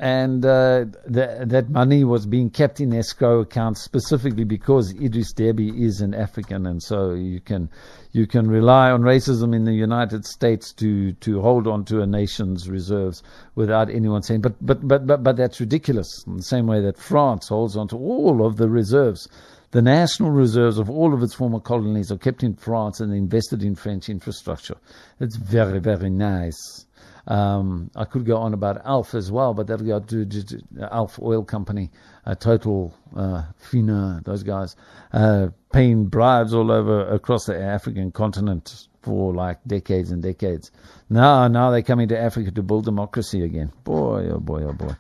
and 0.05 0.45
uh, 0.45 0.85
that 1.07 1.71
money 1.71 2.05
was 2.05 2.27
being 2.27 2.51
kept 2.51 2.79
in 2.79 2.93
escrow 2.93 3.41
accounts 3.41 3.81
specifically 3.81 4.45
because 4.45 4.93
Idris 4.93 5.33
Deby 5.33 5.81
is 5.81 6.03
an 6.03 6.13
African, 6.13 6.67
and 6.67 6.83
so 6.83 7.15
you 7.15 7.41
can 7.41 7.71
you 8.13 8.27
can 8.27 8.47
rely 8.47 8.91
on 8.91 9.01
racism 9.01 9.57
in 9.57 9.65
the 9.65 9.73
United 9.73 10.27
States 10.27 10.75
to 10.75 11.15
to 11.15 11.41
hold 11.41 11.67
on 11.67 11.87
to 11.87 12.03
a 12.03 12.07
nation's 12.07 12.69
reserves 12.69 13.23
without 13.55 13.89
anyone 13.89 14.23
saying, 14.23 14.43
but 14.43 14.55
but 14.61 14.87
but 14.87 15.07
but 15.07 15.23
but 15.23 15.37
that's 15.39 15.59
ridiculous. 15.59 16.23
In 16.27 16.37
the 16.37 16.43
same 16.43 16.67
way 16.67 16.83
that 16.83 16.99
France 16.99 17.49
holds 17.49 17.75
on 17.75 17.89
to 17.89 17.97
all 17.97 18.45
of 18.45 18.59
the 18.59 18.69
reserves. 18.69 19.27
The 19.71 19.81
national 19.83 20.31
reserves 20.31 20.79
of 20.79 20.91
all 20.91 21.15
of 21.15 21.23
its 21.23 21.35
former 21.35 21.61
colonies 21.61 22.13
are 22.13 22.19
kept 22.19 22.45
in 22.45 22.55
France 22.55 23.01
and 23.01 23.13
invested 23.13 23.63
in 23.65 23.75
French 23.75 24.09
infrastructure. 24.11 24.77
It's 25.19 25.35
very, 25.35 25.81
very 25.81 26.11
nice. 26.11 26.85
Um, 27.27 27.91
I 27.97 28.05
could 28.05 28.27
go 28.27 28.37
on 28.37 28.53
about 28.53 28.83
Elf 28.85 29.15
as 29.15 29.33
well, 29.33 29.55
but 29.55 29.67
that'll 29.67 29.87
go 29.87 30.01
to, 30.01 30.27
to, 30.27 30.63
Elf 30.91 31.19
Oil 31.23 31.43
Company, 31.43 31.91
uh, 32.27 32.35
Total, 32.35 32.95
uh, 33.17 33.45
Fina, 33.57 34.21
those 34.25 34.43
guys, 34.43 34.77
uh, 35.13 35.49
paying 35.73 36.07
bribes 36.07 36.53
all 36.53 36.71
over 36.71 37.09
across 37.09 37.47
the 37.47 37.59
African 37.59 38.13
continent 38.13 38.89
for 39.03 39.33
like 39.35 39.59
decades 39.67 40.11
and 40.11 40.23
decades. 40.23 40.71
Now, 41.09 41.49
now 41.49 41.71
they're 41.71 41.83
coming 41.83 42.09
to 42.09 42.19
Africa 42.19 42.51
to 42.51 42.63
build 42.63 42.85
democracy 42.85 43.43
again. 43.43 43.73
Boy, 43.85 44.29
oh 44.31 44.41
boy, 44.41 44.65
oh 44.65 44.73
boy. 44.73 44.95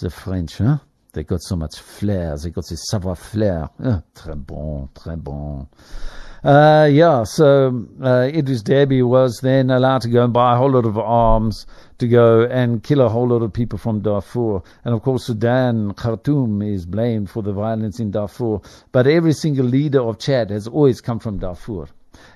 The 0.00 0.10
French, 0.10 0.58
huh? 0.58 0.78
They 1.12 1.22
got 1.22 1.40
so 1.40 1.54
much 1.54 1.78
flair. 1.78 2.36
They 2.36 2.50
got 2.50 2.64
this 2.68 2.88
savoir-faire. 2.90 3.70
Oh, 3.84 4.02
très 4.12 4.34
bon, 4.34 4.88
très 4.92 5.16
bon. 5.16 5.68
Uh, 6.44 6.86
yeah, 6.92 7.24
so 7.24 7.86
uh, 8.02 8.28
Idris 8.30 8.62
Deby 8.62 9.02
was 9.02 9.38
then 9.42 9.70
allowed 9.70 10.02
to 10.02 10.10
go 10.10 10.24
and 10.24 10.32
buy 10.32 10.52
a 10.52 10.58
whole 10.58 10.72
lot 10.72 10.84
of 10.84 10.98
arms 10.98 11.66
to 11.96 12.06
go 12.06 12.42
and 12.42 12.82
kill 12.82 13.00
a 13.00 13.08
whole 13.08 13.28
lot 13.28 13.40
of 13.40 13.50
people 13.50 13.78
from 13.78 14.02
Darfur. 14.02 14.60
And 14.84 14.94
of 14.94 15.00
course, 15.00 15.24
Sudan, 15.24 15.94
Khartoum 15.94 16.60
is 16.60 16.84
blamed 16.84 17.30
for 17.30 17.42
the 17.42 17.54
violence 17.54 17.98
in 17.98 18.10
Darfur. 18.10 18.58
But 18.92 19.06
every 19.06 19.32
single 19.32 19.64
leader 19.64 20.02
of 20.02 20.18
Chad 20.18 20.50
has 20.50 20.68
always 20.68 21.00
come 21.00 21.18
from 21.18 21.38
Darfur. 21.38 21.86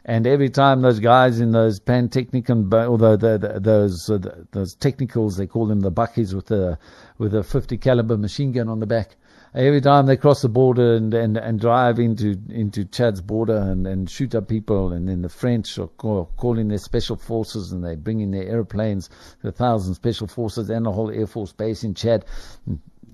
And 0.06 0.26
every 0.26 0.48
time 0.48 0.80
those 0.80 1.00
guys 1.00 1.38
in 1.38 1.52
those 1.52 1.78
Pantechnicon, 1.78 2.72
although 2.72 3.16
the, 3.16 3.36
the, 3.36 3.60
those 3.60 4.08
uh, 4.08 4.16
the, 4.16 4.46
those 4.52 4.74
technicals, 4.74 5.36
they 5.36 5.46
call 5.46 5.66
them 5.66 5.80
the 5.80 5.92
bakkies 5.92 6.32
with 6.32 6.46
the 6.46 6.78
with 7.18 7.34
a 7.34 7.42
50 7.42 7.76
caliber 7.76 8.16
machine 8.16 8.52
gun 8.52 8.70
on 8.70 8.80
the 8.80 8.86
back. 8.86 9.16
Every 9.54 9.80
time 9.80 10.06
they 10.06 10.16
cross 10.16 10.42
the 10.42 10.48
border 10.48 10.94
and, 10.94 11.12
and, 11.14 11.36
and 11.36 11.58
drive 11.58 11.98
into 11.98 12.36
into 12.50 12.84
Chad's 12.84 13.20
border 13.20 13.56
and, 13.56 13.86
and 13.86 14.08
shoot 14.08 14.34
up 14.34 14.48
people, 14.48 14.92
and 14.92 15.08
then 15.08 15.22
the 15.22 15.28
French 15.28 15.78
are 15.78 15.86
call, 15.86 16.30
calling 16.36 16.68
their 16.68 16.78
special 16.78 17.16
forces 17.16 17.72
and 17.72 17.84
they 17.84 17.96
bring 17.96 18.20
in 18.20 18.30
their 18.30 18.46
airplanes, 18.46 19.08
the 19.42 19.52
thousand 19.52 19.94
special 19.94 20.26
forces 20.26 20.68
and 20.70 20.84
the 20.84 20.92
whole 20.92 21.10
air 21.10 21.26
force 21.26 21.52
base 21.52 21.82
in 21.84 21.94
Chad. 21.94 22.24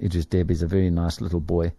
Idris 0.03 0.27
Deby's 0.27 0.63
a 0.63 0.67
very 0.67 0.91
nice 0.91 1.21
little 1.21 1.41
boy. 1.41 1.73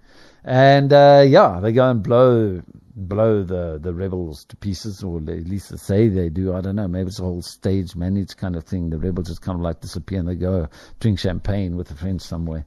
And 0.44 0.94
uh, 0.94 1.26
yeah, 1.28 1.60
they 1.62 1.72
go 1.72 1.90
and 1.90 2.02
blow 2.02 2.62
blow 2.96 3.44
the, 3.44 3.78
the 3.82 3.94
rebels 3.94 4.46
to 4.46 4.56
pieces, 4.56 5.04
or 5.04 5.18
at 5.18 5.26
least 5.26 5.70
they 5.70 5.78
say 5.78 6.08
they 6.08 6.30
do. 6.30 6.54
I 6.54 6.62
don't 6.62 6.76
know. 6.76 6.88
Maybe 6.88 7.08
it's 7.08 7.20
a 7.20 7.24
whole 7.24 7.42
stage 7.42 7.96
managed 7.96 8.38
kind 8.38 8.56
of 8.56 8.64
thing. 8.64 8.90
The 8.90 8.98
rebels 8.98 9.28
just 9.28 9.42
kind 9.42 9.58
of 9.58 9.64
like 9.64 9.82
disappear 9.82 10.20
and 10.20 10.28
they 10.28 10.36
go 10.36 10.70
drink 11.00 11.20
champagne 11.20 11.76
with 11.76 11.88
the 11.90 11.96
French 11.96 12.22
somewhere. 12.22 12.66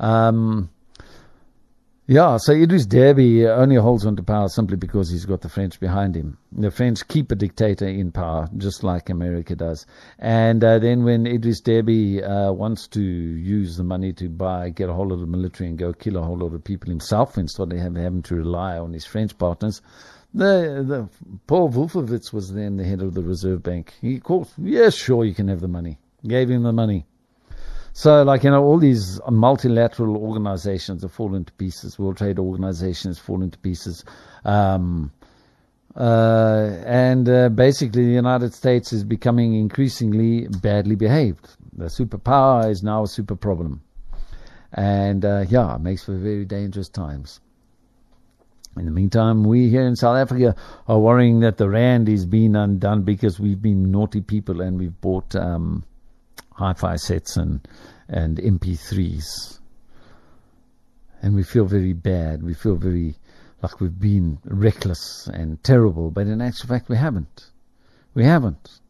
Um, 0.00 0.70
yeah, 2.10 2.38
so 2.38 2.54
Idris 2.54 2.86
Deby 2.86 3.46
only 3.48 3.76
holds 3.76 4.06
on 4.06 4.16
to 4.16 4.22
power 4.22 4.48
simply 4.48 4.78
because 4.78 5.10
he's 5.10 5.26
got 5.26 5.42
the 5.42 5.50
French 5.50 5.78
behind 5.78 6.16
him. 6.16 6.38
The 6.52 6.70
French 6.70 7.06
keep 7.06 7.30
a 7.30 7.34
dictator 7.34 7.86
in 7.86 8.12
power, 8.12 8.48
just 8.56 8.82
like 8.82 9.10
America 9.10 9.54
does. 9.54 9.84
And 10.18 10.64
uh, 10.64 10.78
then 10.78 11.04
when 11.04 11.26
Idris 11.26 11.60
Deby 11.60 12.22
uh, 12.22 12.54
wants 12.54 12.88
to 12.88 13.02
use 13.02 13.76
the 13.76 13.84
money 13.84 14.14
to 14.14 14.30
buy, 14.30 14.70
get 14.70 14.88
a 14.88 14.94
whole 14.94 15.08
lot 15.08 15.20
of 15.20 15.28
military 15.28 15.68
and 15.68 15.78
go 15.78 15.92
kill 15.92 16.16
a 16.16 16.22
whole 16.22 16.38
lot 16.38 16.54
of 16.54 16.64
people 16.64 16.88
himself 16.88 17.36
instead 17.36 17.70
of 17.70 17.78
having 17.78 18.22
to 18.22 18.36
rely 18.36 18.78
on 18.78 18.94
his 18.94 19.04
French 19.04 19.36
partners, 19.36 19.82
the, 20.32 20.82
the 20.88 21.08
Paul 21.46 21.68
Wolfowitz 21.68 22.32
was 22.32 22.54
then 22.54 22.78
the 22.78 22.84
head 22.84 23.02
of 23.02 23.12
the 23.12 23.22
Reserve 23.22 23.62
Bank. 23.62 23.92
He 24.00 24.18
called, 24.18 24.48
yeah, 24.56 24.88
sure, 24.88 25.26
you 25.26 25.34
can 25.34 25.48
have 25.48 25.60
the 25.60 25.68
money. 25.68 25.98
Gave 26.26 26.48
him 26.48 26.62
the 26.62 26.72
money. 26.72 27.04
So, 27.98 28.22
like, 28.22 28.44
you 28.44 28.50
know, 28.50 28.62
all 28.62 28.78
these 28.78 29.20
multilateral 29.28 30.18
organizations 30.18 31.02
have 31.02 31.10
fallen 31.10 31.44
to 31.44 31.52
pieces. 31.54 31.98
World 31.98 32.18
Trade 32.18 32.38
Organization 32.38 33.10
has 33.10 33.18
fallen 33.18 33.50
to 33.50 33.58
pieces. 33.58 34.04
Um, 34.44 35.10
uh, 35.96 36.76
and 36.86 37.28
uh, 37.28 37.48
basically, 37.48 38.04
the 38.04 38.12
United 38.12 38.54
States 38.54 38.92
is 38.92 39.02
becoming 39.02 39.56
increasingly 39.56 40.46
badly 40.46 40.94
behaved. 40.94 41.48
The 41.72 41.86
superpower 41.86 42.70
is 42.70 42.84
now 42.84 43.02
a 43.02 43.08
super 43.08 43.34
problem. 43.34 43.82
And 44.72 45.24
uh, 45.24 45.46
yeah, 45.48 45.74
it 45.74 45.80
makes 45.80 46.04
for 46.04 46.16
very 46.16 46.44
dangerous 46.44 46.88
times. 46.88 47.40
In 48.76 48.84
the 48.84 48.92
meantime, 48.92 49.42
we 49.42 49.70
here 49.70 49.88
in 49.88 49.96
South 49.96 50.18
Africa 50.18 50.54
are 50.86 51.00
worrying 51.00 51.40
that 51.40 51.56
the 51.56 51.68
Rand 51.68 52.08
is 52.08 52.26
being 52.26 52.54
undone 52.54 53.02
because 53.02 53.40
we've 53.40 53.60
been 53.60 53.90
naughty 53.90 54.20
people 54.20 54.60
and 54.60 54.78
we've 54.78 55.00
bought. 55.00 55.34
Um, 55.34 55.82
hi-fi 56.58 56.96
sets 56.96 57.36
and 57.36 57.66
and 58.08 58.38
MP3s, 58.38 59.58
and 61.22 61.34
we 61.34 61.42
feel 61.42 61.64
very 61.64 61.92
bad. 61.92 62.42
We 62.42 62.54
feel 62.54 62.76
very 62.76 63.14
like 63.62 63.80
we've 63.80 63.98
been 63.98 64.38
reckless 64.44 65.28
and 65.32 65.62
terrible, 65.62 66.10
but 66.10 66.26
in 66.26 66.40
actual 66.40 66.68
fact, 66.68 66.88
we 66.88 66.96
haven't. 66.96 67.50
We 68.14 68.24
haven't. 68.24 68.80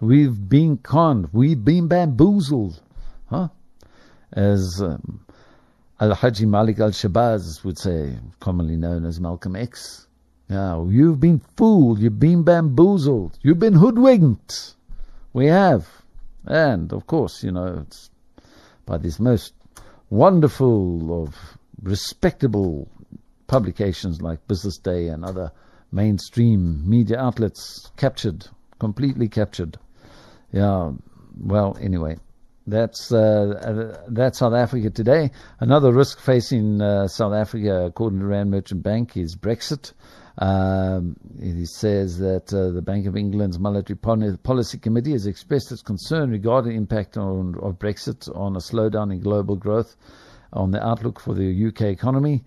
We've 0.00 0.48
been 0.48 0.78
conned. 0.78 1.28
We've 1.32 1.64
been 1.64 1.86
bamboozled, 1.86 2.80
huh? 3.30 3.48
As 4.32 4.80
um, 4.82 5.24
Al 6.00 6.14
Haji 6.14 6.46
Malik 6.46 6.80
Al 6.80 6.90
Shabazz 6.90 7.62
would 7.64 7.78
say, 7.78 8.18
commonly 8.40 8.76
known 8.76 9.04
as 9.04 9.20
Malcolm 9.20 9.54
X. 9.54 10.06
Now, 10.48 10.88
you've 10.90 11.20
been 11.20 11.40
fooled. 11.56 12.00
You've 12.00 12.18
been 12.18 12.42
bamboozled. 12.42 13.38
You've 13.42 13.60
been 13.60 13.74
hoodwinked. 13.74 14.74
We 15.32 15.46
have. 15.46 16.01
And, 16.44 16.92
of 16.92 17.06
course, 17.06 17.42
you 17.42 17.52
know, 17.52 17.84
it's 17.86 18.10
by 18.86 18.98
these 18.98 19.20
most 19.20 19.54
wonderful 20.10 21.22
of 21.22 21.36
respectable 21.82 22.88
publications 23.46 24.20
like 24.20 24.46
Business 24.48 24.78
Day 24.78 25.08
and 25.08 25.24
other 25.24 25.52
mainstream 25.92 26.88
media 26.88 27.18
outlets 27.18 27.90
captured, 27.96 28.46
completely 28.78 29.28
captured. 29.28 29.78
Yeah, 30.52 30.92
well, 31.40 31.76
anyway, 31.80 32.16
that's 32.66 33.12
uh, 33.12 33.18
uh, 33.98 34.04
that's 34.08 34.38
South 34.38 34.54
Africa 34.54 34.90
today. 34.90 35.30
Another 35.60 35.92
risk 35.92 36.20
facing 36.20 36.80
uh, 36.80 37.08
South 37.08 37.32
Africa, 37.32 37.86
according 37.86 38.20
to 38.20 38.26
Rand 38.26 38.50
Merchant 38.50 38.82
Bank, 38.82 39.16
is 39.16 39.36
Brexit. 39.36 39.92
Um, 40.38 41.16
he 41.40 41.66
says 41.66 42.18
that 42.18 42.52
uh, 42.52 42.70
the 42.70 42.82
Bank 42.82 43.06
of 43.06 43.16
England's 43.16 43.58
Monetary 43.58 43.96
Policy 43.96 44.78
Committee 44.78 45.12
has 45.12 45.26
expressed 45.26 45.70
its 45.72 45.82
concern 45.82 46.30
regarding 46.30 46.74
impact 46.74 47.16
on, 47.16 47.54
of 47.60 47.78
Brexit 47.78 48.34
on 48.34 48.56
a 48.56 48.60
slowdown 48.60 49.12
in 49.12 49.20
global 49.20 49.56
growth, 49.56 49.96
on 50.52 50.70
the 50.70 50.84
outlook 50.84 51.20
for 51.20 51.34
the 51.34 51.66
UK 51.66 51.82
economy, 51.82 52.44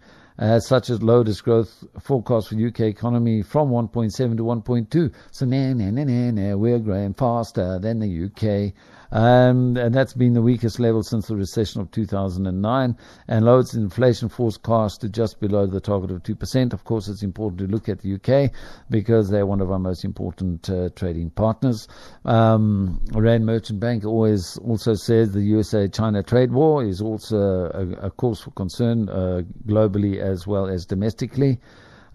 such 0.60 0.90
as 0.90 1.02
lowered 1.04 1.30
its 1.30 1.42
growth 1.42 1.84
forecast 2.00 2.50
for 2.50 2.56
UK 2.56 2.82
economy 2.82 3.44
from 3.44 3.70
1.7 3.70 4.12
to 4.38 4.44
1.2. 4.44 5.14
So, 5.32 5.46
nah, 5.46 5.74
nah, 5.74 5.92
nah, 5.92 6.32
nah, 6.32 6.56
we're 6.56 6.80
growing 6.80 7.14
faster 7.14 7.80
than 7.80 8.00
the 8.00 8.26
UK. 8.26 8.74
Um, 9.16 9.78
and 9.78 9.96
that's 9.96 10.14
been 10.14 10.34
the 10.34 10.42
weakest 10.42 10.78
level 10.78 11.02
since 11.02 11.28
the 11.28 11.38
recession 11.38 11.80
of 11.80 11.90
2009 11.92 12.98
and 13.30 13.48
its 13.48 13.74
inflation 13.74 14.28
forecast 14.28 15.00
to 15.02 15.10
just 15.10 15.40
below 15.40 15.66
the 15.66 15.80
target 15.80 16.12
of 16.12 16.22
2%. 16.22 16.74
Of 16.74 16.84
course, 16.84 17.08
it's 17.08 17.24
important 17.24 17.60
to 17.60 17.68
look 17.68 17.88
at 17.88 18.02
the 18.02 18.16
UK 18.16 18.52
because 18.90 19.30
they're 19.30 19.46
one 19.46 19.62
of 19.62 19.72
our 19.72 19.80
most 19.80 20.04
important 20.04 20.70
uh, 20.70 20.90
trading 20.98 21.30
partners. 21.30 21.88
Um, 22.26 23.00
Rand 23.14 23.46
Merchant 23.46 23.80
Bank 23.80 24.04
always 24.04 24.58
also 24.58 24.96
says 24.96 25.32
the 25.32 25.44
USA-China 25.44 26.22
trade 26.22 26.52
war 26.52 26.84
is 26.84 27.02
also 27.02 27.72
a, 27.74 28.08
a 28.08 28.12
cause 28.12 28.42
for 28.42 28.52
concern 28.52 29.08
uh, 29.08 29.44
globally 29.66 30.18
as 30.20 30.46
well 30.46 30.68
as 30.68 30.86
domestically. 30.86 31.62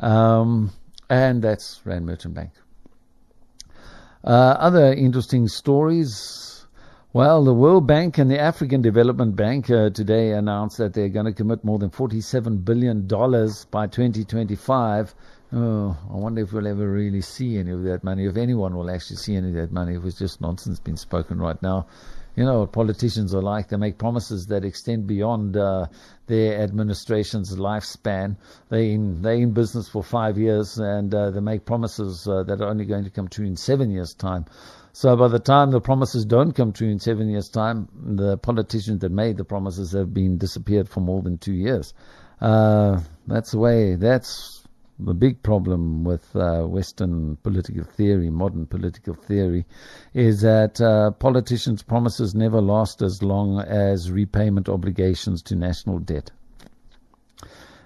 Um, 0.01 0.71
and 1.09 1.41
that's 1.41 1.81
Rand 1.87 2.05
Merchant 2.05 2.35
Bank. 2.35 2.51
Uh, 4.23 4.55
other 4.59 4.93
interesting 4.93 5.49
stories 5.49 6.50
well, 7.13 7.43
the 7.43 7.53
World 7.53 7.89
Bank 7.89 8.19
and 8.19 8.31
the 8.31 8.39
African 8.39 8.83
Development 8.83 9.35
Bank 9.35 9.69
uh, 9.69 9.91
today 9.91 10.31
announced 10.31 10.79
that 10.79 10.95
they're 10.95 11.09
going 11.09 11.27
to 11.27 11.33
commit 11.33 11.65
more 11.65 11.79
than 11.79 11.91
$47 11.91 12.65
billion 12.65 13.09
by 13.09 13.89
2025. 13.89 15.15
Oh, 15.53 15.99
I 16.09 16.17
wonder 16.17 16.43
if 16.43 16.53
we'll 16.53 16.69
ever 16.69 16.89
really 16.89 17.21
see 17.21 17.59
any 17.59 17.73
of 17.73 17.83
that 17.83 18.05
money, 18.05 18.27
if 18.27 18.37
anyone 18.37 18.77
will 18.77 18.89
actually 18.89 19.17
see 19.17 19.35
any 19.35 19.49
of 19.49 19.55
that 19.55 19.73
money, 19.73 19.95
It 19.95 20.03
was 20.03 20.17
just 20.17 20.41
nonsense 20.41 20.79
being 20.79 20.97
spoken 20.97 21.41
right 21.41 21.61
now. 21.61 21.89
You 22.37 22.45
know 22.45 22.61
what 22.61 22.73
politicians 22.73 23.35
are 23.35 23.43
like. 23.43 23.69
They 23.69 23.77
make 23.77 23.99
promises 23.99 24.47
that 24.47 24.65
extend 24.65 25.09
beyond 25.09 25.57
uh, 25.57 25.87
their 26.29 26.61
administration's 26.63 27.57
lifespan. 27.57 28.37
They 28.69 28.93
in 28.93 29.21
they 29.21 29.41
in 29.41 29.53
business 29.53 29.89
for 29.89 30.05
five 30.05 30.39
years, 30.39 30.79
and 30.79 31.13
uh, 31.13 31.31
they 31.31 31.41
make 31.41 31.65
promises 31.65 32.29
uh, 32.29 32.45
that 32.45 32.61
are 32.61 32.69
only 32.69 32.85
going 32.85 33.03
to 33.03 33.11
come 33.11 33.27
true 33.27 33.47
in 33.47 33.57
seven 33.57 33.91
years' 33.91 34.15
time. 34.15 34.45
So 34.93 35.17
by 35.17 35.29
the 35.29 35.39
time 35.39 35.71
the 35.71 35.81
promises 35.81 36.25
don't 36.25 36.53
come 36.53 36.73
true 36.73 36.89
in 36.89 36.99
seven 36.99 37.29
years' 37.29 37.49
time, 37.49 37.89
the 37.95 38.37
politicians 38.39 39.01
that 39.01 39.13
made 39.13 39.37
the 39.37 39.45
promises 39.45 39.93
have 39.93 40.13
been 40.13 40.39
disappeared 40.39 40.89
for 40.89 41.01
more 41.01 41.23
than 41.23 41.39
two 41.39 41.53
years. 41.53 41.95
Uh, 42.41 43.01
that's 43.27 43.53
the 43.53 43.59
way. 43.59 43.95
That's 43.95 44.67
the 44.99 45.15
big 45.15 45.43
problem 45.43 46.05
with 46.05 46.35
uh, 46.35 46.63
Western 46.63 47.37
political 47.37 47.85
theory, 47.85 48.31
modern 48.31 48.67
political 48.67 49.15
theory, 49.15 49.65
is 50.13 50.43
that 50.43 50.81
uh, 50.81 51.13
politicians' 51.13 51.83
promises 51.83 52.35
never 52.35 52.61
last 52.61 53.01
as 53.01 53.23
long 53.23 53.61
as 53.61 54.11
repayment 54.11 54.69
obligations 54.69 55.43
to 55.43 55.57
national 55.57 55.99
debt. 56.01 56.31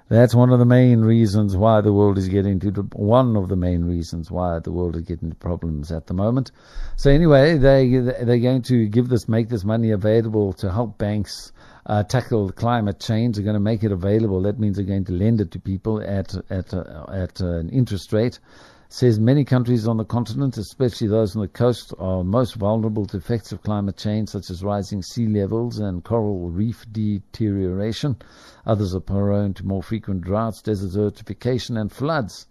That's 0.08 0.34
one 0.34 0.50
of 0.50 0.58
the 0.58 0.66
main 0.66 1.00
reasons 1.00 1.56
why 1.56 1.80
the 1.80 1.92
world 1.92 2.18
is 2.18 2.28
getting 2.28 2.60
to 2.60 2.70
one 2.92 3.36
of 3.36 3.48
the 3.48 3.56
main 3.56 3.84
reasons 3.84 4.30
why 4.30 4.58
the 4.58 4.70
world 4.70 4.96
is 4.96 5.02
getting 5.02 5.30
to 5.30 5.36
problems 5.36 5.90
at 5.90 6.06
the 6.06 6.12
moment. 6.12 6.50
So 6.96 7.10
anyway, 7.10 7.56
they 7.56 7.88
they're 7.88 8.38
going 8.38 8.62
to 8.62 8.86
give 8.86 9.08
this 9.08 9.28
make 9.28 9.48
this 9.48 9.64
money 9.64 9.92
available 9.92 10.52
to 10.54 10.70
help 10.70 10.98
banks 10.98 11.52
uh, 11.86 12.02
tackle 12.02 12.52
climate 12.52 13.00
change. 13.00 13.36
They're 13.36 13.44
going 13.44 13.54
to 13.54 13.60
make 13.60 13.82
it 13.82 13.92
available. 13.92 14.42
That 14.42 14.58
means 14.58 14.76
they're 14.76 14.84
going 14.84 15.06
to 15.06 15.12
lend 15.12 15.40
it 15.40 15.52
to 15.52 15.58
people 15.58 16.02
at 16.02 16.34
at 16.50 16.74
uh, 16.74 17.06
at 17.10 17.40
an 17.40 17.70
interest 17.70 18.12
rate 18.12 18.38
says 18.94 19.18
many 19.18 19.44
countries 19.44 19.88
on 19.88 19.96
the 19.96 20.04
continent, 20.04 20.56
especially 20.56 21.08
those 21.08 21.34
on 21.34 21.42
the 21.42 21.48
coast, 21.48 21.92
are 21.98 22.22
most 22.22 22.54
vulnerable 22.54 23.04
to 23.04 23.16
effects 23.16 23.50
of 23.50 23.60
climate 23.60 23.96
change, 23.96 24.28
such 24.28 24.50
as 24.50 24.62
rising 24.62 25.02
sea 25.02 25.26
levels 25.26 25.80
and 25.80 26.04
coral 26.04 26.48
reef 26.48 26.86
deterioration. 26.92 28.14
Others 28.66 28.94
are 28.94 29.00
prone 29.00 29.52
to 29.52 29.66
more 29.66 29.82
frequent 29.82 30.20
droughts, 30.20 30.62
desertification, 30.62 31.76
and 31.76 31.90
floods. 31.90 32.46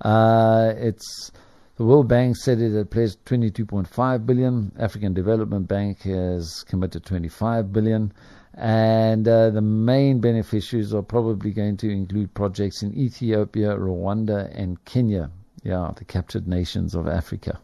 Uh, 0.00 0.72
it's 0.78 1.30
the 1.76 1.84
World 1.84 2.08
Bank 2.08 2.38
said 2.38 2.58
it 2.58 2.74
had 2.74 2.90
pledged 2.90 3.22
22.5 3.26 4.24
billion. 4.24 4.72
African 4.78 5.12
Development 5.12 5.68
Bank 5.68 6.00
has 6.04 6.64
committed 6.66 7.04
25 7.04 7.70
billion. 7.70 8.14
And 8.54 9.28
uh, 9.28 9.50
the 9.50 9.60
main 9.60 10.20
beneficiaries 10.20 10.94
are 10.94 11.02
probably 11.02 11.50
going 11.50 11.76
to 11.78 11.90
include 11.90 12.32
projects 12.32 12.82
in 12.82 12.96
Ethiopia, 12.96 13.76
Rwanda, 13.76 14.50
and 14.58 14.82
Kenya 14.86 15.30
Yeah, 15.62 15.92
the 15.96 16.04
captured 16.04 16.48
nations 16.48 16.94
of 16.94 17.06
Africa. 17.06 17.60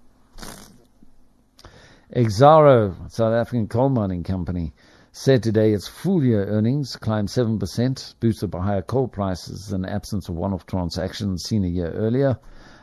Exxaro, 2.14 3.10
South 3.10 3.34
African 3.34 3.68
coal 3.68 3.88
mining 3.88 4.22
company, 4.22 4.72
said 5.12 5.42
today 5.42 5.72
its 5.72 5.88
full 5.88 6.24
year 6.24 6.46
earnings 6.46 6.96
climbed 6.96 7.28
7%, 7.28 8.14
boosted 8.20 8.50
by 8.50 8.62
higher 8.62 8.82
coal 8.82 9.08
prices 9.08 9.72
and 9.72 9.84
absence 9.84 10.28
of 10.28 10.36
one 10.36 10.54
off 10.54 10.64
transactions 10.64 11.42
seen 11.42 11.64
a 11.64 11.68
year 11.68 11.90
earlier. 11.90 12.38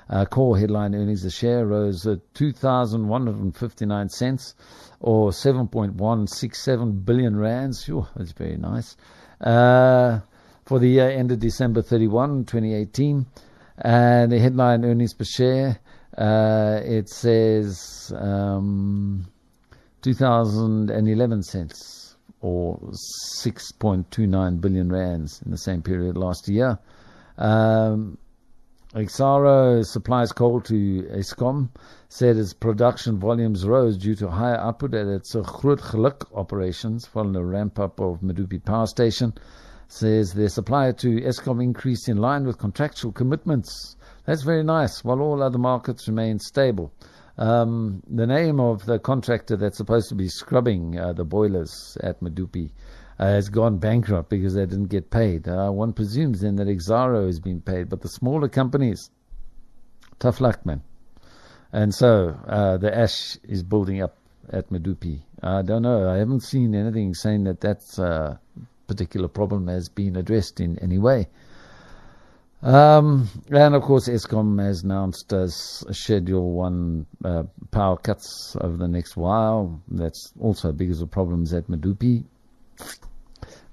Uh, 0.08 0.26
core 0.26 0.58
headline 0.58 0.94
earnings 0.94 1.26
a 1.26 1.32
share 1.32 1.66
rose 1.66 2.06
at 2.06 2.20
2,159 2.36 4.10
cents 4.10 4.54
or 5.00 5.32
7.167 5.32 7.06
billion 7.06 7.36
rands. 7.36 7.84
Sure, 7.84 8.08
that's 8.16 8.34
very 8.34 8.58
nice. 8.58 8.96
Uh, 9.42 10.20
for 10.66 10.78
the 10.78 10.90
year 10.90 11.10
ended 11.10 11.40
December 11.40 11.82
31, 11.82 12.46
2018. 12.46 13.26
And 13.78 14.32
the 14.32 14.40
headline 14.40 14.86
earnings 14.86 15.14
per 15.14 15.26
share, 15.26 15.80
uh, 16.18 16.80
it 16.84 17.10
says 17.10 18.14
um, 18.16 19.28
2011 20.02 21.44
cents 21.44 22.16
or 22.42 22.78
6.29 23.42 24.62
billion 24.62 24.92
rands 24.92 25.42
in 25.44 25.52
the 25.52 25.58
same 25.58 25.82
period 25.82 26.16
last 26.16 26.48
year. 26.48 26.80
Um, 27.38 28.18
Exxaro 28.94 29.84
supplies 29.84 30.32
coal 30.32 30.62
to 30.62 31.02
Eskom, 31.12 31.68
said 32.08 32.38
its 32.38 32.54
production 32.54 33.20
volumes 33.20 33.66
rose 33.66 33.98
due 33.98 34.16
to 34.16 34.30
higher 34.30 34.56
output 34.56 34.94
at 34.94 35.08
its 35.08 35.36
Grootegeluk 35.36 36.34
operations 36.34 37.06
following 37.06 37.34
the 37.34 37.44
ramp 37.44 37.78
up 37.78 38.00
of 38.00 38.22
Medupi 38.22 38.64
Power 38.64 38.86
Station. 38.86 39.34
Says 39.88 40.34
their 40.34 40.50
supply 40.50 40.92
to 40.92 41.22
Eskom 41.22 41.64
increased 41.64 42.10
in 42.10 42.18
line 42.18 42.46
with 42.46 42.58
contractual 42.58 43.12
commitments. 43.12 43.96
That's 44.26 44.42
very 44.42 44.64
nice, 44.64 45.04
while 45.04 45.22
all 45.22 45.44
other 45.44 45.60
markets 45.60 46.08
remain 46.08 46.40
stable. 46.40 46.92
Um, 47.38 48.02
the 48.10 48.26
name 48.26 48.60
of 48.60 48.86
the 48.86 48.98
contractor 48.98 49.58
that's 49.58 49.78
supposed 49.78 50.10
to 50.10 50.16
be 50.16 50.30
scrubbing 50.30 50.98
uh, 50.98 51.14
the 51.14 51.26
boilers 51.26 51.98
at 52.02 52.22
Medupi 52.22 52.72
uh, 53.20 53.26
has 53.26 53.50
gone 53.50 53.78
bankrupt 53.78 54.30
because 54.30 54.54
they 54.56 54.66
didn't 54.66 54.88
get 54.88 55.10
paid. 55.10 55.48
Uh, 55.48 55.70
one 55.70 55.94
presumes 55.94 56.42
then 56.42 56.56
that 56.56 56.68
Exxaro 56.68 57.26
has 57.26 57.40
been 57.40 57.62
paid, 57.62 57.90
but 57.90 58.02
the 58.02 58.10
smaller 58.10 58.48
companies, 58.48 59.10
tough 60.20 60.40
luck, 60.40 60.66
man. 60.66 60.82
And 61.72 61.94
so 61.94 62.40
uh, 62.48 62.78
the 62.78 62.96
ash 62.98 63.38
is 63.44 63.64
building 63.64 64.02
up 64.02 64.16
at 64.50 64.70
Medupi. 64.70 65.22
I 65.44 65.62
don't 65.62 65.82
know. 65.82 66.10
I 66.10 66.18
haven't 66.18 66.42
seen 66.42 66.74
anything 66.74 67.14
saying 67.14 67.44
that 67.46 67.60
that's 67.60 68.00
uh, 68.00 68.38
particular 68.88 69.28
problem 69.28 69.68
has 69.68 69.90
been 69.90 70.16
addressed 70.16 70.60
in 70.60 70.80
any 70.80 70.98
way. 70.98 71.28
Um, 72.62 73.30
and 73.52 73.76
of 73.76 73.84
course, 73.84 74.08
Eskom 74.08 74.64
has 74.64 74.84
announced 74.84 75.32
a 75.34 75.50
Schedule 75.50 76.52
1 76.54 77.06
uh, 77.24 77.44
power 77.70 77.98
cuts 77.98 78.56
over 78.60 78.78
the 78.78 78.88
next 78.88 79.16
while. 79.16 79.82
That's 79.88 80.34
also 80.40 80.72
because 80.72 81.02
of 81.02 81.12
problems 81.12 81.54
at 81.54 81.68
Medupi 81.68 82.24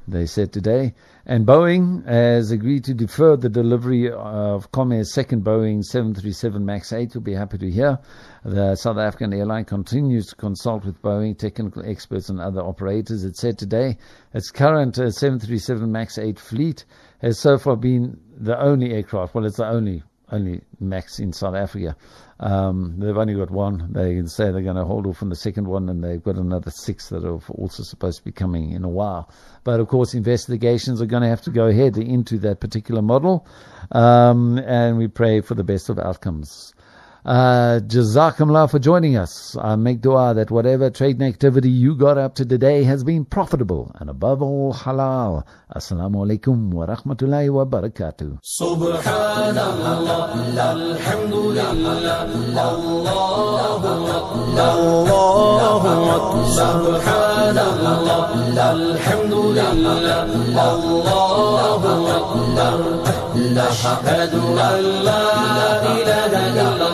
they 0.09 0.27
said 0.27 0.53
today. 0.53 0.95
And 1.25 1.47
Boeing 1.47 2.05
has 2.07 2.51
agreed 2.51 2.85
to 2.85 2.95
defer 2.95 3.37
the 3.37 3.49
delivery 3.49 4.11
of 4.11 4.73
Comair's 4.73 5.13
second 5.13 5.45
Boeing 5.45 5.85
737 5.85 6.65
MAX 6.65 6.93
8. 6.93 7.15
You'll 7.15 7.23
be 7.23 7.35
happy 7.35 7.59
to 7.59 7.71
hear. 7.71 7.99
The 8.45 8.75
South 8.75 8.99
African 8.99 9.33
airline 9.33 9.65
continues 9.65 10.27
to 10.29 10.37
consult 10.37 10.85
with 10.85 11.01
Boeing, 11.01 11.39
technical 11.39 11.85
experts, 11.85 12.29
and 12.29 12.41
other 12.41 12.61
operators. 12.61 13.25
It 13.25 13.37
said 13.37 13.59
today 13.59 13.99
its 14.35 14.51
current 14.51 14.99
uh, 14.99 15.11
737 15.11 15.91
MAX 15.91 16.19
8 16.19 16.39
fleet 16.39 16.85
has 17.21 17.39
so 17.39 17.57
far 17.57 17.77
been 17.77 18.19
the 18.37 18.61
only 18.61 18.93
aircraft, 18.93 19.35
well, 19.35 19.47
it's 19.47 19.59
the 19.59 19.69
only 19.69 20.03
only 20.33 20.63
Max 20.81 21.19
in 21.19 21.33
South 21.33 21.55
Africa. 21.55 21.95
Um, 22.41 22.97
they've 22.99 23.17
only 23.17 23.35
got 23.35 23.51
one. 23.51 23.93
They 23.93 24.15
can 24.15 24.27
say 24.27 24.51
they're 24.51 24.63
going 24.63 24.77
to 24.77 24.85
hold 24.85 25.07
off 25.07 25.23
on 25.23 25.29
the 25.29 25.37
second 25.37 25.69
one, 25.69 25.89
and 25.89 26.03
they've 26.03 26.23
got 26.23 26.37
another 26.37 26.71
six 26.71 27.11
that 27.11 27.25
are 27.25 27.39
also 27.51 27.83
supposed 27.85 28.19
to 28.19 28.25
be 28.25 28.33
coming 28.33 28.73
in 28.73 28.83
a 28.83 28.89
while. 28.89 29.31
But 29.63 29.79
of 29.79 29.89
course, 29.89 30.15
investigations 30.15 31.01
are 31.01 31.07
going 31.07 31.23
to 31.23 31.29
have 31.29 31.43
to 31.43 31.51
go 31.51 31.67
ahead 31.67 31.97
into 31.97 32.39
that 32.39 32.59
particular 32.59 33.03
model, 33.03 33.47
um, 33.93 34.59
and 34.59 34.99
we 34.99 35.07
pray 35.07 35.41
for 35.41 35.55
the 35.55 35.65
best 35.65 35.89
of 35.89 35.99
outcomes. 35.99 36.75
Uh, 37.25 37.79
Jazakumullah 37.87 38.69
for 38.69 38.81
joining 38.81 39.17
us. 39.17 39.57
I 39.57 39.77
make 39.77 40.01
dua 40.01 40.35
that 40.35 40.51
whatever 40.51 40.91
trading 40.91 41.23
activity 41.23 41.71
you 41.71 41.95
got 41.95 42.19
up 42.19 42.35
to 42.37 42.45
today 42.45 42.83
has 42.83 43.05
been 43.05 43.25
profitable 43.25 43.93
and 44.01 44.11
above 44.11 44.43
all 44.43 44.75
halal. 44.75 45.45
Assalamu 45.73 46.27
alaikum 46.27 46.73
wa 46.73 46.85
rahmatullahi 46.87 47.49
wa 47.53 47.65
barakatuh. 47.65 48.41
Subhanallah, 48.43 50.35
alhamdulillah, 50.59 51.71
Allahu 51.71 53.07
Allahu 54.43 55.13
Subhanallah, 56.59 58.35
alhamdulillah, 58.59 59.79
Allahu 60.59 61.07
Akbar. 61.07 62.03
La. 65.05 66.02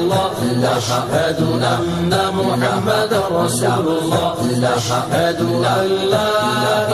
الله. 0.09 0.77
أشهد 0.79 1.41
أن 1.63 2.13
محمدا 2.33 3.21
رسول 3.33 3.87
الله. 3.99 4.33
أشهد 4.77 5.41
أن 5.41 5.87
لا 6.11 6.29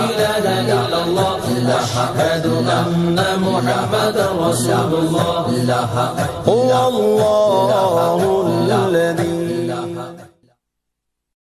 إله 0.05 0.45
إلا 0.61 0.99
الله. 1.05 1.39
أشهد 1.81 2.47
أن 2.47 3.19
محمدا 3.39 4.27
رسول 4.41 4.93
الله. 5.03 5.45
هو 6.49 6.71
الله. 6.89 8.21
الذي 8.75 9.53